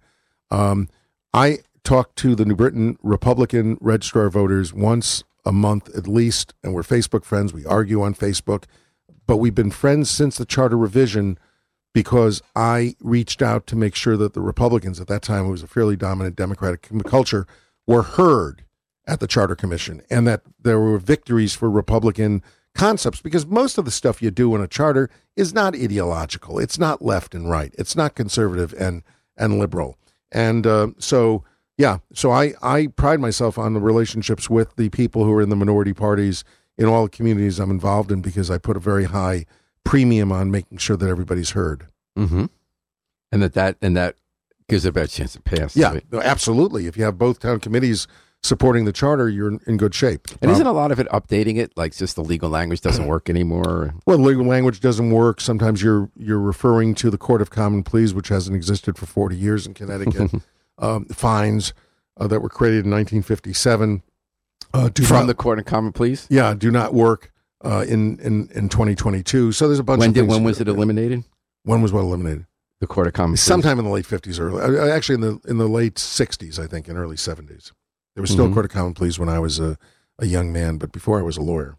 Um, 0.51 0.89
I 1.33 1.59
talk 1.85 2.15
to 2.17 2.35
the 2.35 2.45
New 2.45 2.55
Britain 2.55 2.97
Republican 3.03 3.79
registrar 3.81 4.29
voters 4.31 4.73
once 4.73 5.25
a 5.45 5.53
month 5.53 5.89
at 5.97 6.07
least, 6.07 6.55
and 6.63 6.73
we're 6.73 6.83
Facebook 6.83 7.25
friends. 7.25 7.53
We 7.53 7.65
argue 7.67 8.03
on 8.03 8.15
Facebook, 8.15 8.65
but 9.27 9.39
we've 9.39 9.55
been 9.55 9.71
friends 9.71 10.11
since 10.11 10.37
the 10.37 10.45
charter 10.45 10.77
revision 10.77 11.39
because 11.93 12.43
I 12.55 12.95
reached 13.01 13.43
out 13.43 13.67
to 13.69 13.77
make 13.77 13.95
sure 13.95 14.17
that 14.17 14.35
the 14.35 14.41
Republicans 14.41 15.01
at 15.01 15.09
that 15.09 15.23
time, 15.23 15.47
it 15.47 15.51
was 15.51 15.63
a 15.63 15.67
fairly 15.67 15.97
dominant 15.97 16.37
Democratic 16.37 16.89
culture, 17.07 17.47
were 17.87 18.03
heard 18.03 18.65
at 19.07 19.21
the 19.21 19.27
Charter 19.27 19.55
Commission 19.57 20.03
and 20.11 20.27
that 20.27 20.43
there 20.61 20.79
were 20.81 20.99
victories 20.99 21.55
for 21.55 21.69
Republican 21.71 22.43
concepts 22.75 23.21
because 23.21 23.45
most 23.47 23.77
of 23.79 23.85
the 23.85 23.91
stuff 23.91 24.23
you 24.23 24.31
do 24.31 24.55
in 24.55 24.61
a 24.61 24.69
charter 24.69 25.11
is 25.37 25.53
not 25.53 25.75
ideological. 25.75 26.59
It's 26.59 26.79
not 26.79 27.03
left 27.03 27.35
and 27.35 27.51
right. 27.51 27.75
It's 27.79 27.97
not 27.97 28.15
conservative 28.15 28.73
and 28.79 29.03
and 29.37 29.59
liberal. 29.59 29.99
And 30.31 30.67
uh, 30.67 30.89
so 30.99 31.45
yeah, 31.77 31.99
so 32.15 32.31
I 32.31 32.55
I 32.63 32.87
pride 32.87 33.21
myself 33.21 33.59
on 33.59 33.75
the 33.75 33.81
relationships 33.81 34.49
with 34.49 34.77
the 34.77 34.89
people 34.91 35.25
who 35.25 35.33
are 35.33 35.43
in 35.43 35.49
the 35.51 35.57
minority 35.57 35.93
parties 35.93 36.45
in 36.79 36.87
all 36.87 37.05
the 37.05 37.11
communities 37.11 37.59
I'm 37.59 37.71
involved 37.71 38.11
in 38.11 38.23
because 38.23 38.51
I 38.51 38.57
put 38.59 38.77
a 38.77 38.81
very 38.81 39.05
high 39.05 39.45
premium 39.85 40.33
on 40.33 40.51
making 40.51 40.79
sure 40.79 40.97
that 40.97 41.09
everybody's 41.09 41.51
heard. 41.51 41.87
Mhm. 42.17 42.49
and 43.33 43.43
that 43.43 43.55
that 43.55 43.77
and 43.83 43.97
that 43.97 44.17
gives 44.69 44.85
it 44.85 44.91
a 44.91 44.93
better 44.93 45.07
chance 45.09 45.33
to 45.33 45.41
pass. 45.43 45.75
Yeah, 45.77 45.93
right? 45.95 46.05
absolutely. 46.23 46.87
If 46.87 46.97
you 46.97 47.05
have 47.05 47.19
both 47.19 47.41
town 47.41 47.61
committees 47.61 48.07
supporting 48.43 48.85
the 48.85 48.93
charter, 48.93 49.29
you're 49.29 49.59
in, 49.67 49.77
good 49.77 49.95
shape. 49.95 50.29
And 50.41 50.51
Um, 50.51 50.55
isn't 50.55 50.67
a 50.67 50.73
lot 50.73 50.91
of 50.93 50.99
it 50.99 51.09
updating 51.11 51.57
it? 51.59 51.73
Like 51.77 51.95
just 51.95 52.17
the 52.17 52.25
legal 52.25 52.51
language 52.51 52.81
doesn't 52.81 53.07
work 53.07 53.31
anymore. 53.31 53.95
Well, 54.07 54.19
legal 54.19 54.45
language 54.45 54.81
doesn't 54.81 55.11
work. 55.11 55.41
Sometimes 55.41 55.83
you're 55.83 56.11
you're 56.17 56.41
referring 56.41 56.95
to 56.97 57.11
the 57.11 57.19
Court 57.19 57.41
of 57.41 57.51
Common 57.51 57.83
Pleas, 57.83 58.15
which 58.15 58.29
hasn't 58.29 58.57
existed 58.57 58.99
for 58.99 59.07
40 59.07 59.37
years 59.37 59.67
in 59.67 59.75
Connecticut. 59.75 60.33
um, 60.79 61.05
fines 61.07 61.73
uh, 62.19 62.27
that 62.27 62.41
were 62.41 62.49
created 62.49 62.85
in 62.85 62.91
1957 62.91 64.03
uh, 64.75 64.89
From 64.97 65.07
not, 65.21 65.27
the 65.27 65.35
Court 65.35 65.59
of 65.59 65.65
Common 65.67 65.93
Pleas. 65.93 66.27
yeah 66.31 66.55
do 66.55 66.71
not 66.71 66.95
work 66.95 67.31
uh, 67.65 67.85
in, 67.87 68.19
in 68.21 68.49
in 68.55 68.69
2022. 68.69 69.53
So 69.53 69.69
there's 69.69 69.79
a 69.79 69.85
bunch 69.85 70.01
When 70.01 70.09
of 70.11 70.15
did 70.15 70.21
things. 70.23 70.31
when 70.33 70.45
was 70.45 70.61
it 70.61 70.67
eliminated? 70.69 71.25
When 71.65 71.81
was 71.81 71.93
what 71.93 72.01
eliminated? 72.01 72.47
The 72.81 72.87
Court 72.89 73.07
of 73.07 73.13
Common 73.13 73.33
Pleas. 73.35 73.41
Sometime 73.43 73.79
in 73.79 73.85
the 73.85 73.91
late 73.93 74.05
50s, 74.07 74.41
or 74.41 74.61
uh, 74.61 74.91
actually 74.91 75.15
in 75.15 75.21
the 75.21 75.41
in 75.47 75.59
the 75.59 75.69
late 75.69 75.95
60s, 75.95 76.59
I 76.59 76.67
think, 76.67 76.89
in 76.89 76.97
early 76.97 77.15
70s. 77.17 77.71
There 78.15 78.23
was 78.23 78.31
still 78.31 78.49
Mhm. 78.49 78.53
Court 78.55 78.65
of 78.67 78.71
Common 78.71 78.95
Pleas 78.95 79.19
when 79.19 79.29
I 79.29 79.39
was 79.39 79.59
a, 79.59 79.79
a 80.19 80.27
young 80.27 80.53
man, 80.53 80.77
but 80.79 80.93
before 80.93 81.19
I 81.19 81.23
was 81.23 81.37
a 81.37 81.43
lawyer. 81.43 81.77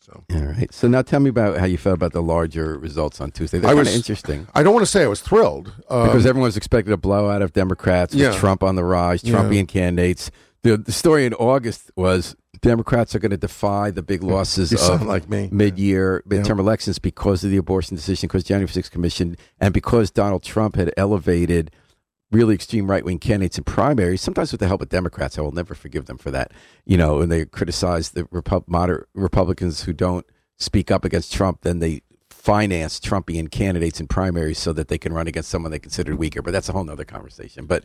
So 0.00 0.24
All 0.34 0.40
right. 0.42 0.72
So 0.72 0.88
now 0.88 1.02
tell 1.02 1.20
me 1.20 1.28
about 1.28 1.58
how 1.58 1.66
you 1.66 1.76
felt 1.76 1.94
about 1.94 2.12
the 2.12 2.22
larger 2.22 2.78
results 2.78 3.20
on 3.20 3.30
Tuesday. 3.30 3.58
They're 3.58 3.70
I 3.70 3.74
kind 3.74 3.86
was- 3.86 3.96
interesting. 3.96 4.46
I 4.54 4.62
don't 4.62 4.72
want 4.72 4.84
to 4.86 4.90
say 4.90 5.04
I 5.04 5.08
was 5.08 5.20
thrilled 5.20 5.72
um, 5.90 6.06
because 6.06 6.24
everyone 6.24 6.48
was 6.48 6.56
expecting 6.56 6.92
a 6.92 6.96
blowout 6.96 7.42
of 7.42 7.52
Democrats 7.52 8.14
with 8.14 8.22
Yeah. 8.22 8.32
Trump 8.38 8.62
on 8.62 8.74
the 8.76 8.84
rise, 8.84 9.22
Yeah. 9.24 9.34
Trumpian 9.36 9.66
candidates. 9.68 10.30
The, 10.62 10.76
the 10.76 10.92
story 10.92 11.24
in 11.26 11.34
August 11.34 11.90
was 11.96 12.36
Democrats 12.60 13.14
are 13.14 13.18
going 13.20 13.30
to 13.30 13.36
defy 13.36 13.90
the 13.90 14.02
big 14.02 14.22
losses 14.22 14.72
of 14.72 15.02
like 15.02 15.28
me. 15.28 15.48
mid-year 15.52 16.22
midterm 16.28 16.58
elections 16.58 16.98
because 16.98 17.44
of 17.44 17.50
the 17.50 17.56
abortion 17.56 17.94
decision, 17.96 18.26
because 18.26 18.42
January 18.44 18.66
6th 18.68 18.90
commission, 18.90 19.36
and 19.60 19.72
because 19.72 20.10
Donald 20.10 20.42
Trump 20.42 20.74
had 20.76 20.92
elevated 20.96 21.70
really 22.30 22.54
extreme 22.54 22.90
right-wing 22.90 23.18
candidates 23.18 23.58
in 23.58 23.64
primaries, 23.64 24.20
sometimes 24.20 24.52
with 24.52 24.60
the 24.60 24.66
help 24.66 24.82
of 24.82 24.88
Democrats. 24.88 25.38
I 25.38 25.42
will 25.42 25.52
never 25.52 25.74
forgive 25.74 26.06
them 26.06 26.18
for 26.18 26.30
that. 26.30 26.52
You 26.84 26.96
know, 26.96 27.20
and 27.20 27.32
they 27.32 27.46
criticize 27.46 28.10
the 28.10 28.24
Repu- 28.24 28.68
moderate 28.68 29.08
Republicans 29.14 29.84
who 29.84 29.92
don't 29.92 30.26
speak 30.58 30.90
up 30.90 31.04
against 31.04 31.32
Trump, 31.32 31.62
then 31.62 31.78
they 31.78 32.02
finance 32.30 33.00
Trumpian 33.00 33.50
candidates 33.50 34.00
in 34.00 34.06
primaries 34.06 34.58
so 34.58 34.72
that 34.72 34.88
they 34.88 34.98
can 34.98 35.12
run 35.12 35.26
against 35.26 35.50
someone 35.50 35.70
they 35.70 35.78
considered 35.78 36.16
weaker. 36.16 36.42
But 36.42 36.52
that's 36.52 36.68
a 36.68 36.72
whole 36.72 36.84
nother 36.84 37.04
conversation. 37.04 37.66
But 37.66 37.84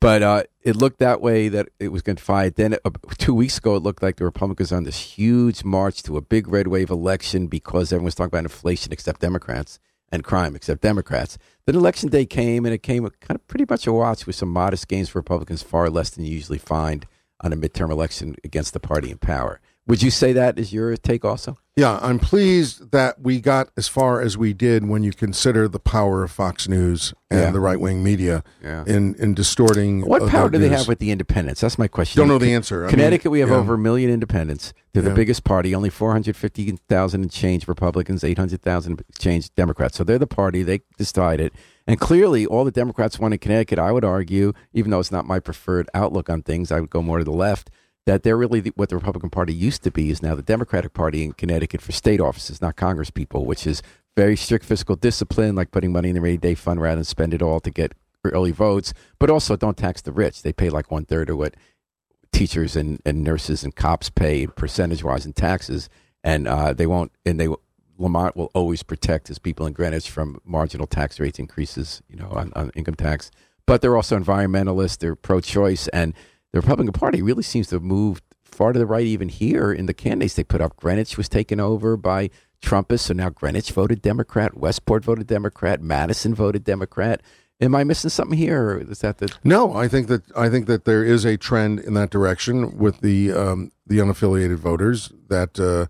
but 0.00 0.20
uh, 0.20 0.42
it 0.62 0.74
looked 0.74 0.98
that 0.98 1.20
way 1.20 1.48
that 1.48 1.68
it 1.78 1.88
was 1.88 2.02
going 2.02 2.16
to 2.16 2.22
fight. 2.22 2.56
Then 2.56 2.76
uh, 2.84 2.90
two 3.18 3.34
weeks 3.34 3.58
ago, 3.58 3.76
it 3.76 3.84
looked 3.84 4.02
like 4.02 4.16
the 4.16 4.24
Republicans 4.24 4.72
on 4.72 4.82
this 4.82 4.98
huge 4.98 5.62
march 5.62 6.02
to 6.02 6.16
a 6.16 6.20
big 6.20 6.48
red 6.48 6.66
wave 6.66 6.90
election 6.90 7.46
because 7.46 7.92
everyone's 7.92 8.16
talking 8.16 8.26
about 8.26 8.44
inflation 8.44 8.92
except 8.92 9.20
Democrats 9.20 9.78
and 10.12 10.22
crime 10.22 10.54
except 10.54 10.82
Democrats. 10.82 11.38
Then 11.66 11.74
election 11.74 12.10
day 12.10 12.26
came, 12.26 12.64
and 12.64 12.74
it 12.74 12.82
came 12.82 13.08
kind 13.20 13.34
of 13.34 13.46
pretty 13.48 13.64
much 13.68 13.86
a 13.86 13.92
watch 13.92 14.26
with 14.26 14.36
some 14.36 14.50
modest 14.50 14.86
gains 14.86 15.08
for 15.08 15.18
Republicans, 15.18 15.62
far 15.62 15.90
less 15.90 16.10
than 16.10 16.24
you 16.24 16.32
usually 16.32 16.58
find 16.58 17.06
on 17.40 17.52
a 17.52 17.56
midterm 17.56 17.90
election 17.90 18.36
against 18.44 18.74
the 18.74 18.80
party 18.80 19.10
in 19.10 19.18
power. 19.18 19.60
Would 19.86 20.02
you 20.02 20.10
say 20.10 20.32
that 20.34 20.58
is 20.58 20.72
your 20.72 20.96
take 20.96 21.24
also? 21.24 21.56
Yeah, 21.74 21.98
I'm 22.02 22.18
pleased 22.18 22.90
that 22.90 23.22
we 23.22 23.40
got 23.40 23.70
as 23.78 23.88
far 23.88 24.20
as 24.20 24.36
we 24.36 24.52
did 24.52 24.86
when 24.86 25.02
you 25.02 25.10
consider 25.12 25.68
the 25.68 25.78
power 25.78 26.22
of 26.22 26.30
Fox 26.30 26.68
News 26.68 27.14
and 27.30 27.40
Yeah. 27.40 27.50
the 27.50 27.60
right 27.60 27.80
wing 27.80 28.04
media 28.04 28.44
Yeah. 28.62 28.84
in 28.86 29.14
in 29.14 29.32
distorting. 29.32 30.02
What 30.02 30.28
power 30.28 30.50
do 30.50 30.58
they 30.58 30.68
have 30.68 30.86
with 30.86 30.98
the 30.98 31.10
independents? 31.10 31.62
That's 31.62 31.78
my 31.78 31.88
question. 31.88 32.20
Don't 32.20 32.28
know 32.28 32.36
the 32.38 32.52
answer. 32.52 32.82
I 32.82 32.88
mean, 32.88 32.90
Connecticut, 32.90 33.30
we 33.32 33.40
have 33.40 33.48
yeah. 33.48 33.56
over 33.56 33.74
a 33.74 33.78
million 33.78 34.10
independents. 34.10 34.74
They're 34.92 35.02
the 35.02 35.14
biggest 35.14 35.44
party. 35.44 35.74
Only 35.74 35.88
four 35.88 36.12
hundred 36.12 36.36
fifty 36.36 36.76
thousand 36.90 37.22
and 37.22 37.30
change 37.30 37.66
Republicans, 37.66 38.22
eight 38.22 38.36
hundred 38.36 38.60
thousand 38.60 39.02
change 39.18 39.54
Democrats. 39.54 39.96
So 39.96 40.04
they're 40.04 40.18
the 40.18 40.26
party. 40.26 40.62
They 40.62 40.82
decide 40.98 41.40
it. 41.40 41.54
And 41.86 41.98
clearly, 41.98 42.44
all 42.44 42.66
the 42.66 42.70
Democrats 42.70 43.18
want 43.18 43.32
in 43.32 43.38
Connecticut. 43.38 43.78
I 43.78 43.92
would 43.92 44.04
argue, 44.04 44.52
even 44.74 44.90
though 44.90 45.00
it's 45.00 45.10
not 45.10 45.26
my 45.26 45.40
preferred 45.40 45.88
outlook 45.94 46.28
on 46.28 46.42
things, 46.42 46.70
I 46.70 46.80
would 46.80 46.90
go 46.90 47.00
more 47.00 47.16
to 47.16 47.24
the 47.24 47.32
left. 47.32 47.70
That 48.04 48.24
they're 48.24 48.36
really 48.36 48.60
the, 48.60 48.72
what 48.74 48.88
the 48.88 48.96
Republican 48.96 49.30
Party 49.30 49.54
used 49.54 49.84
to 49.84 49.90
be 49.90 50.10
is 50.10 50.22
now 50.22 50.34
the 50.34 50.42
Democratic 50.42 50.92
Party 50.92 51.22
in 51.22 51.32
Connecticut 51.32 51.80
for 51.80 51.92
state 51.92 52.20
offices, 52.20 52.60
not 52.60 52.74
Congress 52.74 53.10
people, 53.10 53.46
which 53.46 53.66
is 53.66 53.80
very 54.16 54.36
strict 54.36 54.64
fiscal 54.64 54.96
discipline, 54.96 55.54
like 55.54 55.70
putting 55.70 55.92
money 55.92 56.08
in 56.08 56.16
the 56.16 56.20
rainy 56.20 56.36
day 56.36 56.54
fund 56.54 56.80
rather 56.80 56.96
than 56.96 57.04
spend 57.04 57.32
it 57.32 57.42
all 57.42 57.60
to 57.60 57.70
get 57.70 57.92
early 58.24 58.50
votes. 58.50 58.92
But 59.18 59.30
also, 59.30 59.56
don't 59.56 59.76
tax 59.76 60.02
the 60.02 60.12
rich. 60.12 60.42
They 60.42 60.52
pay 60.52 60.68
like 60.68 60.90
one 60.90 61.04
third 61.04 61.30
of 61.30 61.38
what 61.38 61.54
teachers 62.32 62.76
and, 62.76 63.00
and 63.04 63.22
nurses 63.22 63.62
and 63.62 63.74
cops 63.74 64.10
pay 64.10 64.46
percentage 64.46 65.04
wise 65.04 65.24
in 65.24 65.32
taxes, 65.32 65.88
and 66.24 66.48
uh, 66.48 66.72
they 66.72 66.86
won't. 66.86 67.12
And 67.24 67.38
they 67.38 67.48
Lamont 67.98 68.36
will 68.36 68.50
always 68.54 68.82
protect 68.82 69.28
his 69.28 69.38
people 69.38 69.66
in 69.66 69.72
Greenwich 69.72 70.10
from 70.10 70.40
marginal 70.44 70.86
tax 70.86 71.20
rates 71.20 71.38
increases, 71.38 72.02
you 72.08 72.16
know, 72.16 72.28
on, 72.30 72.52
on 72.54 72.70
income 72.74 72.96
tax. 72.96 73.30
But 73.64 73.80
they're 73.80 73.96
also 73.96 74.18
environmentalists. 74.18 74.98
They're 74.98 75.14
pro-choice, 75.14 75.86
and 75.88 76.14
the 76.52 76.60
Republican 76.60 76.92
Party 76.92 77.22
really 77.22 77.42
seems 77.42 77.68
to 77.68 77.76
have 77.76 77.82
moved 77.82 78.22
far 78.44 78.72
to 78.72 78.78
the 78.78 78.86
right. 78.86 79.06
Even 79.06 79.28
here 79.28 79.72
in 79.72 79.86
the 79.86 79.94
candidates 79.94 80.34
they 80.34 80.44
put 80.44 80.60
up, 80.60 80.76
Greenwich 80.76 81.16
was 81.16 81.28
taken 81.28 81.58
over 81.58 81.96
by 81.96 82.30
Trumpists, 82.62 83.06
so 83.06 83.14
now 83.14 83.30
Greenwich 83.30 83.72
voted 83.72 84.02
Democrat, 84.02 84.56
Westport 84.56 85.04
voted 85.04 85.26
Democrat, 85.26 85.80
Madison 85.80 86.34
voted 86.34 86.62
Democrat. 86.64 87.20
Am 87.60 87.74
I 87.74 87.84
missing 87.84 88.10
something 88.10 88.36
here? 88.36 88.70
Or 88.70 88.78
is 88.80 89.00
that 89.00 89.18
the 89.18 89.32
No, 89.44 89.74
I 89.74 89.88
think 89.88 90.08
that 90.08 90.22
I 90.36 90.48
think 90.48 90.66
that 90.66 90.84
there 90.84 91.04
is 91.04 91.24
a 91.24 91.36
trend 91.36 91.80
in 91.80 91.94
that 91.94 92.10
direction 92.10 92.76
with 92.76 93.00
the 93.00 93.32
um, 93.32 93.72
the 93.86 93.98
unaffiliated 93.98 94.56
voters 94.56 95.12
that 95.28 95.58
uh, 95.60 95.86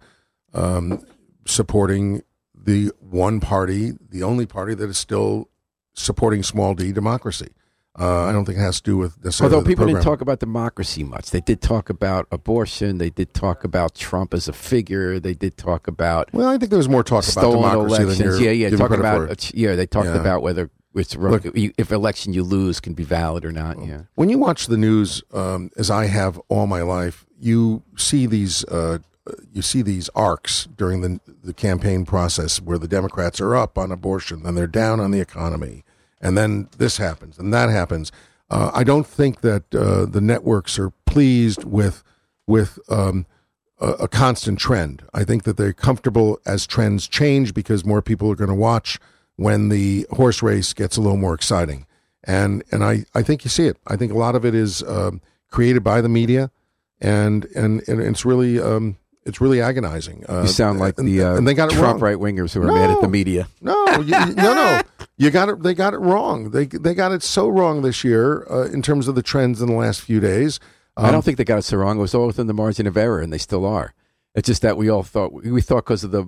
um, 0.59 1.05
supporting 1.47 2.23
the 2.55 2.93
one 3.01 3.41
party, 3.41 3.93
the 4.11 4.23
only 4.23 4.47
party 4.47 4.75
that 4.75 4.89
is 4.89 4.99
still 4.99 5.49
supporting 5.95 6.43
small 6.43 6.75
d 6.75 6.93
democracy. 6.93 7.53
Uh, 7.99 8.23
I 8.25 8.33
don't 8.33 8.47
think 8.47 8.57
it 8.57 8.63
has 8.63 8.81
to 8.81 8.91
do 8.91 8.97
with 8.97 9.23
necessarily 9.23 9.55
Although 9.55 9.65
the 9.65 9.69
people 9.69 9.87
didn't 9.87 10.03
talk 10.03 10.23
about 10.23 10.39
democracy 10.39 11.05
much, 11.05 11.31
they 11.31 11.43
did 11.43 11.61
talk 11.61 11.91
about 11.91 12.27
abortion. 12.33 12.97
They 12.97 13.11
did 13.11 13.35
talk 13.35 13.65
about 13.65 13.95
Trump 13.95 14.33
as 14.33 14.49
a 14.49 14.55
figure. 14.55 15.21
They 15.21 15.35
did 15.35 15.59
talk 15.59 15.87
about 15.89 16.33
Well, 16.33 16.49
I 16.49 16.57
think 16.57 16.71
there 16.71 16.79
was 16.79 16.89
more 16.89 17.03
talk 17.03 17.29
about 17.31 17.51
democracy 17.53 18.03
elections. 18.03 18.19
than 18.19 18.27
you're 18.27 18.41
yeah, 18.41 18.69
yeah. 18.69 18.77
Talk 18.77 18.93
about 18.93 19.55
yeah. 19.55 19.75
They 19.77 19.87
talked 19.87 20.07
Yeah. 20.07 20.15
about 20.21 20.43
whether 20.43 20.71
it's 20.95 21.15
Look- 21.17 21.45
if 21.55 21.93
election 21.93 22.33
you 22.33 22.45
lose 22.45 22.81
can 22.81 22.95
be 22.95 23.05
valid 23.05 23.45
or 23.45 23.53
not. 23.53 23.83
Yeah. 23.85 24.03
When 24.15 24.31
you 24.31 24.39
watch 24.39 24.69
the 24.69 24.77
news, 24.79 25.23
um, 25.35 25.71
as 25.77 25.91
I 25.91 26.07
have 26.07 26.41
all 26.49 26.67
my 26.67 26.81
life, 26.83 27.27
you 27.39 27.83
see 27.97 28.25
these 28.27 28.65
uh, 28.65 28.99
you 29.53 29.61
see 29.63 29.83
these 29.83 30.09
arcs 30.15 30.67
during 30.79 31.03
the 31.03 31.21
the 31.45 31.53
campaign 31.53 32.07
process 32.07 32.59
where 32.61 32.79
the 32.79 32.89
Democrats 32.89 33.39
are 33.39 33.55
up 33.55 33.77
on 33.77 33.93
abortion, 33.93 34.45
then 34.45 34.55
they're 34.55 34.67
down 34.67 34.99
on 34.99 35.11
the 35.11 35.21
economy, 35.21 35.85
and 36.23 36.39
then 36.39 36.69
this 36.79 36.97
happens 36.97 37.39
and 37.39 37.53
that 37.53 37.69
happens. 37.69 38.13
Uh, 38.49 38.71
I 38.73 38.85
don't 38.85 39.07
think 39.07 39.41
that 39.41 39.75
uh, 39.75 40.07
the 40.07 40.21
networks 40.21 40.79
are 40.79 40.91
pleased 41.07 41.65
with 41.65 42.03
with 42.47 42.79
um, 42.89 43.27
a, 43.81 43.91
a 43.93 44.09
constant 44.09 44.59
trend. 44.59 45.03
I 45.13 45.25
think 45.25 45.43
that 45.45 45.57
they're 45.57 45.73
comfortable 45.73 46.39
as 46.47 46.67
trends 46.67 47.09
change 47.09 47.53
because 47.53 47.85
more 47.85 48.03
people 48.03 48.31
are 48.31 48.37
going 48.37 48.49
to 48.49 48.55
watch 48.55 48.99
when 49.37 49.69
the 49.69 50.07
horse 50.11 50.43
race 50.43 50.73
gets 50.73 50.97
a 50.97 51.01
little 51.01 51.17
more 51.17 51.35
exciting. 51.35 51.87
And 52.25 52.63
and 52.71 52.85
I, 52.85 53.05
I 53.15 53.23
think 53.23 53.45
you 53.45 53.51
see 53.51 53.67
it. 53.67 53.79
I 53.87 53.97
think 53.97 54.13
a 54.13 54.19
lot 54.19 54.37
of 54.37 54.45
it 54.45 54.55
is 54.55 54.83
um, 54.85 55.21
created 55.51 55.83
by 55.83 56.01
the 56.01 56.09
media, 56.09 56.51
and 57.01 57.47
and, 57.57 57.87
and 57.89 58.01
it's 58.01 58.25
really 58.25 58.61
um, 58.61 58.97
it's 59.25 59.41
really 59.41 59.61
agonizing. 59.61 60.25
Uh, 60.29 60.43
You 60.43 60.49
sound 60.49 60.79
like 60.81 60.99
and, 60.99 61.07
the 61.09 61.23
uh, 61.23 61.37
and 61.37 61.47
they 61.47 61.55
got 61.55 61.73
it 61.73 61.77
Trump 61.77 62.03
right 62.03 62.17
wingers 62.17 62.53
who 62.55 62.63
are 62.63 62.73
mad 62.73 62.91
at 62.91 63.01
the 63.01 63.09
media. 63.09 63.49
No, 63.61 63.85
you, 63.99 64.11
no, 64.35 64.55
no. 64.55 64.81
You 65.17 65.31
got 65.31 65.49
it. 65.49 65.63
They 65.63 65.75
got 65.75 65.95
it 65.95 65.99
wrong. 65.99 66.51
They 66.51 66.67
they 66.67 66.95
got 66.95 67.13
it 67.13 67.23
so 67.23 67.49
wrong 67.49 67.83
this 67.83 68.03
year 68.05 68.47
uh, 68.51 68.67
in 68.73 68.83
terms 68.83 69.09
of 69.09 69.15
the 69.15 69.23
trends 69.23 69.61
in 69.63 69.69
the 69.69 69.75
last 69.77 70.01
few 70.01 70.21
days. 70.21 70.59
I 70.97 71.07
Um, 71.07 71.13
don't 71.13 71.25
think 71.25 71.39
they 71.39 71.45
got 71.45 71.59
it 71.59 71.63
so 71.63 71.77
wrong. 71.79 71.99
It 71.99 72.03
was 72.03 72.15
all 72.15 72.27
within 72.27 72.47
the 72.49 72.55
margin 72.55 72.87
of 72.87 72.97
error, 72.97 73.21
and 73.21 73.33
they 73.33 73.39
still 73.39 73.65
are. 73.65 73.95
It's 74.35 74.47
just 74.47 74.63
that 74.63 74.77
we 74.77 74.89
all 74.91 75.03
thought 75.03 75.33
we 75.33 75.61
thought 75.63 75.85
because 75.85 76.05
of 76.05 76.11
the 76.11 76.25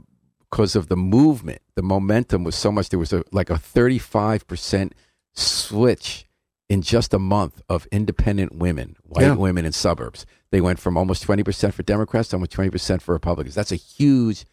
because 0.50 0.76
of 0.76 0.86
the 0.88 0.96
movement, 0.96 1.60
the 1.74 1.82
momentum 1.82 2.44
was 2.44 2.54
so 2.54 2.70
much. 2.70 2.90
There 2.90 2.98
was 2.98 3.12
a 3.12 3.24
like 3.32 3.50
a 3.50 3.58
thirty 3.58 3.98
five 3.98 4.46
percent 4.46 4.94
switch 5.32 6.26
in 6.68 6.80
just 6.82 7.12
a 7.12 7.18
month 7.18 7.60
of 7.68 7.86
independent 7.92 8.54
women, 8.54 8.96
white 9.04 9.22
Yeah. 9.26 9.34
women 9.34 9.64
in 9.64 9.72
suburbs. 9.72 10.24
They 10.54 10.60
went 10.60 10.78
from 10.78 10.96
almost 10.96 11.24
twenty 11.24 11.42
percent 11.42 11.74
for 11.74 11.82
Democrats 11.82 12.28
to 12.28 12.36
almost 12.36 12.52
twenty 12.52 12.70
percent 12.70 13.02
for 13.02 13.12
Republicans. 13.12 13.56
That's 13.56 13.72
a 13.72 13.74
huge, 13.74 14.44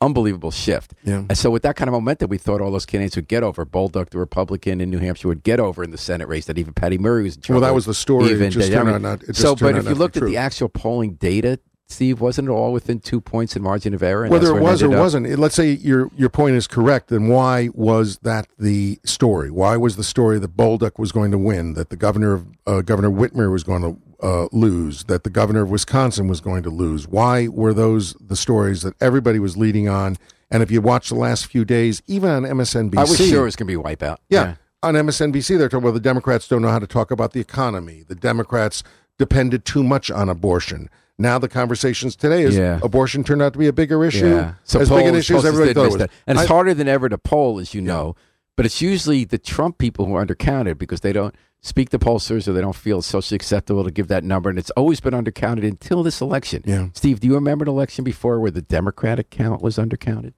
unbelievable 0.00 0.52
shift. 0.52 0.94
Yeah. 1.02 1.24
And 1.28 1.36
so 1.36 1.50
with 1.50 1.62
that 1.64 1.74
kind 1.74 1.88
of 1.88 1.94
momentum, 1.94 2.30
we 2.30 2.38
thought 2.38 2.60
all 2.60 2.70
those 2.70 2.86
candidates 2.86 3.16
would 3.16 3.26
get 3.26 3.42
over. 3.42 3.66
Bolduc, 3.66 4.10
the 4.10 4.18
Republican 4.20 4.80
in 4.80 4.88
New 4.88 4.98
Hampshire, 4.98 5.26
would 5.26 5.42
get 5.42 5.58
over 5.58 5.82
in 5.82 5.90
the 5.90 5.98
Senate 5.98 6.28
race. 6.28 6.46
That 6.46 6.58
even 6.58 6.74
Patty 6.74 6.96
Murray 6.96 7.24
was 7.24 7.34
in. 7.36 7.42
Well, 7.48 7.60
that 7.62 7.74
was 7.74 7.86
the 7.86 7.94
story. 7.94 8.30
Even 8.30 8.46
it 8.46 8.50
just 8.50 8.70
they- 8.70 8.76
I 8.76 8.84
mean, 8.84 9.02
not. 9.02 9.24
So, 9.34 9.56
but 9.56 9.74
if 9.76 9.88
you 9.88 9.96
looked 9.96 10.16
at 10.16 10.22
the 10.22 10.36
actual 10.36 10.68
polling 10.68 11.14
data, 11.14 11.58
Steve, 11.90 12.20
wasn't 12.20 12.48
it 12.48 12.50
all 12.50 12.72
within 12.72 13.00
two 13.00 13.20
points 13.20 13.56
in 13.56 13.62
margin 13.62 13.94
of 13.94 14.02
error? 14.02 14.28
Whether 14.28 14.54
it 14.56 14.60
was 14.60 14.82
or 14.82 14.92
up? 14.92 14.98
wasn't, 15.00 15.26
let's 15.38 15.54
say 15.54 15.70
your 15.72 16.10
your 16.16 16.28
point 16.28 16.54
is 16.54 16.66
correct, 16.66 17.08
then 17.08 17.28
why 17.28 17.68
was 17.72 18.18
that 18.18 18.46
the 18.58 18.98
story? 19.04 19.50
Why 19.50 19.76
was 19.78 19.96
the 19.96 20.04
story 20.04 20.38
that 20.38 20.54
Bolduc 20.54 20.98
was 20.98 21.12
going 21.12 21.30
to 21.30 21.38
win, 21.38 21.72
that 21.74 21.88
the 21.88 21.96
governor 21.96 22.34
of 22.34 22.46
uh, 22.66 22.82
Governor 22.82 23.10
Whitmer 23.10 23.50
was 23.50 23.64
going 23.64 23.82
to 23.82 24.26
uh, 24.26 24.48
lose, 24.52 25.04
that 25.04 25.24
the 25.24 25.30
governor 25.30 25.62
of 25.62 25.70
Wisconsin 25.70 26.28
was 26.28 26.42
going 26.42 26.62
to 26.64 26.70
lose? 26.70 27.08
Why 27.08 27.48
were 27.48 27.72
those 27.72 28.12
the 28.14 28.36
stories 28.36 28.82
that 28.82 28.94
everybody 29.00 29.38
was 29.38 29.56
leading 29.56 29.88
on? 29.88 30.18
And 30.50 30.62
if 30.62 30.70
you 30.70 30.82
watch 30.82 31.08
the 31.08 31.14
last 31.14 31.46
few 31.46 31.64
days, 31.64 32.02
even 32.06 32.28
on 32.30 32.42
MSNBC, 32.42 32.98
I 32.98 33.02
was 33.02 33.16
sure 33.16 33.42
it 33.42 33.44
was 33.44 33.56
going 33.56 33.66
to 33.68 33.76
be 33.76 33.80
a 33.80 33.96
wipeout. 33.96 34.18
yeah. 34.28 34.56
On 34.80 34.94
MSNBC, 34.94 35.58
they're 35.58 35.68
talking 35.68 35.84
about 35.84 35.94
the 35.94 36.00
Democrats 36.00 36.46
don't 36.46 36.62
know 36.62 36.68
how 36.68 36.78
to 36.78 36.86
talk 36.86 37.10
about 37.10 37.32
the 37.32 37.40
economy. 37.40 38.04
The 38.06 38.14
Democrats 38.14 38.84
depended 39.18 39.64
too 39.64 39.82
much 39.82 40.08
on 40.08 40.28
abortion. 40.28 40.88
Now 41.18 41.38
the 41.38 41.48
conversations 41.48 42.14
today 42.14 42.42
is 42.42 42.56
Yeah. 42.56 42.78
abortion 42.82 43.24
turned 43.24 43.42
out 43.42 43.52
to 43.54 43.58
be 43.58 43.66
a 43.66 43.72
bigger 43.72 44.04
issue, 44.04 44.28
Yeah. 44.28 44.54
So 44.64 44.80
as 44.80 44.88
big 44.88 45.06
an 45.06 45.14
issue 45.16 45.36
as 45.36 45.44
everybody 45.44 45.74
thought 45.74 45.86
it 45.86 45.92
was. 45.92 46.08
And 46.26 46.38
it's 46.38 46.44
I- 46.48 46.52
harder 46.52 46.74
than 46.74 46.86
ever 46.88 47.08
to 47.08 47.18
poll, 47.18 47.58
as 47.58 47.74
you 47.74 47.80
know. 47.80 48.14
But 48.56 48.66
it's 48.66 48.80
usually 48.82 49.24
the 49.24 49.38
Trump 49.38 49.78
people 49.78 50.06
who 50.06 50.14
are 50.14 50.24
undercounted 50.24 50.78
because 50.78 51.00
they 51.00 51.12
don't 51.12 51.34
speak 51.60 51.90
to 51.90 51.98
pollsters 51.98 52.46
or 52.46 52.52
they 52.52 52.60
don't 52.60 52.74
feel 52.76 53.02
socially 53.02 53.36
acceptable 53.36 53.82
to 53.84 53.90
give 53.90 54.06
that 54.08 54.22
number. 54.24 54.48
And 54.50 54.58
it's 54.58 54.70
always 54.70 55.00
been 55.00 55.14
undercounted 55.14 55.66
until 55.66 56.02
this 56.04 56.20
election. 56.20 56.62
Yeah. 56.64 56.88
Steve, 56.94 57.18
do 57.20 57.26
you 57.28 57.34
remember 57.34 57.64
an 57.64 57.68
election 57.68 58.04
before 58.04 58.38
where 58.40 58.50
the 58.52 58.62
Democratic 58.62 59.30
count 59.30 59.60
was 59.62 59.76
undercounted? 59.76 60.34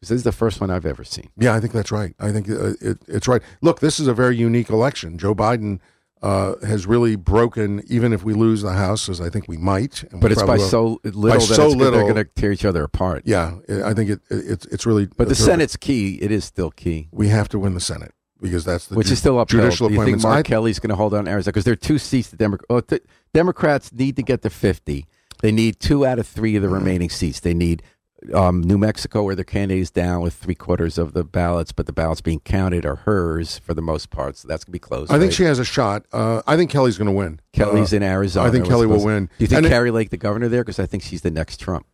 Because 0.00 0.10
this 0.10 0.16
is 0.18 0.22
the 0.22 0.32
first 0.32 0.60
one 0.60 0.70
I've 0.70 0.86
ever 0.86 1.02
seen. 1.02 1.28
Yeah, 1.36 1.54
I 1.54 1.60
think 1.60 1.72
that's 1.72 1.90
right. 1.90 2.14
I 2.20 2.30
think 2.30 2.48
uh, 2.48 2.74
it, 2.80 2.98
it's 3.08 3.26
right. 3.26 3.42
Look, 3.62 3.80
this 3.80 3.98
is 3.98 4.06
a 4.06 4.14
very 4.14 4.36
unique 4.36 4.70
election. 4.70 5.18
Joe 5.18 5.34
Biden 5.34 5.80
uh, 6.22 6.54
has 6.66 6.86
really 6.86 7.14
broken, 7.16 7.82
even 7.88 8.12
if 8.12 8.24
we 8.24 8.34
lose 8.34 8.62
the 8.62 8.72
House, 8.72 9.08
as 9.08 9.20
I 9.20 9.30
think 9.30 9.46
we 9.48 9.56
might. 9.56 10.02
and 10.04 10.14
we 10.14 10.20
But 10.20 10.32
it's 10.32 10.42
by 10.42 10.56
will. 10.56 10.68
so 10.68 11.00
little 11.04 11.22
By 11.22 11.36
that 11.36 11.40
so 11.42 11.66
it's, 11.66 11.74
little. 11.76 11.92
they're 11.92 12.02
going 12.12 12.14
to 12.16 12.24
tear 12.24 12.50
each 12.52 12.64
other 12.64 12.82
apart. 12.84 13.22
Yeah, 13.24 13.54
I 13.84 13.94
think 13.94 14.10
it, 14.10 14.20
it's 14.30 14.66
it's 14.66 14.84
really. 14.86 15.06
But 15.06 15.28
the 15.28 15.34
terrific. 15.34 15.44
Senate's 15.44 15.76
key. 15.76 16.14
It 16.20 16.30
is 16.32 16.44
still 16.44 16.70
key. 16.70 17.08
we 17.12 17.28
have 17.28 17.48
to 17.50 17.58
win 17.58 17.74
the 17.74 17.80
Senate 17.80 18.12
because 18.40 18.64
that's 18.64 18.86
the 18.86 18.94
which 18.96 19.08
ju- 19.08 19.12
is 19.14 19.18
still 19.20 19.34
upheld. 19.40 19.48
judicial 19.62 19.88
Do 19.88 19.94
you 19.94 20.04
think. 20.04 20.22
Mark 20.22 20.38
I- 20.38 20.42
Kelly's 20.42 20.78
going 20.78 20.90
to 20.90 20.96
hold 20.96 21.14
on 21.14 21.24
to 21.26 21.30
Arizona? 21.30 21.52
Because 21.52 21.64
there 21.64 21.72
are 21.72 21.76
two 21.76 21.98
seats. 21.98 22.28
The 22.30 22.36
Demo- 22.36 22.58
oh, 22.68 22.80
th- 22.80 23.02
Democrats 23.34 23.92
need 23.92 24.16
to 24.16 24.22
get 24.22 24.42
to 24.42 24.50
50. 24.50 25.06
They 25.40 25.52
need 25.52 25.78
two 25.78 26.04
out 26.04 26.18
of 26.18 26.26
three 26.26 26.56
of 26.56 26.62
the 26.62 26.68
remaining 26.68 27.10
seats. 27.10 27.38
They 27.40 27.54
need 27.54 27.82
um, 28.34 28.60
New 28.62 28.78
Mexico, 28.78 29.22
where 29.22 29.34
their 29.34 29.44
candidate 29.44 29.82
is 29.82 29.90
down 29.90 30.22
with 30.22 30.34
three 30.34 30.54
quarters 30.54 30.98
of 30.98 31.12
the 31.12 31.24
ballots, 31.24 31.72
but 31.72 31.86
the 31.86 31.92
ballots 31.92 32.20
being 32.20 32.40
counted 32.40 32.84
are 32.84 32.96
hers 32.96 33.58
for 33.58 33.74
the 33.74 33.82
most 33.82 34.10
part. 34.10 34.36
So 34.36 34.48
that's 34.48 34.64
going 34.64 34.72
to 34.72 34.76
be 34.76 34.78
close. 34.80 35.10
I 35.10 35.18
think 35.18 35.32
she 35.32 35.44
has 35.44 35.58
a 35.58 35.64
shot. 35.64 36.04
Uh, 36.12 36.42
I 36.46 36.56
think 36.56 36.70
Kelly's 36.70 36.98
going 36.98 37.06
to 37.06 37.12
win. 37.12 37.40
Kelly's 37.52 37.92
Uh, 37.92 37.96
in 37.96 38.02
Arizona. 38.02 38.48
I 38.48 38.50
think 38.50 38.66
Kelly 38.66 38.86
will 38.86 39.04
win. 39.04 39.26
Do 39.26 39.32
you 39.38 39.46
think 39.46 39.58
And 39.58 39.68
Kari 39.68 39.90
Lake, 39.90 40.10
the 40.10 40.16
governor 40.16 40.48
there? 40.48 40.62
Because 40.62 40.78
I 40.78 40.86
think 40.86 41.02
she's 41.02 41.22
the 41.22 41.30
next 41.30 41.60
Trump. 41.60 41.86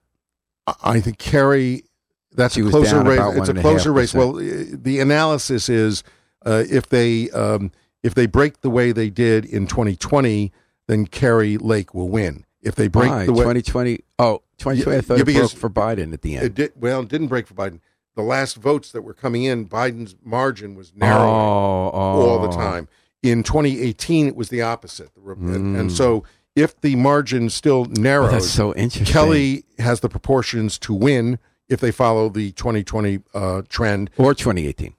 I- 0.82 1.00
think 1.00 1.18
Kari. 1.18 1.84
That's 2.32 2.56
a 2.56 2.62
closer 2.68 3.00
race. 3.02 3.20
It's 3.36 3.48
a 3.48 3.54
1.5%. 3.54 3.60
closer 3.60 3.92
race. 3.92 4.12
Well, 4.12 4.32
the 4.32 4.98
analysis 4.98 5.68
is 5.68 6.02
uh, 6.44 6.64
if 6.68 6.88
they 6.88 7.30
um, 7.30 7.70
if 8.02 8.14
they 8.14 8.26
break 8.26 8.60
the 8.62 8.70
way 8.70 8.90
they 8.90 9.08
did 9.08 9.44
in 9.44 9.68
2020, 9.68 10.52
then 10.88 11.06
Kari 11.06 11.58
Lake 11.58 11.94
will 11.94 12.08
win. 12.08 12.44
If 12.64 12.74
they 12.74 12.88
break 12.88 13.10
Why? 13.10 13.26
the 13.26 13.32
way 13.32 13.40
2020. 13.44 14.00
Oh, 14.18 14.42
2020. 14.58 14.98
I 14.98 15.00
thought 15.00 15.18
yeah, 15.18 15.24
it 15.36 15.38
broke 15.38 15.50
for 15.52 15.70
Biden 15.70 16.12
at 16.12 16.22
the 16.22 16.36
end. 16.36 16.46
it 16.46 16.54
did, 16.54 16.72
well, 16.76 17.02
it 17.02 17.08
didn't 17.08 17.28
break 17.28 17.46
for 17.46 17.54
Biden. 17.54 17.80
The 18.16 18.22
last 18.22 18.56
votes 18.56 18.92
that 18.92 19.02
were 19.02 19.14
coming 19.14 19.44
in, 19.44 19.68
Biden's 19.68 20.14
margin 20.22 20.74
was 20.74 20.92
narrowing 20.94 21.28
oh, 21.28 21.90
oh. 21.92 22.28
all 22.28 22.38
the 22.40 22.54
time. 22.54 22.88
In 23.22 23.42
2018, 23.42 24.28
it 24.28 24.36
was 24.36 24.48
the 24.50 24.62
opposite. 24.62 25.10
Rep- 25.16 25.38
and, 25.38 25.76
and 25.76 25.90
Mm. 25.90 25.96
so 25.96 26.24
if 26.54 26.80
the 26.80 26.94
margin 26.96 27.50
still 27.50 27.86
narrows, 27.86 28.28
Oh, 28.28 28.32
that's 28.32 28.50
so 28.50 28.74
interesting. 28.74 29.12
Kelly 29.12 29.64
has 29.78 30.00
the 30.00 30.08
proportions 30.08 30.78
to 30.80 30.94
win 30.94 31.38
if 31.68 31.80
they 31.80 31.90
follow 31.90 32.28
the 32.28 32.52
2020 32.52 33.20
uh, 33.34 33.62
trend 33.68 34.10
or 34.18 34.34
2018, 34.34 34.94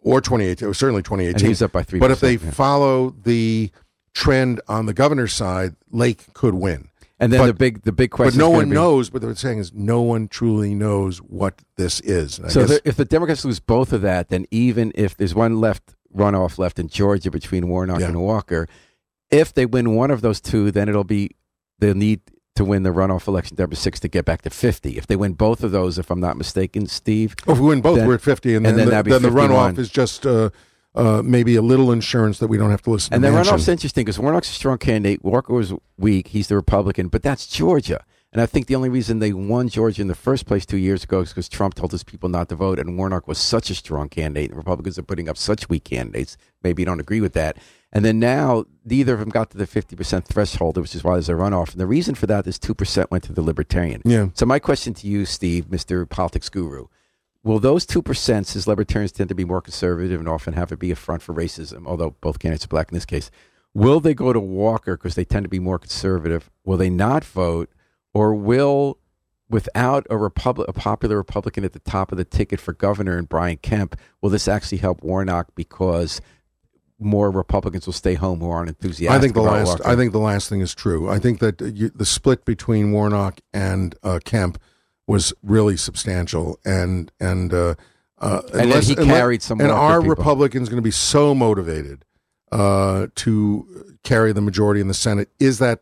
or 0.00 0.20
2018, 0.20 0.68
or 0.68 0.72
certainly 0.72 1.00
and 1.00 1.04
2018. 1.04 1.48
he's 1.48 1.60
up 1.60 1.72
by 1.72 1.82
three. 1.82 1.98
But 1.98 2.10
if 2.12 2.20
they 2.20 2.34
yeah. 2.36 2.50
follow 2.52 3.10
the 3.10 3.70
trend 4.18 4.60
on 4.68 4.86
the 4.86 4.94
governor's 4.94 5.32
side, 5.32 5.76
Lake 5.90 6.32
could 6.34 6.54
win. 6.54 6.88
and 7.20 7.32
then 7.32 7.40
but- 7.40 7.46
the 7.46 7.54
big 7.54 7.82
the 7.82 7.92
big 7.92 8.10
question. 8.10 8.38
But 8.38 8.44
no 8.44 8.50
one 8.50 8.68
be- 8.68 8.74
knows. 8.74 9.12
What 9.12 9.22
they're 9.22 9.34
saying 9.34 9.58
is 9.58 9.72
no 9.74 10.02
one 10.02 10.28
truly 10.28 10.74
knows 10.74 11.18
what 11.18 11.62
this 11.76 12.00
is. 12.00 12.40
I 12.40 12.48
So 12.48 12.66
guess- 12.66 12.80
if 12.84 12.96
the 12.96 13.04
Democrats 13.04 13.44
lose 13.44 13.60
both 13.60 13.92
of 13.92 14.02
that, 14.02 14.28
then 14.28 14.44
even 14.50 14.92
if 14.94 15.16
there's 15.16 15.34
one 15.34 15.60
left 15.60 15.94
runoff 16.14 16.58
left 16.58 16.78
in 16.78 16.88
Georgia 16.88 17.30
between 17.30 17.68
Warnock 17.68 18.00
Yeah. 18.00 18.08
and 18.08 18.20
Walker, 18.20 18.66
if 19.30 19.52
they 19.54 19.66
win 19.66 19.94
one 19.94 20.10
of 20.10 20.20
those 20.20 20.40
two, 20.40 20.70
then 20.70 20.88
it'll 20.88 21.04
be 21.04 21.30
they'll 21.78 21.94
need 21.94 22.20
to 22.56 22.64
win 22.64 22.82
the 22.82 22.90
runoff 22.90 23.28
election 23.28 23.54
number 23.58 23.76
six 23.76 24.00
to 24.00 24.08
get 24.08 24.24
back 24.24 24.42
to 24.42 24.50
50. 24.50 24.96
If 24.98 25.06
they 25.06 25.14
win 25.14 25.34
both 25.34 25.62
of 25.62 25.70
those, 25.70 25.96
if 25.96 26.10
I'm 26.10 26.18
not 26.18 26.36
mistaken, 26.36 26.86
Steve, 26.86 27.36
Oh, 27.46 27.52
if 27.52 27.58
we 27.60 27.68
win 27.68 27.80
both, 27.80 27.98
Then- 27.98 28.08
we're 28.08 28.14
at 28.14 28.20
50, 28.20 28.54
and, 28.56 28.66
and 28.66 28.76
then, 28.76 28.88
then 28.88 29.04
the, 29.04 29.10
then 29.10 29.22
the 29.22 29.28
runoff 29.30 29.78
is 29.78 29.88
just 29.90 30.26
uh, 30.26 30.50
uh, 30.94 31.22
maybe 31.24 31.54
a 31.56 31.62
little 31.62 31.92
insurance 31.92 32.38
that 32.38 32.48
we 32.48 32.56
don't 32.58 32.70
have 32.70 32.82
to 32.82 32.90
listen 32.90 33.14
And 33.14 33.22
to. 33.22 33.30
then 33.30 33.44
Manchin. 33.44 33.50
runoff's 33.52 33.68
interesting 33.68 34.04
because 34.04 34.18
Warnock's 34.18 34.50
a 34.50 34.54
strong 34.54 34.78
candidate. 34.78 35.24
Walker 35.24 35.52
was 35.54 35.72
weak. 35.96 36.28
He's 36.28 36.48
the 36.48 36.56
Republican, 36.56 37.08
but 37.08 37.22
that's 37.22 37.46
Georgia. 37.46 38.04
And 38.30 38.42
I 38.42 38.46
think 38.46 38.66
the 38.66 38.74
only 38.74 38.90
reason 38.90 39.20
they 39.20 39.32
won 39.32 39.68
Georgia 39.68 40.02
in 40.02 40.08
the 40.08 40.14
first 40.14 40.44
place 40.44 40.66
two 40.66 40.76
years 40.76 41.02
ago 41.04 41.20
is 41.20 41.30
because 41.30 41.48
Trump 41.48 41.74
told 41.74 41.92
his 41.92 42.04
people 42.04 42.28
not 42.28 42.50
to 42.50 42.56
vote, 42.56 42.78
and 42.78 42.98
Warnock 42.98 43.26
was 43.26 43.38
such 43.38 43.70
a 43.70 43.74
strong 43.74 44.10
candidate, 44.10 44.50
and 44.50 44.56
Republicans 44.58 44.98
are 44.98 45.02
putting 45.02 45.30
up 45.30 45.38
such 45.38 45.70
weak 45.70 45.84
candidates. 45.84 46.36
Maybe 46.62 46.82
you 46.82 46.86
don't 46.86 47.00
agree 47.00 47.22
with 47.22 47.32
that. 47.32 47.56
And 47.90 48.04
then 48.04 48.18
now, 48.18 48.66
neither 48.84 49.14
of 49.14 49.20
them 49.20 49.30
got 49.30 49.48
to 49.52 49.56
the 49.56 49.66
50% 49.66 50.26
threshold, 50.26 50.76
which 50.76 50.94
is 50.94 51.02
why 51.02 51.14
there's 51.14 51.30
a 51.30 51.32
runoff. 51.32 51.72
And 51.72 51.80
the 51.80 51.86
reason 51.86 52.14
for 52.14 52.26
that 52.26 52.46
is 52.46 52.58
2% 52.58 53.10
went 53.10 53.24
to 53.24 53.32
the 53.32 53.40
Libertarian. 53.40 54.02
Yeah. 54.04 54.28
So, 54.34 54.44
my 54.44 54.58
question 54.58 54.92
to 54.94 55.06
you, 55.06 55.24
Steve, 55.24 55.66
Mr. 55.70 56.06
Politics 56.06 56.50
Guru, 56.50 56.88
will 57.44 57.58
those 57.58 57.86
2%, 57.86 58.46
since 58.46 58.66
Libertarians 58.66 59.12
tend 59.12 59.28
to 59.28 59.34
be 59.34 59.44
more 59.44 59.60
conservative 59.60 60.20
and 60.20 60.28
often 60.28 60.54
have 60.54 60.72
it 60.72 60.78
be 60.78 60.90
a 60.90 60.96
front 60.96 61.22
for 61.22 61.34
racism, 61.34 61.86
although 61.86 62.16
both 62.20 62.38
candidates 62.38 62.64
are 62.64 62.68
black 62.68 62.90
in 62.90 62.94
this 62.94 63.06
case, 63.06 63.30
will 63.74 64.00
they 64.00 64.14
go 64.14 64.32
to 64.32 64.40
Walker 64.40 64.96
because 64.96 65.14
they 65.14 65.24
tend 65.24 65.44
to 65.44 65.48
be 65.48 65.58
more 65.58 65.78
conservative? 65.78 66.50
Will 66.64 66.76
they 66.76 66.90
not 66.90 67.24
vote? 67.24 67.70
Or 68.12 68.34
will, 68.34 68.98
without 69.48 70.06
a, 70.10 70.16
Repub- 70.16 70.64
a 70.66 70.72
popular 70.72 71.16
Republican 71.16 71.64
at 71.64 71.72
the 71.72 71.78
top 71.78 72.10
of 72.10 72.18
the 72.18 72.24
ticket 72.24 72.60
for 72.60 72.72
governor 72.72 73.16
and 73.16 73.28
Brian 73.28 73.58
Kemp, 73.58 73.96
will 74.20 74.30
this 74.30 74.48
actually 74.48 74.78
help 74.78 75.02
Warnock 75.02 75.54
because 75.54 76.20
more 76.98 77.30
Republicans 77.30 77.86
will 77.86 77.92
stay 77.92 78.14
home 78.14 78.40
who 78.40 78.50
aren't 78.50 78.68
enthusiastic 78.68 79.16
I 79.16 79.20
think 79.20 79.34
the 79.34 79.40
about 79.40 79.52
last. 79.52 79.66
Walker? 79.68 79.86
I 79.86 79.96
think 79.96 80.12
the 80.12 80.18
last 80.18 80.48
thing 80.48 80.60
is 80.60 80.74
true. 80.74 81.08
I 81.08 81.18
think 81.18 81.38
that 81.38 81.60
you, 81.60 81.90
the 81.90 82.06
split 82.06 82.44
between 82.44 82.90
Warnock 82.92 83.40
and 83.52 83.94
uh, 84.02 84.18
Kemp 84.24 84.58
was 85.08 85.32
really 85.42 85.76
substantial, 85.76 86.60
and 86.64 87.10
and 87.18 87.52
uh, 87.52 87.74
uh, 88.18 88.42
then 88.52 88.64
unless- 88.64 88.86
he 88.86 88.94
carried 88.94 89.42
some 89.42 89.58
And 89.60 89.70
people. 89.70 90.00
Republicans 90.08 90.68
going 90.68 90.76
to 90.76 90.82
be 90.82 90.90
so 90.92 91.34
motivated 91.34 92.04
uh, 92.52 93.08
to 93.16 93.96
carry 94.04 94.32
the 94.32 94.40
majority 94.40 94.80
in 94.80 94.86
the 94.88 94.94
Senate? 94.94 95.28
Is 95.40 95.58
that 95.58 95.80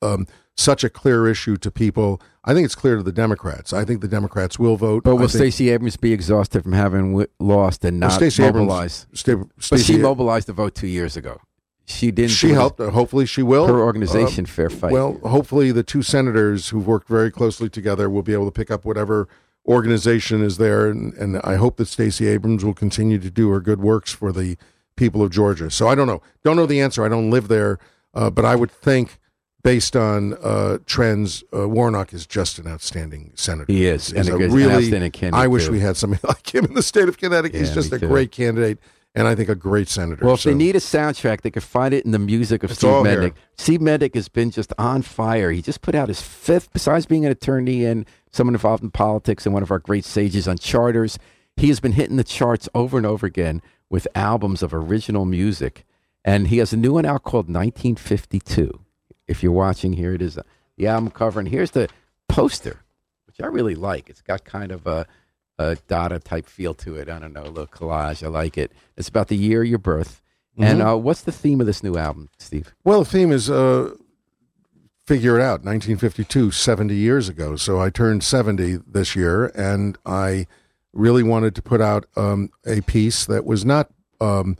um, 0.00 0.26
such 0.56 0.82
a 0.84 0.90
clear 0.90 1.28
issue 1.28 1.56
to 1.58 1.70
people? 1.70 2.20
I 2.44 2.54
think 2.54 2.64
it's 2.64 2.74
clear 2.74 2.96
to 2.96 3.02
the 3.02 3.12
Democrats. 3.12 3.72
I 3.72 3.84
think 3.84 4.00
the 4.00 4.08
Democrats 4.08 4.58
will 4.58 4.76
vote. 4.76 5.04
But 5.04 5.16
will 5.16 5.28
Stacey 5.28 5.70
Abrams 5.70 5.96
be 5.96 6.12
exhausted 6.12 6.62
from 6.64 6.72
having 6.72 7.12
w- 7.12 7.28
lost 7.38 7.84
and 7.84 8.00
Well, 8.00 8.10
not 8.10 8.16
Stacey 8.16 8.42
Abrams- 8.42 8.66
mobilize? 8.66 9.06
Sta- 9.14 9.44
But 9.70 9.80
she 9.80 9.96
mobilized 9.98 10.48
the 10.48 10.52
vote 10.52 10.74
two 10.74 10.88
years 10.88 11.16
ago. 11.16 11.38
She 11.92 12.10
didn't. 12.10 12.30
She 12.30 12.50
it- 12.50 12.54
helped. 12.54 12.80
Uh, 12.80 12.90
hopefully, 12.90 13.26
she 13.26 13.42
will. 13.42 13.66
her 13.66 13.80
organization, 13.80 14.46
Fair 14.46 14.70
Fight. 14.70 14.92
Well, 14.92 15.18
hopefully, 15.24 15.72
the 15.72 15.82
two 15.82 16.02
senators 16.02 16.68
who've 16.70 16.86
worked 16.86 17.08
very 17.08 17.30
closely 17.30 17.68
together 17.68 18.08
will 18.10 18.22
be 18.22 18.32
able 18.32 18.46
to 18.46 18.50
pick 18.52 18.70
up 18.70 18.84
whatever 18.84 19.28
organization 19.66 20.42
is 20.42 20.58
there, 20.58 20.88
and, 20.88 21.14
and 21.14 21.38
I 21.44 21.56
hope 21.56 21.76
that 21.76 21.86
Stacey 21.86 22.26
Abrams 22.28 22.64
will 22.64 22.74
continue 22.74 23.18
to 23.18 23.30
do 23.30 23.50
her 23.50 23.60
good 23.60 23.80
works 23.80 24.12
for 24.12 24.32
the 24.32 24.56
people 24.96 25.22
of 25.22 25.30
Georgia. 25.30 25.70
So 25.70 25.88
I 25.88 25.94
don't 25.94 26.06
know, 26.06 26.20
don't 26.44 26.56
know 26.56 26.66
the 26.66 26.80
answer. 26.80 27.04
I 27.04 27.08
don't 27.08 27.30
live 27.30 27.48
there, 27.48 27.78
uh, 28.14 28.28
but 28.30 28.44
I 28.44 28.56
would 28.56 28.70
think, 28.70 29.18
based 29.62 29.94
on 29.94 30.34
uh, 30.42 30.78
trends, 30.86 31.44
uh, 31.54 31.68
Warnock 31.68 32.12
is 32.12 32.26
just 32.26 32.58
an 32.58 32.66
outstanding 32.66 33.30
senator. 33.36 33.72
he 33.72 33.86
is, 33.86 34.08
He's 34.08 34.28
and 34.28 34.42
a 34.42 34.48
really- 34.48 34.64
outstanding 34.70 35.12
candidate. 35.12 35.40
I 35.44 35.46
wish 35.46 35.66
too. 35.66 35.72
we 35.72 35.80
had 35.80 35.96
somebody 35.96 36.20
like 36.28 36.52
him 36.52 36.64
in 36.64 36.74
the 36.74 36.82
state 36.82 37.08
of 37.08 37.16
Connecticut. 37.16 37.58
He's 37.60 37.72
just 37.72 37.92
a 37.92 37.98
too. 38.00 38.08
great 38.08 38.32
candidate, 38.32 38.78
and 39.14 39.28
I 39.28 39.34
think 39.34 39.48
a 39.48 39.54
great 39.54 39.88
senator. 39.88 40.24
Well, 40.24 40.34
if 40.34 40.42
they 40.42 40.54
need 40.54 40.74
a 40.74 40.80
soundtrack, 40.80 41.42
they 41.42 41.50
could 41.50 41.62
find 41.62 41.92
it 41.92 42.04
in 42.04 42.12
the 42.12 42.18
music 42.18 42.62
of 42.62 42.70
It's 42.70 42.80
Steve 42.80 42.90
all 42.90 43.04
here. 43.04 43.22
Mednick. 43.22 43.34
Steve 43.56 43.80
Mednick 43.80 44.14
has 44.14 44.28
been 44.28 44.50
just 44.50 44.72
on 44.78 45.02
fire. 45.02 45.50
He 45.50 45.60
just 45.60 45.82
put 45.82 45.94
out 45.94 46.08
his 46.08 46.22
fifth, 46.22 46.72
besides 46.72 47.06
being 47.06 47.26
an 47.26 47.32
attorney 47.32 47.84
and 47.84 48.06
someone 48.30 48.54
involved 48.54 48.82
in 48.82 48.90
politics 48.90 49.44
and 49.44 49.52
one 49.52 49.62
of 49.62 49.70
our 49.70 49.78
great 49.78 50.04
sages 50.04 50.48
on 50.48 50.56
charters, 50.58 51.18
he 51.56 51.68
has 51.68 51.80
been 51.80 51.92
hitting 51.92 52.16
the 52.16 52.24
charts 52.24 52.68
over 52.74 52.96
and 52.96 53.06
over 53.06 53.26
again 53.26 53.60
with 53.90 54.08
albums 54.14 54.62
of 54.62 54.72
original 54.72 55.26
music. 55.26 55.84
And 56.24 56.48
he 56.48 56.58
has 56.58 56.72
a 56.72 56.76
new 56.76 56.94
one 56.94 57.04
out 57.04 57.24
called 57.24 57.48
1952. 57.48 58.80
If 59.28 59.42
you're 59.42 59.52
watching, 59.52 59.94
here 59.94 60.14
it 60.14 60.22
is, 60.22 60.38
uh, 60.38 60.42
the 60.76 60.86
album 60.86 61.10
cover. 61.10 61.40
And 61.40 61.48
here's 61.48 61.72
the 61.72 61.88
poster, 62.28 62.80
which 63.26 63.40
I 63.42 63.46
really 63.46 63.74
like. 63.74 64.08
It's 64.08 64.22
got 64.22 64.44
kind 64.44 64.72
of 64.72 64.86
a, 64.86 65.06
a 65.58 65.76
Dada 65.88 66.18
type 66.18 66.46
feel 66.48 66.74
to 66.74 66.96
it. 66.96 67.08
I 67.08 67.18
don't 67.18 67.32
know, 67.32 67.42
a 67.42 67.50
little 67.50 67.66
collage. 67.66 68.22
I 68.24 68.28
like 68.28 68.56
it. 68.58 68.72
It's 68.96 69.08
about 69.08 69.28
the 69.28 69.36
year 69.36 69.62
of 69.62 69.68
your 69.68 69.78
birth. 69.78 70.20
And 70.58 70.80
Mm-hmm. 70.80 70.88
uh, 70.88 70.96
what's 70.96 71.22
the 71.22 71.32
theme 71.32 71.60
of 71.60 71.66
this 71.66 71.82
new 71.82 71.96
album, 71.96 72.28
Steve? 72.38 72.74
Well, 72.84 73.04
the 73.04 73.10
theme 73.10 73.32
is 73.32 73.48
uh, 73.50 73.94
figure 75.06 75.38
it 75.38 75.42
out. 75.42 75.64
1952, 75.64 76.50
70 76.50 76.94
years 76.94 77.28
ago. 77.28 77.56
So 77.56 77.80
I 77.80 77.90
turned 77.90 78.22
70 78.22 78.78
this 78.86 79.16
year, 79.16 79.46
and 79.54 79.96
I 80.04 80.46
really 80.92 81.22
wanted 81.22 81.54
to 81.54 81.62
put 81.62 81.80
out 81.80 82.04
um, 82.16 82.50
a 82.66 82.82
piece 82.82 83.24
that 83.26 83.44
was 83.46 83.64
not 83.64 83.90
um, 84.20 84.56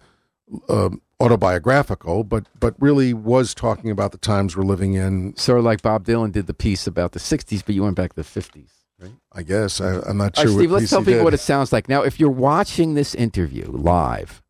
um 0.69 1.01
autobiographical, 1.21 2.25
but 2.25 2.47
but 2.59 2.75
really 2.81 3.15
was 3.15 3.55
talking 3.55 3.91
about 3.91 4.13
the 4.13 4.19
times 4.19 4.57
we're 4.57 4.65
living 4.65 4.95
in. 4.95 5.37
Sort 5.37 5.59
of 5.59 5.65
like 5.65 5.83
Bob 5.83 6.05
Dylan 6.05 6.33
did 6.33 6.47
the 6.47 6.55
piece 6.55 6.87
about 6.87 7.13
the 7.13 7.21
60s, 7.21 7.63
but 7.65 7.75
you 7.75 7.83
went 7.83 7.97
back 7.97 8.15
to 8.15 8.23
the 8.23 8.29
50s. 8.41 8.71
Right? 9.03 9.13
I 9.33 9.43
guess 9.43 9.81
I, 9.81 9.99
I'm 10.01 10.17
not 10.17 10.37
sure. 10.37 10.47
right, 10.47 10.55
Steve, 10.55 10.71
let's 10.71 10.83
piece 10.85 10.91
tell 10.91 11.01
people 11.01 11.15
did. 11.15 11.25
what 11.25 11.35
it 11.35 11.41
sounds 11.41 11.73
like. 11.73 11.89
Now, 11.89 12.03
if 12.03 12.21
you're 12.21 12.31
watching 12.31 12.95
this 12.95 13.15
interview 13.17 13.67
live, 13.69 14.43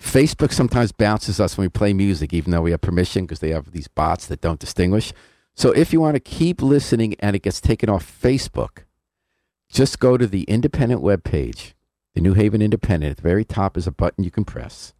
Facebook 0.00 0.52
sometimes 0.52 0.92
bounces 0.92 1.38
us 1.38 1.58
when 1.58 1.66
we 1.66 1.68
play 1.68 1.92
music, 1.92 2.32
even 2.32 2.50
though 2.50 2.62
we 2.62 2.70
have 2.70 2.80
permission 2.80 3.24
because 3.24 3.40
they 3.40 3.50
have 3.50 3.72
these 3.72 3.88
bots 3.88 4.26
that 4.26 4.40
don't 4.40 4.58
distinguish. 4.58 5.12
So 5.54 5.72
if 5.72 5.92
you 5.92 6.00
want 6.00 6.14
to 6.14 6.20
keep 6.20 6.62
listening 6.62 7.14
and 7.18 7.36
it 7.36 7.42
gets 7.42 7.60
taken 7.60 7.90
off 7.90 8.20
Facebook, 8.20 8.84
just 9.68 10.00
go 10.00 10.16
to 10.16 10.26
the 10.26 10.44
independent 10.44 11.02
webpage, 11.02 11.74
the 12.14 12.22
New 12.22 12.32
Haven 12.34 12.62
Independent. 12.62 13.10
At 13.12 13.16
the 13.18 13.22
very 13.22 13.44
top 13.44 13.76
is 13.76 13.86
a 13.86 13.92
button 13.92 14.24
you 14.24 14.30
can 14.30 14.44
press, 14.44 14.94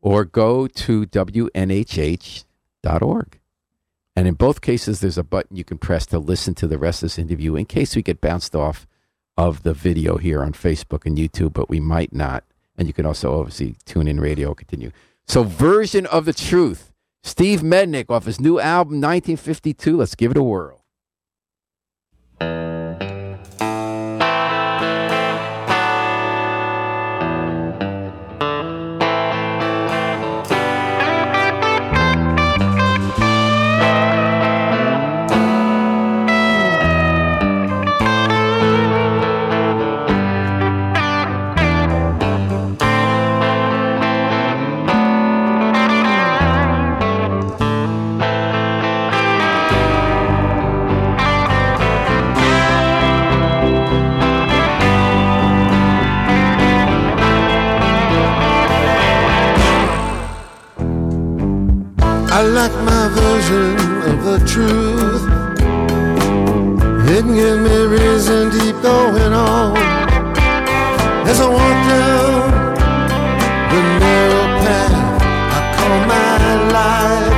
or 0.00 0.24
go 0.24 0.66
to 0.68 1.06
WNHH.org. 1.06 2.44
And 4.18 4.26
in 4.26 4.34
both 4.34 4.62
cases, 4.62 4.98
there's 4.98 5.16
a 5.16 5.22
button 5.22 5.56
you 5.56 5.62
can 5.62 5.78
press 5.78 6.04
to 6.06 6.18
listen 6.18 6.52
to 6.56 6.66
the 6.66 6.76
rest 6.76 7.04
of 7.04 7.06
this 7.06 7.20
interview 7.20 7.54
in 7.54 7.66
case 7.66 7.94
we 7.94 8.02
get 8.02 8.20
bounced 8.20 8.56
off 8.56 8.84
of 9.36 9.62
the 9.62 9.72
video 9.72 10.16
here 10.16 10.42
on 10.42 10.54
Facebook 10.54 11.06
and 11.06 11.16
YouTube, 11.16 11.52
but 11.52 11.70
we 11.70 11.78
might 11.78 12.12
not. 12.12 12.42
And 12.76 12.88
you 12.88 12.92
can 12.92 13.06
also 13.06 13.38
obviously 13.38 13.76
tune 13.84 14.08
in 14.08 14.18
radio, 14.18 14.54
continue. 14.54 14.90
So, 15.28 15.44
version 15.44 16.04
of 16.06 16.24
the 16.24 16.32
truth. 16.32 16.92
Steve 17.22 17.60
Mednick 17.60 18.10
off 18.10 18.24
his 18.24 18.40
new 18.40 18.58
album, 18.58 18.94
1952. 18.94 19.96
Let's 19.96 20.16
give 20.16 20.32
it 20.32 20.36
a 20.36 20.42
whirl. 20.42 20.77
Like 62.58 62.78
my 62.82 63.06
version 63.22 63.76
of 64.10 64.16
the 64.28 64.38
truth. 64.52 65.22
It 67.14 67.20
can 67.22 67.34
give 67.42 67.58
me 67.66 67.76
reason 67.96 68.50
to 68.50 68.58
keep 68.58 68.78
going 68.82 69.32
on. 69.32 69.76
As 71.30 71.38
I 71.40 71.48
walk 71.58 71.78
down 71.92 72.40
the 73.70 73.80
narrow 74.02 74.46
path 74.62 75.22
I 75.56 75.60
call 75.76 75.98
my 76.14 76.34
life. 76.78 77.36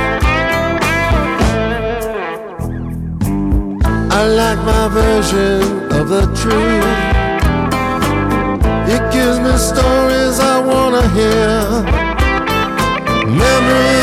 I 4.19 4.21
like 4.41 4.61
my 4.73 4.85
version 5.01 5.61
of 5.99 6.03
the 6.15 6.25
truth. 6.41 6.99
It 8.95 9.03
gives 9.15 9.37
me 9.45 9.53
stories 9.71 10.35
I 10.53 10.55
wanna 10.69 11.05
hear. 11.17 11.53
Memories 13.43 14.00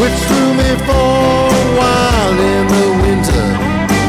which 0.00 0.18
threw 0.28 0.54
me 0.54 0.70
for 0.88 1.10
a 1.60 1.66
while 1.78 2.38
in 2.52 2.64
the 2.74 2.88
winter 3.04 3.48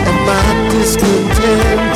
of 0.10 0.16
my 0.30 0.48
discontent. 0.72 1.96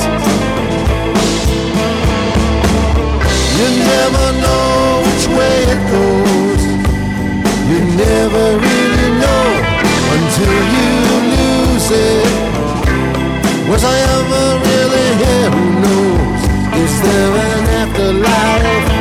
You 3.57 3.67
never 3.93 4.25
know 4.43 4.99
which 5.07 5.25
way 5.37 5.55
it 5.73 5.81
goes. 5.95 6.63
You 7.71 7.79
never 8.05 8.45
really 8.67 9.09
know 9.23 9.47
until 10.15 10.57
you 10.75 10.91
lose 11.35 11.87
it. 12.11 12.35
Was 13.69 13.83
I 13.85 13.97
ever 14.17 14.45
really 14.67 15.07
here? 15.23 15.49
Who 15.55 15.65
knows? 15.83 16.41
Is 16.83 16.93
there 17.01 17.31
an 17.47 17.63
afterlife? 17.81 18.94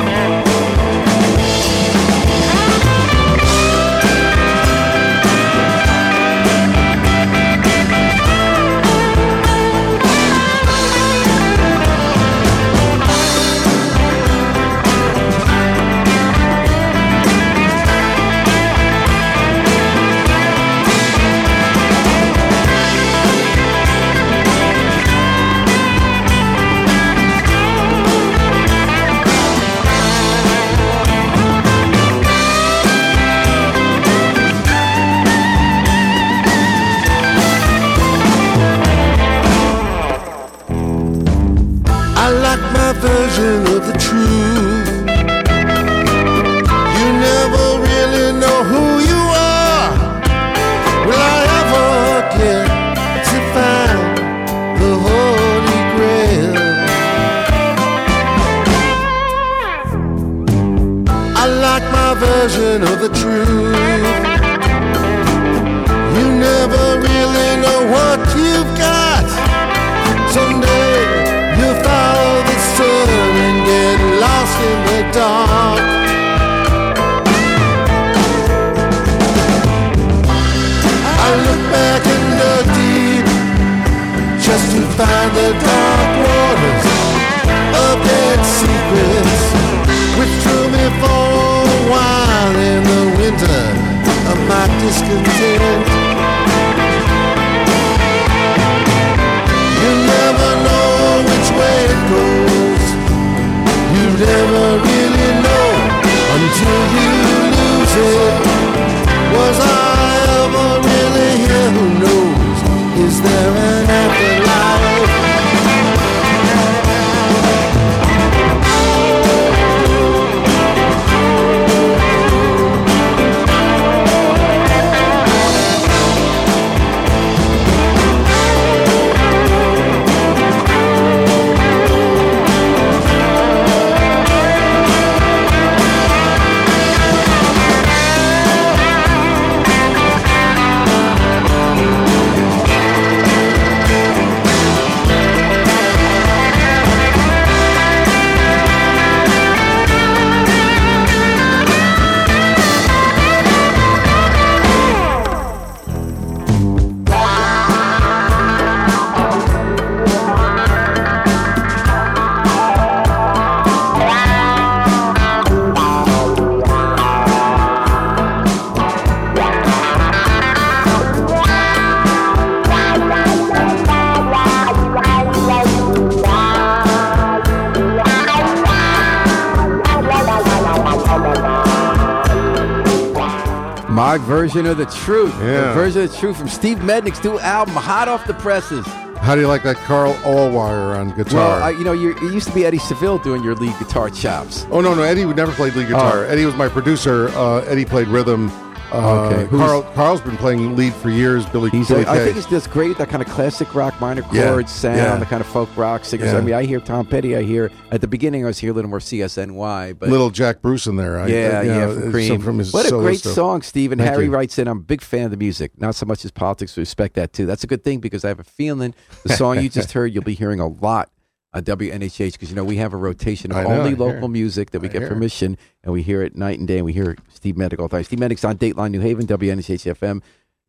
The 184.85 184.97
truth. 184.97 185.35
Yeah. 185.41 185.69
The 185.69 185.75
version 185.75 186.03
of 186.03 186.13
the 186.13 186.19
truth 186.19 186.37
from 186.37 186.49
Steve 186.49 186.79
Mednick's 186.79 187.23
new 187.25 187.39
album, 187.39 187.75
hot 187.75 188.09
off 188.09 188.27
the 188.27 188.35
presses. 188.35 188.87
How 189.19 189.35
do 189.35 189.41
you 189.41 189.49
like 189.49 189.63
that 189.63 189.77
Carl 189.77 190.13
Allwire 190.17 190.99
on 190.99 191.17
guitar? 191.17 191.35
Well, 191.35 191.63
I, 191.63 191.71
you 191.71 191.85
know, 191.85 191.93
you're, 191.93 192.17
it 192.17 192.33
used 192.33 192.49
to 192.49 192.55
be 192.55 192.67
Eddie 192.67 192.79
Seville 192.79 193.19
doing 193.19 193.43
your 193.43 193.55
lead 193.55 193.79
guitar 193.79 194.11
chops. 194.11 194.67
oh 194.71 194.81
no, 194.81 194.95
no, 194.95 195.03
Eddie 195.03 195.25
would 195.25 195.37
never 195.37 195.53
played 195.53 195.75
lead 195.75 195.89
guitar. 195.89 196.25
Oh. 196.25 196.29
Eddie 196.29 196.45
was 196.45 196.55
my 196.57 196.69
producer. 196.69 197.29
Uh, 197.29 197.61
Eddie 197.61 197.87
played 197.87 198.09
rhythm. 198.09 198.51
Uh, 198.95 199.25
Okay, 199.25 199.45
who's- 199.47 199.61
Carl 199.63 199.83
Carl's 199.95 200.21
been 200.21 200.37
playing 200.37 200.77
lead 200.77 200.93
for 200.95 201.11
years. 201.11 201.45
Billy, 201.47 201.71
He's, 201.71 201.89
Billy 201.89 202.05
a, 202.05 202.11
I 202.11 202.19
think 202.19 202.37
he's 202.37 202.47
just 202.47 202.71
great. 202.71 202.97
That 202.99 203.09
kind 203.09 203.23
of 203.23 203.29
classic 203.29 203.75
rock, 203.75 204.01
minor 204.01 204.23
Yeah, 204.33 204.49
chords 204.51 204.71
sound, 204.73 204.97
yeah. 204.99 205.17
the 205.17 205.27
kind 205.27 205.41
of 205.41 205.47
folk 205.47 205.69
rock 205.77 206.05
singers. 206.05 206.33
Yeah. 206.33 206.39
I 206.39 206.41
mean, 206.41 206.55
I 206.55 206.65
hear 206.65 206.81
Tom 206.81 207.07
Petty. 207.07 207.37
I 207.37 207.43
hear 207.43 207.71
at 207.91 208.01
the 208.01 208.07
beginning, 208.07 208.45
I 208.45 208.49
was 208.49 208.59
here 208.59 208.71
a 208.71 208.75
little 208.75 208.89
more 208.91 209.01
CSNY, 209.01 209.99
but 209.99 210.09
little 210.09 210.31
Jack 210.31 210.63
Bruce 210.63 210.87
in 210.87 210.97
there. 210.97 211.19
I, 211.19 211.27
yeah, 211.27 211.63
yeah, 211.63 211.75
know, 211.87 212.01
from 212.01 212.11
Cream. 212.13 212.41
from 212.41 212.59
his 212.59 212.73
what 212.73 212.87
a 212.87 212.91
great 212.91 213.19
stuff. 213.19 213.35
song, 213.35 213.63
Steve. 213.63 213.93
And 213.93 214.01
Thank 214.01 214.11
Harry 214.13 214.25
you. 214.27 214.31
writes 214.31 214.59
in, 214.59 214.69
I'm 214.69 214.79
a 214.79 214.83
big 214.83 215.01
fan 215.01 215.25
of 215.25 215.31
the 215.33 215.37
music, 215.37 215.73
not 215.81 215.95
so 215.95 216.07
much 216.07 216.23
his 216.23 216.31
politics. 216.31 216.77
We 216.77 216.81
respect 216.83 217.15
that 217.15 217.33
too. 217.33 217.47
That's 217.47 217.65
a 217.65 217.67
good 217.67 217.83
thing 217.85 218.01
because 218.01 218.25
I 218.25 218.29
have 218.29 218.41
a 218.41 218.45
feeling 218.45 218.95
the 219.25 219.35
song 219.37 219.61
you 219.61 219.69
just 219.69 219.93
heard, 219.93 220.15
you'll 220.15 220.23
be 220.25 220.35
hearing 220.35 220.61
a 220.61 220.69
lot 220.69 221.11
on 221.55 221.63
WNHH 221.63 222.33
because 222.33 222.51
you 222.51 222.57
know 222.57 222.65
we 222.65 222.77
have 222.77 222.93
a 222.93 222.97
rotation 222.97 223.51
of 223.53 223.65
know, 223.65 223.71
only 223.71 223.95
local 223.95 224.29
music 224.29 224.73
that 224.73 224.81
we 224.81 224.89
I 224.89 224.93
get 224.93 225.03
hear. 225.03 225.09
permission, 225.09 225.57
and 225.83 225.93
we 225.93 226.03
hear 226.03 226.21
it 226.23 226.37
night 226.37 226.59
and 226.59 226.69
day. 226.69 226.77
And 226.79 226.85
we 226.85 226.93
hear 226.93 227.17
Steve 227.33 227.55
Mednick 227.55 227.79
all 227.79 227.89
the 227.89 227.97
time. 227.97 228.05
Steve 228.05 228.19
Mednick's 228.19 228.45
on 228.45 228.59
Dateline 228.59 228.91
New 228.91 229.01
Haven, 229.01 229.27
WNHH 229.27 229.95
FM. 229.97 230.21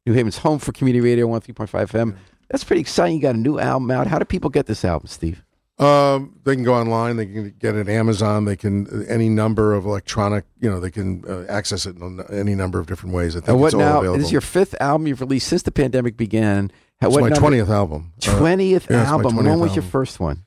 New 0.06 0.14
Haven's 0.14 0.38
home 0.38 0.60
for 0.60 0.72
community 0.72 1.02
radio, 1.04 1.28
103.5 1.28 1.68
FM. 1.90 2.16
That's 2.50 2.64
pretty 2.64 2.82
exciting. 2.82 3.16
You 3.16 3.22
got 3.24 3.34
a 3.36 3.40
new 3.40 3.58
album 3.60 3.90
out. 3.90 4.06
How 4.06 4.20
do 4.20 4.26
people 4.26 4.52
get 4.52 4.68
this 4.68 4.86
album, 4.86 5.08
Steve? 5.08 5.44
Um, 5.78 6.40
they 6.46 6.56
can 6.56 6.64
go 6.64 6.74
online. 6.76 7.18
They 7.18 7.26
can 7.26 7.54
get 7.60 7.76
it 7.76 7.80
at 7.82 7.90
Amazon. 7.90 8.46
They 8.46 8.56
can 8.56 9.06
any 9.10 9.28
number 9.28 9.74
of 9.74 9.84
electronic. 9.86 10.46
You 10.62 10.70
know, 10.70 10.80
they 10.80 10.92
can 10.92 11.24
uh, 11.28 11.44
access 11.52 11.86
it 11.86 11.98
in 11.98 12.22
any 12.32 12.56
number 12.56 12.80
of 12.80 12.86
different 12.88 13.14
ways. 13.14 13.36
I 13.36 13.40
think 13.40 13.50
And 13.50 13.60
what 13.60 13.68
it's 13.68 13.76
now? 13.76 13.98
available. 13.98 14.18
This 14.20 14.28
is 14.28 14.32
your 14.32 14.40
fifth 14.42 14.76
album 14.80 15.08
you've 15.08 15.20
released 15.20 15.48
since 15.48 15.64
the 15.64 15.72
pandemic 15.72 16.16
began. 16.16 16.72
How- 17.02 17.08
It's 17.08 17.18
what 17.18 17.30
my 17.30 17.36
twentieth 17.36 17.70
album. 17.70 18.14
Uh, 18.26 18.40
20th 18.40 18.70
yeah, 18.70 19.02
it's 19.02 19.10
album. 19.12 19.34
20th 19.34 19.44
when 19.46 19.60
was 19.60 19.76
your 19.76 19.84
first 19.84 20.20
one? 20.22 20.45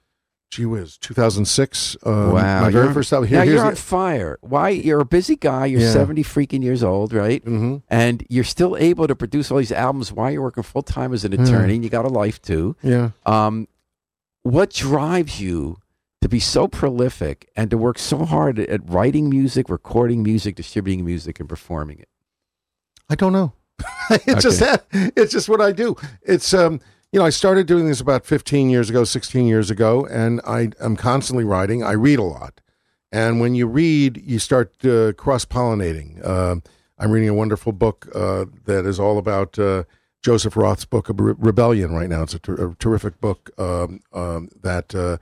Gee 0.51 0.65
whiz, 0.67 0.97
two 0.99 1.15
thousand 1.15 1.45
six. 1.47 1.97
Um, 2.05 2.33
wow, 2.33 2.63
my 2.63 2.71
very 2.71 2.93
first 2.93 3.13
album. 3.13 3.29
Here, 3.29 3.39
now 3.39 3.45
you're 3.45 3.65
on 3.65 3.71
the, 3.75 3.77
fire. 3.77 4.39
Why? 4.41 4.71
You're 4.71 5.01
a 5.01 5.05
busy 5.05 5.37
guy. 5.37 5.67
You're 5.67 5.81
Yeah. 5.83 5.93
70 5.93 6.23
freaking 6.25 6.63
years 6.63 6.83
old, 6.83 7.13
right? 7.13 7.45
Mhm. 7.45 7.83
And 7.89 8.25
you're 8.29 8.45
still 8.45 8.77
able 8.77 9.07
to 9.07 9.15
produce 9.15 9.51
all 9.51 9.59
these 9.59 9.73
albums 9.73 10.13
while 10.13 10.31
you're 10.31 10.43
working 10.43 10.63
full 10.63 10.83
time 10.83 11.13
as 11.13 11.25
an 11.25 11.33
attorney. 11.35 11.75
and 11.75 11.85
You 11.85 11.91
got 11.91 12.05
a 12.05 12.09
life 12.09 12.41
too. 12.41 12.77
Yeah. 12.83 13.11
Um, 13.27 13.69
what 14.43 14.71
drives 14.73 15.41
you 15.41 15.77
to 16.23 16.29
be 16.29 16.41
so 16.41 16.67
prolific 16.67 17.49
and 17.55 17.71
to 17.71 17.77
work 17.79 17.99
so 17.99 18.25
hard 18.25 18.59
at, 18.59 18.69
at 18.71 18.89
writing 18.91 19.29
music, 19.29 19.69
recording 19.69 20.23
music, 20.23 20.57
distributing 20.57 21.05
music, 21.05 21.39
and 21.41 21.49
performing 21.49 21.99
it? 21.99 22.09
I 23.11 23.15
don't 23.15 23.33
know. 23.33 23.53
it's 24.11 24.43
just 24.43 24.61
that. 24.61 24.87
It's 24.93 25.31
just 25.33 25.49
what 25.49 25.61
I 25.61 25.73
do. 25.73 25.95
It's 26.23 26.53
um, 26.55 26.81
you 27.13 27.19
know, 27.19 27.25
I 27.25 27.31
started 27.31 27.67
doing 27.67 27.89
this 27.89 28.01
about 28.01 28.27
15 28.27 28.69
years 28.69 28.91
ago, 28.91 29.05
16 29.05 29.47
years 29.47 29.71
ago, 29.71 30.07
and 30.07 30.41
I 30.47 30.71
am 30.81 30.97
constantly 30.97 31.45
writing. 31.45 31.83
I 31.83 31.93
read 31.93 32.19
a 32.19 32.23
lot, 32.25 32.61
and 33.11 33.41
when 33.41 33.55
you 33.55 33.67
read, 33.67 34.23
you 34.25 34.39
start 34.39 34.85
uh, 34.85 35.13
cross 35.15 35.45
pollinating. 35.45 36.25
Uh, 36.25 36.57
I'm 36.99 37.11
reading 37.11 37.29
a 37.29 37.35
wonderful 37.35 37.73
book 37.73 38.09
uh, 38.15 38.47
that 38.67 38.85
is 38.85 39.01
all 39.01 39.19
about 39.19 39.59
uh, 39.59 39.85
Joseph 40.23 40.57
Roth's 40.57 40.85
book 40.85 41.09
of 41.09 41.19
Re- 41.19 41.35
Rebellion 41.39 41.93
right 41.93 42.09
now. 42.09 42.23
It's 42.23 42.35
a, 42.35 42.39
ter- 42.39 42.71
a 42.71 42.75
terrific 42.75 43.21
book 43.21 43.51
um, 43.59 44.01
um, 44.13 44.51
that. 44.63 44.95
Uh, 44.95 45.19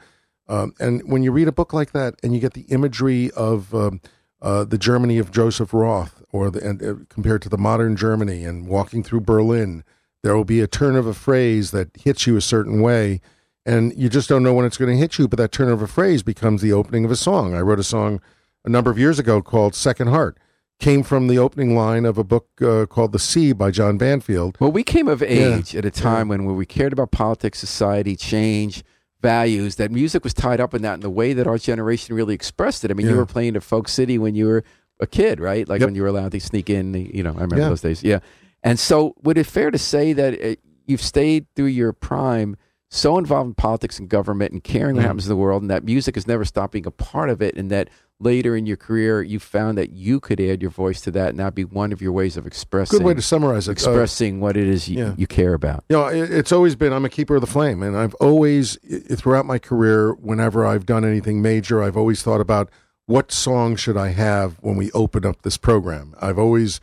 um, 0.48 0.74
and 0.78 1.02
when 1.10 1.24
you 1.24 1.32
read 1.32 1.48
a 1.48 1.52
book 1.52 1.72
like 1.72 1.90
that, 1.90 2.14
and 2.22 2.32
you 2.32 2.38
get 2.38 2.54
the 2.54 2.66
imagery 2.68 3.32
of 3.32 3.74
um, 3.74 4.00
uh, 4.40 4.64
the 4.64 4.78
Germany 4.78 5.18
of 5.18 5.32
Joseph 5.32 5.74
Roth, 5.74 6.22
or 6.30 6.50
the, 6.50 6.64
and, 6.64 7.08
compared 7.08 7.42
to 7.42 7.48
the 7.48 7.58
modern 7.58 7.96
Germany, 7.96 8.44
and 8.44 8.68
walking 8.68 9.02
through 9.02 9.22
Berlin, 9.22 9.82
there 10.26 10.36
will 10.36 10.44
be 10.44 10.60
a 10.60 10.66
turn 10.66 10.96
of 10.96 11.06
a 11.06 11.14
phrase 11.14 11.70
that 11.70 11.88
hits 11.96 12.26
you 12.26 12.36
a 12.36 12.40
certain 12.40 12.80
way, 12.82 13.20
and 13.64 13.96
you 13.96 14.08
just 14.08 14.28
don't 14.28 14.42
know 14.42 14.52
when 14.52 14.66
it's 14.66 14.76
going 14.76 14.90
to 14.90 14.96
hit 14.98 15.18
you. 15.20 15.28
But 15.28 15.36
that 15.36 15.52
turn 15.52 15.68
of 15.68 15.80
a 15.82 15.86
phrase 15.86 16.24
becomes 16.24 16.62
the 16.62 16.72
opening 16.72 17.04
of 17.04 17.12
a 17.12 17.16
song. 17.16 17.54
I 17.54 17.60
wrote 17.60 17.78
a 17.78 17.84
song 17.84 18.20
a 18.64 18.68
number 18.68 18.90
of 18.90 18.98
years 18.98 19.20
ago 19.20 19.40
called 19.40 19.76
Second 19.76 20.08
Heart. 20.08 20.36
Came 20.80 21.04
from 21.04 21.28
the 21.28 21.38
opening 21.38 21.76
line 21.76 22.04
of 22.04 22.18
a 22.18 22.24
book 22.24 22.48
uh, 22.60 22.86
called 22.86 23.12
The 23.12 23.20
Sea 23.20 23.52
by 23.52 23.70
John 23.70 23.96
Banville. 23.98 24.52
Well, 24.58 24.72
we 24.72 24.82
came 24.82 25.06
of 25.06 25.22
Yeah. 25.22 25.28
age 25.58 25.76
at 25.76 25.84
a 25.84 25.90
time 25.92 26.26
when, 26.28 26.44
when 26.44 26.56
we 26.56 26.66
cared 26.66 26.92
about 26.92 27.12
politics, 27.12 27.60
society, 27.60 28.14
change, 28.16 28.82
values, 29.22 29.76
that 29.76 29.90
music 29.90 30.22
was 30.24 30.34
tied 30.34 30.60
up 30.60 30.74
in 30.74 30.82
that 30.82 30.94
and 30.94 31.02
the 31.02 31.08
way 31.10 31.32
that 31.32 31.46
our 31.46 31.56
generation 31.56 32.14
really 32.16 32.34
expressed 32.34 32.84
it. 32.84 32.90
I 32.90 32.94
mean, 32.94 33.06
you 33.08 33.16
were 33.16 33.24
playing 33.26 33.56
at 33.56 33.62
Folk 33.62 33.88
City 33.88 34.18
when 34.18 34.34
you 34.34 34.46
were 34.46 34.64
a 35.00 35.06
kid, 35.06 35.40
right? 35.40 35.66
Like 35.68 35.80
Yep. 35.80 35.86
when 35.88 35.94
you 35.94 36.02
were 36.02 36.08
allowed 36.08 36.32
to 36.32 36.40
sneak 36.40 36.68
in, 36.68 36.92
you 36.94 37.22
know, 37.22 37.30
I 37.30 37.34
remember 37.42 37.56
Yeah. 37.58 37.68
those 37.70 37.80
days. 37.80 38.02
Yeah. 38.02 38.18
And 38.62 38.78
so, 38.78 39.14
would 39.22 39.38
it 39.38 39.44
fair 39.46 39.70
to 39.70 39.78
say 39.78 40.12
that 40.12 40.40
uh, 40.42 40.56
you've 40.86 41.02
stayed 41.02 41.46
through 41.54 41.66
your 41.66 41.92
prime 41.92 42.56
so 42.88 43.18
involved 43.18 43.48
in 43.48 43.54
politics 43.54 43.98
and 43.98 44.08
government 44.08 44.52
and 44.52 44.62
caring 44.62 44.94
what 44.94 45.02
Mhm. 45.02 45.06
happens 45.06 45.26
in 45.26 45.28
the 45.28 45.36
world, 45.36 45.62
and 45.62 45.70
that 45.70 45.84
music 45.84 46.14
has 46.14 46.26
never 46.26 46.44
stopped 46.44 46.72
being 46.72 46.86
a 46.86 46.90
part 46.90 47.28
of 47.30 47.42
it, 47.42 47.56
and 47.56 47.70
that 47.70 47.90
later 48.18 48.56
in 48.56 48.64
your 48.64 48.76
career 48.78 49.20
you 49.22 49.38
found 49.38 49.76
that 49.76 49.90
you 49.90 50.18
could 50.20 50.40
add 50.40 50.62
your 50.62 50.70
voice 50.70 51.00
to 51.02 51.10
that, 51.10 51.30
and 51.30 51.38
that'd 51.38 51.54
be 51.54 51.64
one 51.64 51.92
of 51.92 52.00
your 52.00 52.12
ways 52.12 52.36
of 52.36 52.46
expressing 52.46 52.98
Good 53.00 53.04
way 53.04 53.12
to 53.14 53.20
summarize 53.20 53.66
it. 53.66 53.70
Uh, 53.70 53.72
expressing 53.72 54.40
what 54.40 54.56
it 54.56 54.66
is 54.66 54.88
you, 54.88 54.98
yeah. 54.98 55.14
you 55.18 55.26
care 55.26 55.52
about. 55.52 55.84
You 55.90 55.96
know, 55.96 56.06
it, 56.06 56.30
it's 56.30 56.52
always 56.52 56.76
been 56.76 56.92
I'm 56.92 57.04
a 57.04 57.10
keeper 57.10 57.34
of 57.34 57.40
the 57.40 57.46
flame, 57.48 57.82
and 57.82 57.96
I've 57.96 58.14
always 58.14 58.78
throughout 59.16 59.46
my 59.46 59.58
career, 59.58 60.12
whenever 60.14 60.64
I've 60.64 60.86
done 60.86 61.04
anything 61.04 61.42
major, 61.42 61.82
I've 61.82 61.96
always 61.96 62.22
thought 62.22 62.40
about 62.40 62.70
what 63.06 63.30
song 63.32 63.76
should 63.76 63.96
I 63.96 64.08
have 64.08 64.56
when 64.62 64.76
we 64.76 64.90
open 64.92 65.26
up 65.26 65.42
this 65.42 65.56
program. 65.58 66.14
I've 66.20 66.38
always 66.38 66.78
uh, 66.78 66.80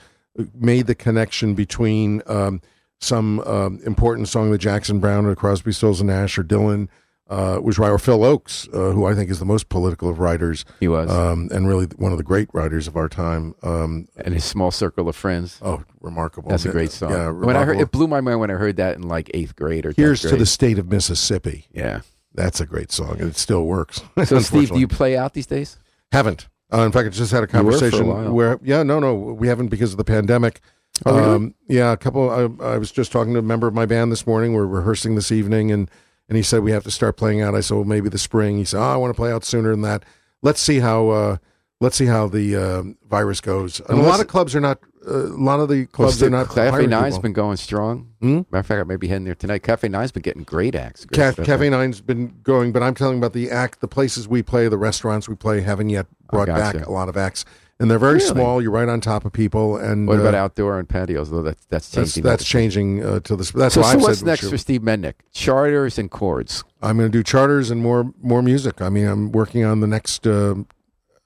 made 0.53 0.87
the 0.87 0.95
connection 0.95 1.53
between 1.55 2.21
um, 2.25 2.61
some 2.99 3.39
um, 3.41 3.79
important 3.85 4.27
song 4.27 4.51
that 4.51 4.59
Jackson 4.59 4.99
Browne 4.99 5.25
or 5.25 5.35
Crosby, 5.35 5.71
Stills 5.71 5.99
and 5.99 6.07
Nash 6.07 6.37
or 6.37 6.43
Dylan 6.43 6.87
uh, 7.29 7.59
was 7.61 7.79
right, 7.79 7.89
or 7.89 7.97
Phil 7.97 8.19
Ochs, 8.19 8.67
uh, 8.73 8.91
who 8.93 9.05
I 9.05 9.15
think 9.15 9.31
is 9.31 9.39
the 9.39 9.45
most 9.45 9.69
political 9.69 10.09
of 10.09 10.19
writers, 10.19 10.65
He 10.79 10.87
was, 10.87 11.09
um, 11.09 11.49
and 11.51 11.67
really 11.67 11.85
one 11.97 12.11
of 12.11 12.17
the 12.17 12.23
great 12.23 12.49
writers 12.53 12.87
of 12.87 12.95
our 12.95 13.09
time. 13.09 13.55
Um, 13.63 14.07
and 14.17 14.33
his 14.33 14.45
small 14.45 14.71
circle 14.71 15.07
of 15.07 15.15
friends. 15.15 15.59
oh, 15.61 15.83
remarkable! 16.01 16.49
That's 16.49 16.65
a 16.65 16.71
great 16.71 16.91
song. 16.91 17.11
Yeah, 17.11 17.29
when 17.29 17.55
I 17.55 17.63
heard 17.63 17.79
it, 17.79 17.91
blew 17.91 18.07
my 18.07 18.21
mind 18.21 18.39
when 18.39 18.51
I 18.51 18.55
heard 18.55 18.75
that 18.77 18.97
in 18.97 19.03
like 19.03 19.31
eighth 19.33 19.55
grade 19.55 19.85
or. 19.85 19.93
10th 19.93 19.97
Here's 19.97 20.21
to 20.21 20.35
the 20.35 20.45
state 20.45 20.77
of 20.77 20.89
Mississippi. 20.91 21.67
Yeah. 21.71 22.01
That's 22.35 22.59
a 22.59 22.65
great 22.65 22.91
song, 22.91 23.19
and 23.19 23.29
it 23.29 23.37
still 23.37 23.65
works. 23.65 24.01
So, 24.25 24.39
Steve, 24.39 24.71
do 24.71 24.79
you 24.79 24.87
play 24.87 25.15
out 25.15 25.33
these 25.33 25.45
days? 25.45 25.77
haven't? 26.11 26.47
Uh, 26.73 26.85
in 26.85 26.91
fact, 26.91 27.05
I 27.07 27.09
just 27.09 27.31
had 27.31 27.43
a 27.43 27.57
You 27.57 27.63
were 27.63 27.71
for 27.71 27.77
a 27.77 27.79
conversation 27.79 28.07
while. 28.07 28.33
where, 28.33 28.59
yeah, 28.63 28.81
no, 28.83 28.99
no, 28.99 29.13
we 29.13 29.47
haven't 29.47 29.67
because 29.67 29.91
of 29.91 29.97
the 29.97 30.03
pandemic. 30.03 30.59
Oh, 31.05 31.15
really? 31.15 31.29
um, 31.35 31.55
yeah, 31.67 31.91
a 31.91 31.97
couple. 31.97 32.29
I, 32.29 32.65
I 32.65 32.77
was 32.77 32.91
just 32.91 33.11
talking 33.11 33.33
to 33.33 33.39
a 33.39 33.43
member 33.43 33.67
of 33.67 33.73
my 33.73 33.85
band 33.85 34.11
this 34.11 34.25
morning. 34.27 34.53
We're 34.53 34.65
rehearsing 34.65 35.15
this 35.15 35.31
evening, 35.31 35.71
and 35.71 35.89
and 36.29 36.37
he 36.37 36.43
said 36.43 36.63
we 36.63 36.71
have 36.71 36.83
to 36.83 36.91
start 36.91 37.17
playing 37.17 37.41
out. 37.41 37.55
I 37.55 37.61
said, 37.61 37.75
well, 37.75 37.83
maybe 37.83 38.09
the 38.09 38.17
spring. 38.17 38.57
He 38.57 38.65
said, 38.65 38.79
oh, 38.79 38.83
I 38.93 38.95
want 38.95 39.13
to 39.13 39.17
play 39.19 39.31
out 39.31 39.43
sooner 39.43 39.71
than 39.71 39.81
that. 39.81 40.03
Let's 40.41 40.61
see 40.61 40.79
how. 40.79 41.09
Uh, 41.09 41.37
let's 41.79 41.97
see 41.97 42.05
how 42.05 42.27
the 42.27 42.55
uh, 42.55 42.83
virus 43.07 43.41
goes. 43.41 43.81
And 43.81 43.99
a 43.99 44.03
lot 44.03 44.21
of 44.21 44.27
clubs 44.27 44.55
are 44.55 44.61
not. 44.61 44.79
Uh, 45.05 45.27
a 45.27 45.37
lot 45.37 45.59
of 45.59 45.67
the 45.69 45.85
clubs 45.87 46.21
Well, 46.21 46.27
are 46.27 46.31
not. 46.31 46.49
Cafe 46.49 46.85
Nine's 46.87 47.15
people. 47.15 47.21
been 47.23 47.33
going 47.33 47.57
strong. 47.57 48.07
Hmm? 48.21 48.35
Matter 48.51 48.57
of 48.59 48.65
fact, 48.65 48.79
I 48.79 48.83
may 48.83 48.95
be 48.95 49.07
heading 49.07 49.25
there 49.25 49.35
tonight. 49.35 49.63
Cafe 49.63 49.87
Nine's 49.89 50.11
been 50.11 50.21
getting 50.23 50.43
great 50.43 50.75
acts. 50.75 51.05
Ca- 51.05 51.33
Cafe 51.33 51.69
Nine's 51.69 51.99
been 52.01 52.33
going, 52.43 52.71
but 52.71 52.81
I'm 52.83 52.95
telling 52.95 53.17
about 53.17 53.33
the 53.33 53.51
act, 53.51 53.81
the 53.81 53.87
places 53.87 54.27
we 54.27 54.41
play, 54.43 54.67
the 54.67 54.77
restaurants 54.77 55.27
we 55.27 55.35
play 55.35 55.61
haven't 55.61 55.89
yet 55.89 56.05
brought 56.31 56.47
gotcha. 56.47 56.77
back 56.79 56.87
a 56.87 56.91
lot 56.91 57.09
of 57.09 57.17
acts, 57.17 57.43
and 57.79 57.91
they're 57.91 57.99
very 57.99 58.13
Really? 58.15 58.25
small. 58.27 58.61
You're 58.61 58.71
right 58.71 58.87
on 58.87 59.01
top 59.01 59.25
of 59.25 59.33
people, 59.33 59.75
and 59.75 60.07
What 60.07 60.19
about 60.19 60.35
uh, 60.35 60.37
outdoor 60.37 60.79
and 60.79 60.87
patios? 60.87 61.29
Though 61.31 61.41
that's 61.41 61.65
that's 61.65 61.89
That's 61.89 62.13
changing. 62.13 62.23
that's 62.23 62.43
changing 62.45 63.03
uh, 63.03 63.19
to 63.21 63.35
this. 63.35 63.51
That's 63.51 63.75
so, 63.75 63.81
what 63.81 63.91
so 63.91 63.97
what's 63.99 64.19
said. 64.19 64.25
next 64.27 64.49
for 64.49 64.57
Steve 64.57 64.81
Mednick? 64.81 65.15
Charters 65.33 65.99
and 65.99 66.09
chords. 66.09 66.63
I'm 66.81 66.97
going 66.97 67.11
to 67.11 67.17
do 67.17 67.23
charters 67.23 67.69
and 67.71 67.81
more 67.81 68.13
more 68.21 68.41
music. 68.41 68.81
I 68.81 68.87
mean, 68.89 69.05
I'm 69.07 69.31
working 69.33 69.65
on 69.65 69.81
the 69.81 69.87
next 69.87 70.25
uh, 70.25 70.55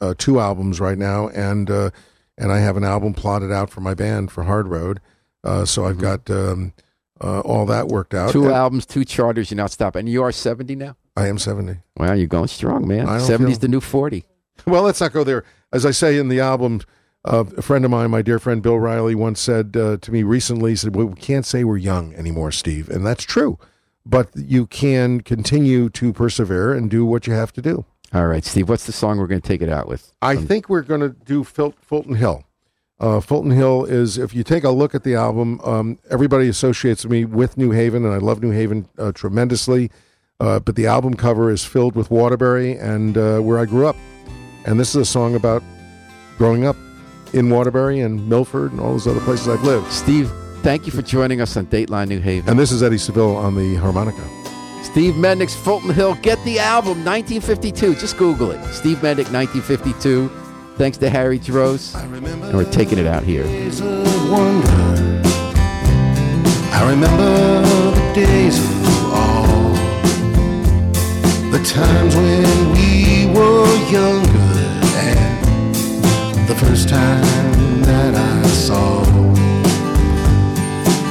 uh, 0.02 0.14
two 0.18 0.40
albums 0.40 0.80
right 0.80 0.98
now, 0.98 1.28
and 1.30 1.70
uh, 1.70 1.90
and 2.38 2.52
I 2.52 2.60
have 2.60 2.78
an 2.78 2.84
album 2.84 3.14
plotted 3.14 3.52
out 3.52 3.70
for 3.70 3.82
my 3.82 3.94
band 3.94 4.32
for 4.32 4.44
Hard 4.44 4.68
Road. 4.68 5.00
Uh, 5.44 5.66
so 5.66 5.86
I've 5.86 5.98
got 5.98 6.30
um, 6.30 6.74
uh, 7.22 7.40
all 7.42 7.66
that 7.66 7.88
worked 7.88 8.14
out. 8.14 8.30
Mm-hmm. 8.30 8.40
Two 8.40 8.46
And 8.46 8.54
albums, 8.54 8.86
two 8.86 9.06
charters. 9.06 9.50
You're 9.52 9.56
not 9.58 9.72
stopping. 9.72 10.02
And 10.02 10.10
you 10.10 10.24
are 10.24 10.32
70 10.32 10.76
now. 10.76 10.96
I 11.16 11.28
am 11.28 11.38
70. 11.38 11.78
Wow, 11.98 12.14
you're 12.14 12.28
going 12.28 12.48
strong, 12.48 12.88
man. 12.88 13.08
I 13.08 13.18
don't 13.18 13.28
70's 13.28 13.50
feel- 13.52 13.60
the 13.60 13.68
new 13.68 13.82
40. 13.82 14.26
Well, 14.66 14.84
let's 14.84 15.02
not 15.02 15.14
go 15.14 15.24
there. 15.24 15.44
As 15.72 15.86
I 15.86 15.92
say 15.92 16.18
in 16.18 16.30
the 16.30 16.40
album, 16.40 16.82
uh, 17.26 17.44
a 17.58 17.62
friend 17.62 17.86
of 17.86 17.92
mine, 17.92 18.12
my 18.12 18.22
dear 18.22 18.40
friend 18.40 18.62
Bill 18.62 18.80
Riley, 18.80 19.16
once 19.16 19.40
said 19.40 19.76
uh, 19.78 19.98
to 19.98 20.12
me 20.12 20.24
recently, 20.24 20.72
he 20.72 20.76
said, 20.76 20.96
well, 20.96 21.08
we 21.08 21.16
can't 21.16 21.46
say 21.46 21.64
we're 21.64 21.78
young 21.78 22.14
anymore, 22.16 22.52
Steve. 22.52 22.90
And 22.90 23.06
that's 23.06 23.24
true. 23.24 23.58
But 24.06 24.30
you 24.36 24.66
can 24.68 25.22
continue 25.22 25.90
to 25.90 26.14
persevere 26.14 26.74
and 26.74 26.90
do 26.90 27.06
what 27.06 27.28
you 27.28 27.34
have 27.34 27.52
to 27.54 27.62
do. 27.62 27.86
All 28.14 28.28
right, 28.28 28.44
Steve. 28.44 28.70
What's 28.70 28.86
the 28.86 28.94
song 28.94 29.18
we're 29.18 29.28
going 29.28 29.42
to 29.42 29.48
take 29.48 29.62
it 29.62 29.70
out 29.70 29.88
with? 29.88 30.14
I 30.22 30.36
think 30.36 30.70
we're 30.70 30.82
going 30.82 31.02
to 31.02 31.10
do 31.10 31.44
Ful- 31.44 31.76
Fulton 31.82 32.16
Hill. 32.16 32.44
Uh, 33.00 33.20
Fulton 33.20 33.52
Hill 33.52 33.86
is, 33.86 34.18
if 34.18 34.34
you 34.34 34.44
take 34.44 34.64
a 34.64 34.72
look 34.72 34.96
at 34.96 35.04
the 35.04 35.14
album, 35.14 35.60
um, 35.64 36.00
everybody 36.10 36.48
associates 36.48 37.06
me 37.06 37.26
with 37.26 37.58
New 37.58 37.72
Haven, 37.72 38.04
and 38.06 38.14
I 38.14 38.18
love 38.18 38.42
New 38.42 38.52
Haven 38.52 38.88
uh, 38.98 39.12
tremendously. 39.12 39.92
Uh, 40.40 40.60
but 40.60 40.76
the 40.76 40.88
album 40.88 41.16
cover 41.16 41.50
is 41.52 41.66
filled 41.66 41.96
with 41.96 42.10
Waterbury 42.12 42.78
and 42.78 43.18
uh, 43.18 43.40
where 43.40 43.60
I 43.60 43.66
grew 43.66 43.88
up. 43.88 43.96
And 44.66 44.80
this 44.80 44.90
is 44.90 44.96
a 44.96 45.06
song 45.06 45.36
about 45.36 45.64
growing 46.38 46.66
up 46.66 46.76
in 47.34 47.50
Waterbury 47.50 48.00
and 48.00 48.28
Milford 48.28 48.72
and 48.72 48.80
all 48.80 48.92
those 48.92 49.08
other 49.08 49.20
places 49.22 49.48
I've 49.48 49.64
lived. 49.64 49.92
Steve, 49.92 50.32
thank 50.62 50.86
you 50.86 50.92
for 50.92 51.02
joining 51.02 51.42
us 51.42 51.58
on 51.58 51.66
Dateline 51.68 52.08
New 52.08 52.20
Haven. 52.20 52.50
And 52.50 52.60
this 52.60 52.72
is 52.72 52.84
Eddie 52.84 52.98
Seville 52.98 53.36
on 53.36 53.56
the 53.56 53.76
harmonica. 53.76 54.37
Steve 54.88 55.16
Mednick's 55.16 55.54
Fulton 55.54 55.94
Hill. 55.94 56.16
Get 56.16 56.42
the 56.46 56.60
album, 56.60 57.04
1952. 57.04 57.96
Just 57.96 58.18
Google 58.18 58.52
it. 58.52 58.66
Steve 58.74 58.98
Mendick, 59.00 59.30
1952. 59.32 60.30
Thanks 60.78 60.98
to 61.00 61.10
Harry 61.10 61.38
Droz. 61.38 61.94
And 61.94 62.58
we're 62.58 62.72
taking 62.72 62.98
it 62.98 63.06
out 63.06 63.22
here. 63.22 63.44
days 63.44 63.82
of 63.82 64.32
wonder. 64.32 65.22
I 66.72 66.90
remember 66.90 67.62
the 67.96 68.12
days 68.16 68.58
of 68.58 69.14
awe. 69.14 69.74
The 71.52 71.62
times 71.64 72.16
when 72.16 72.72
we 72.72 73.28
were 73.38 73.68
younger 73.92 74.48
and 74.96 76.48
the 76.48 76.56
first 76.56 76.88
time 76.88 77.82
that 77.82 78.16
I 78.16 78.48
saw 78.48 79.04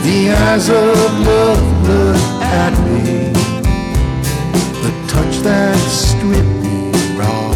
the 0.02 0.30
eyes 0.32 0.70
of 0.70 1.20
love 1.26 1.88
look 1.88 2.16
at 2.42 2.72
me. 2.86 3.36
The 5.47 5.53
touch 5.53 5.62
that 5.62 5.78
stripped 5.90 6.59
me 6.64 6.90
raw. 7.16 7.53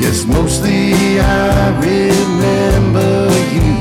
Yes, 0.00 0.24
mostly 0.26 1.20
I 1.20 1.70
remember 1.78 3.30
you 3.54 3.75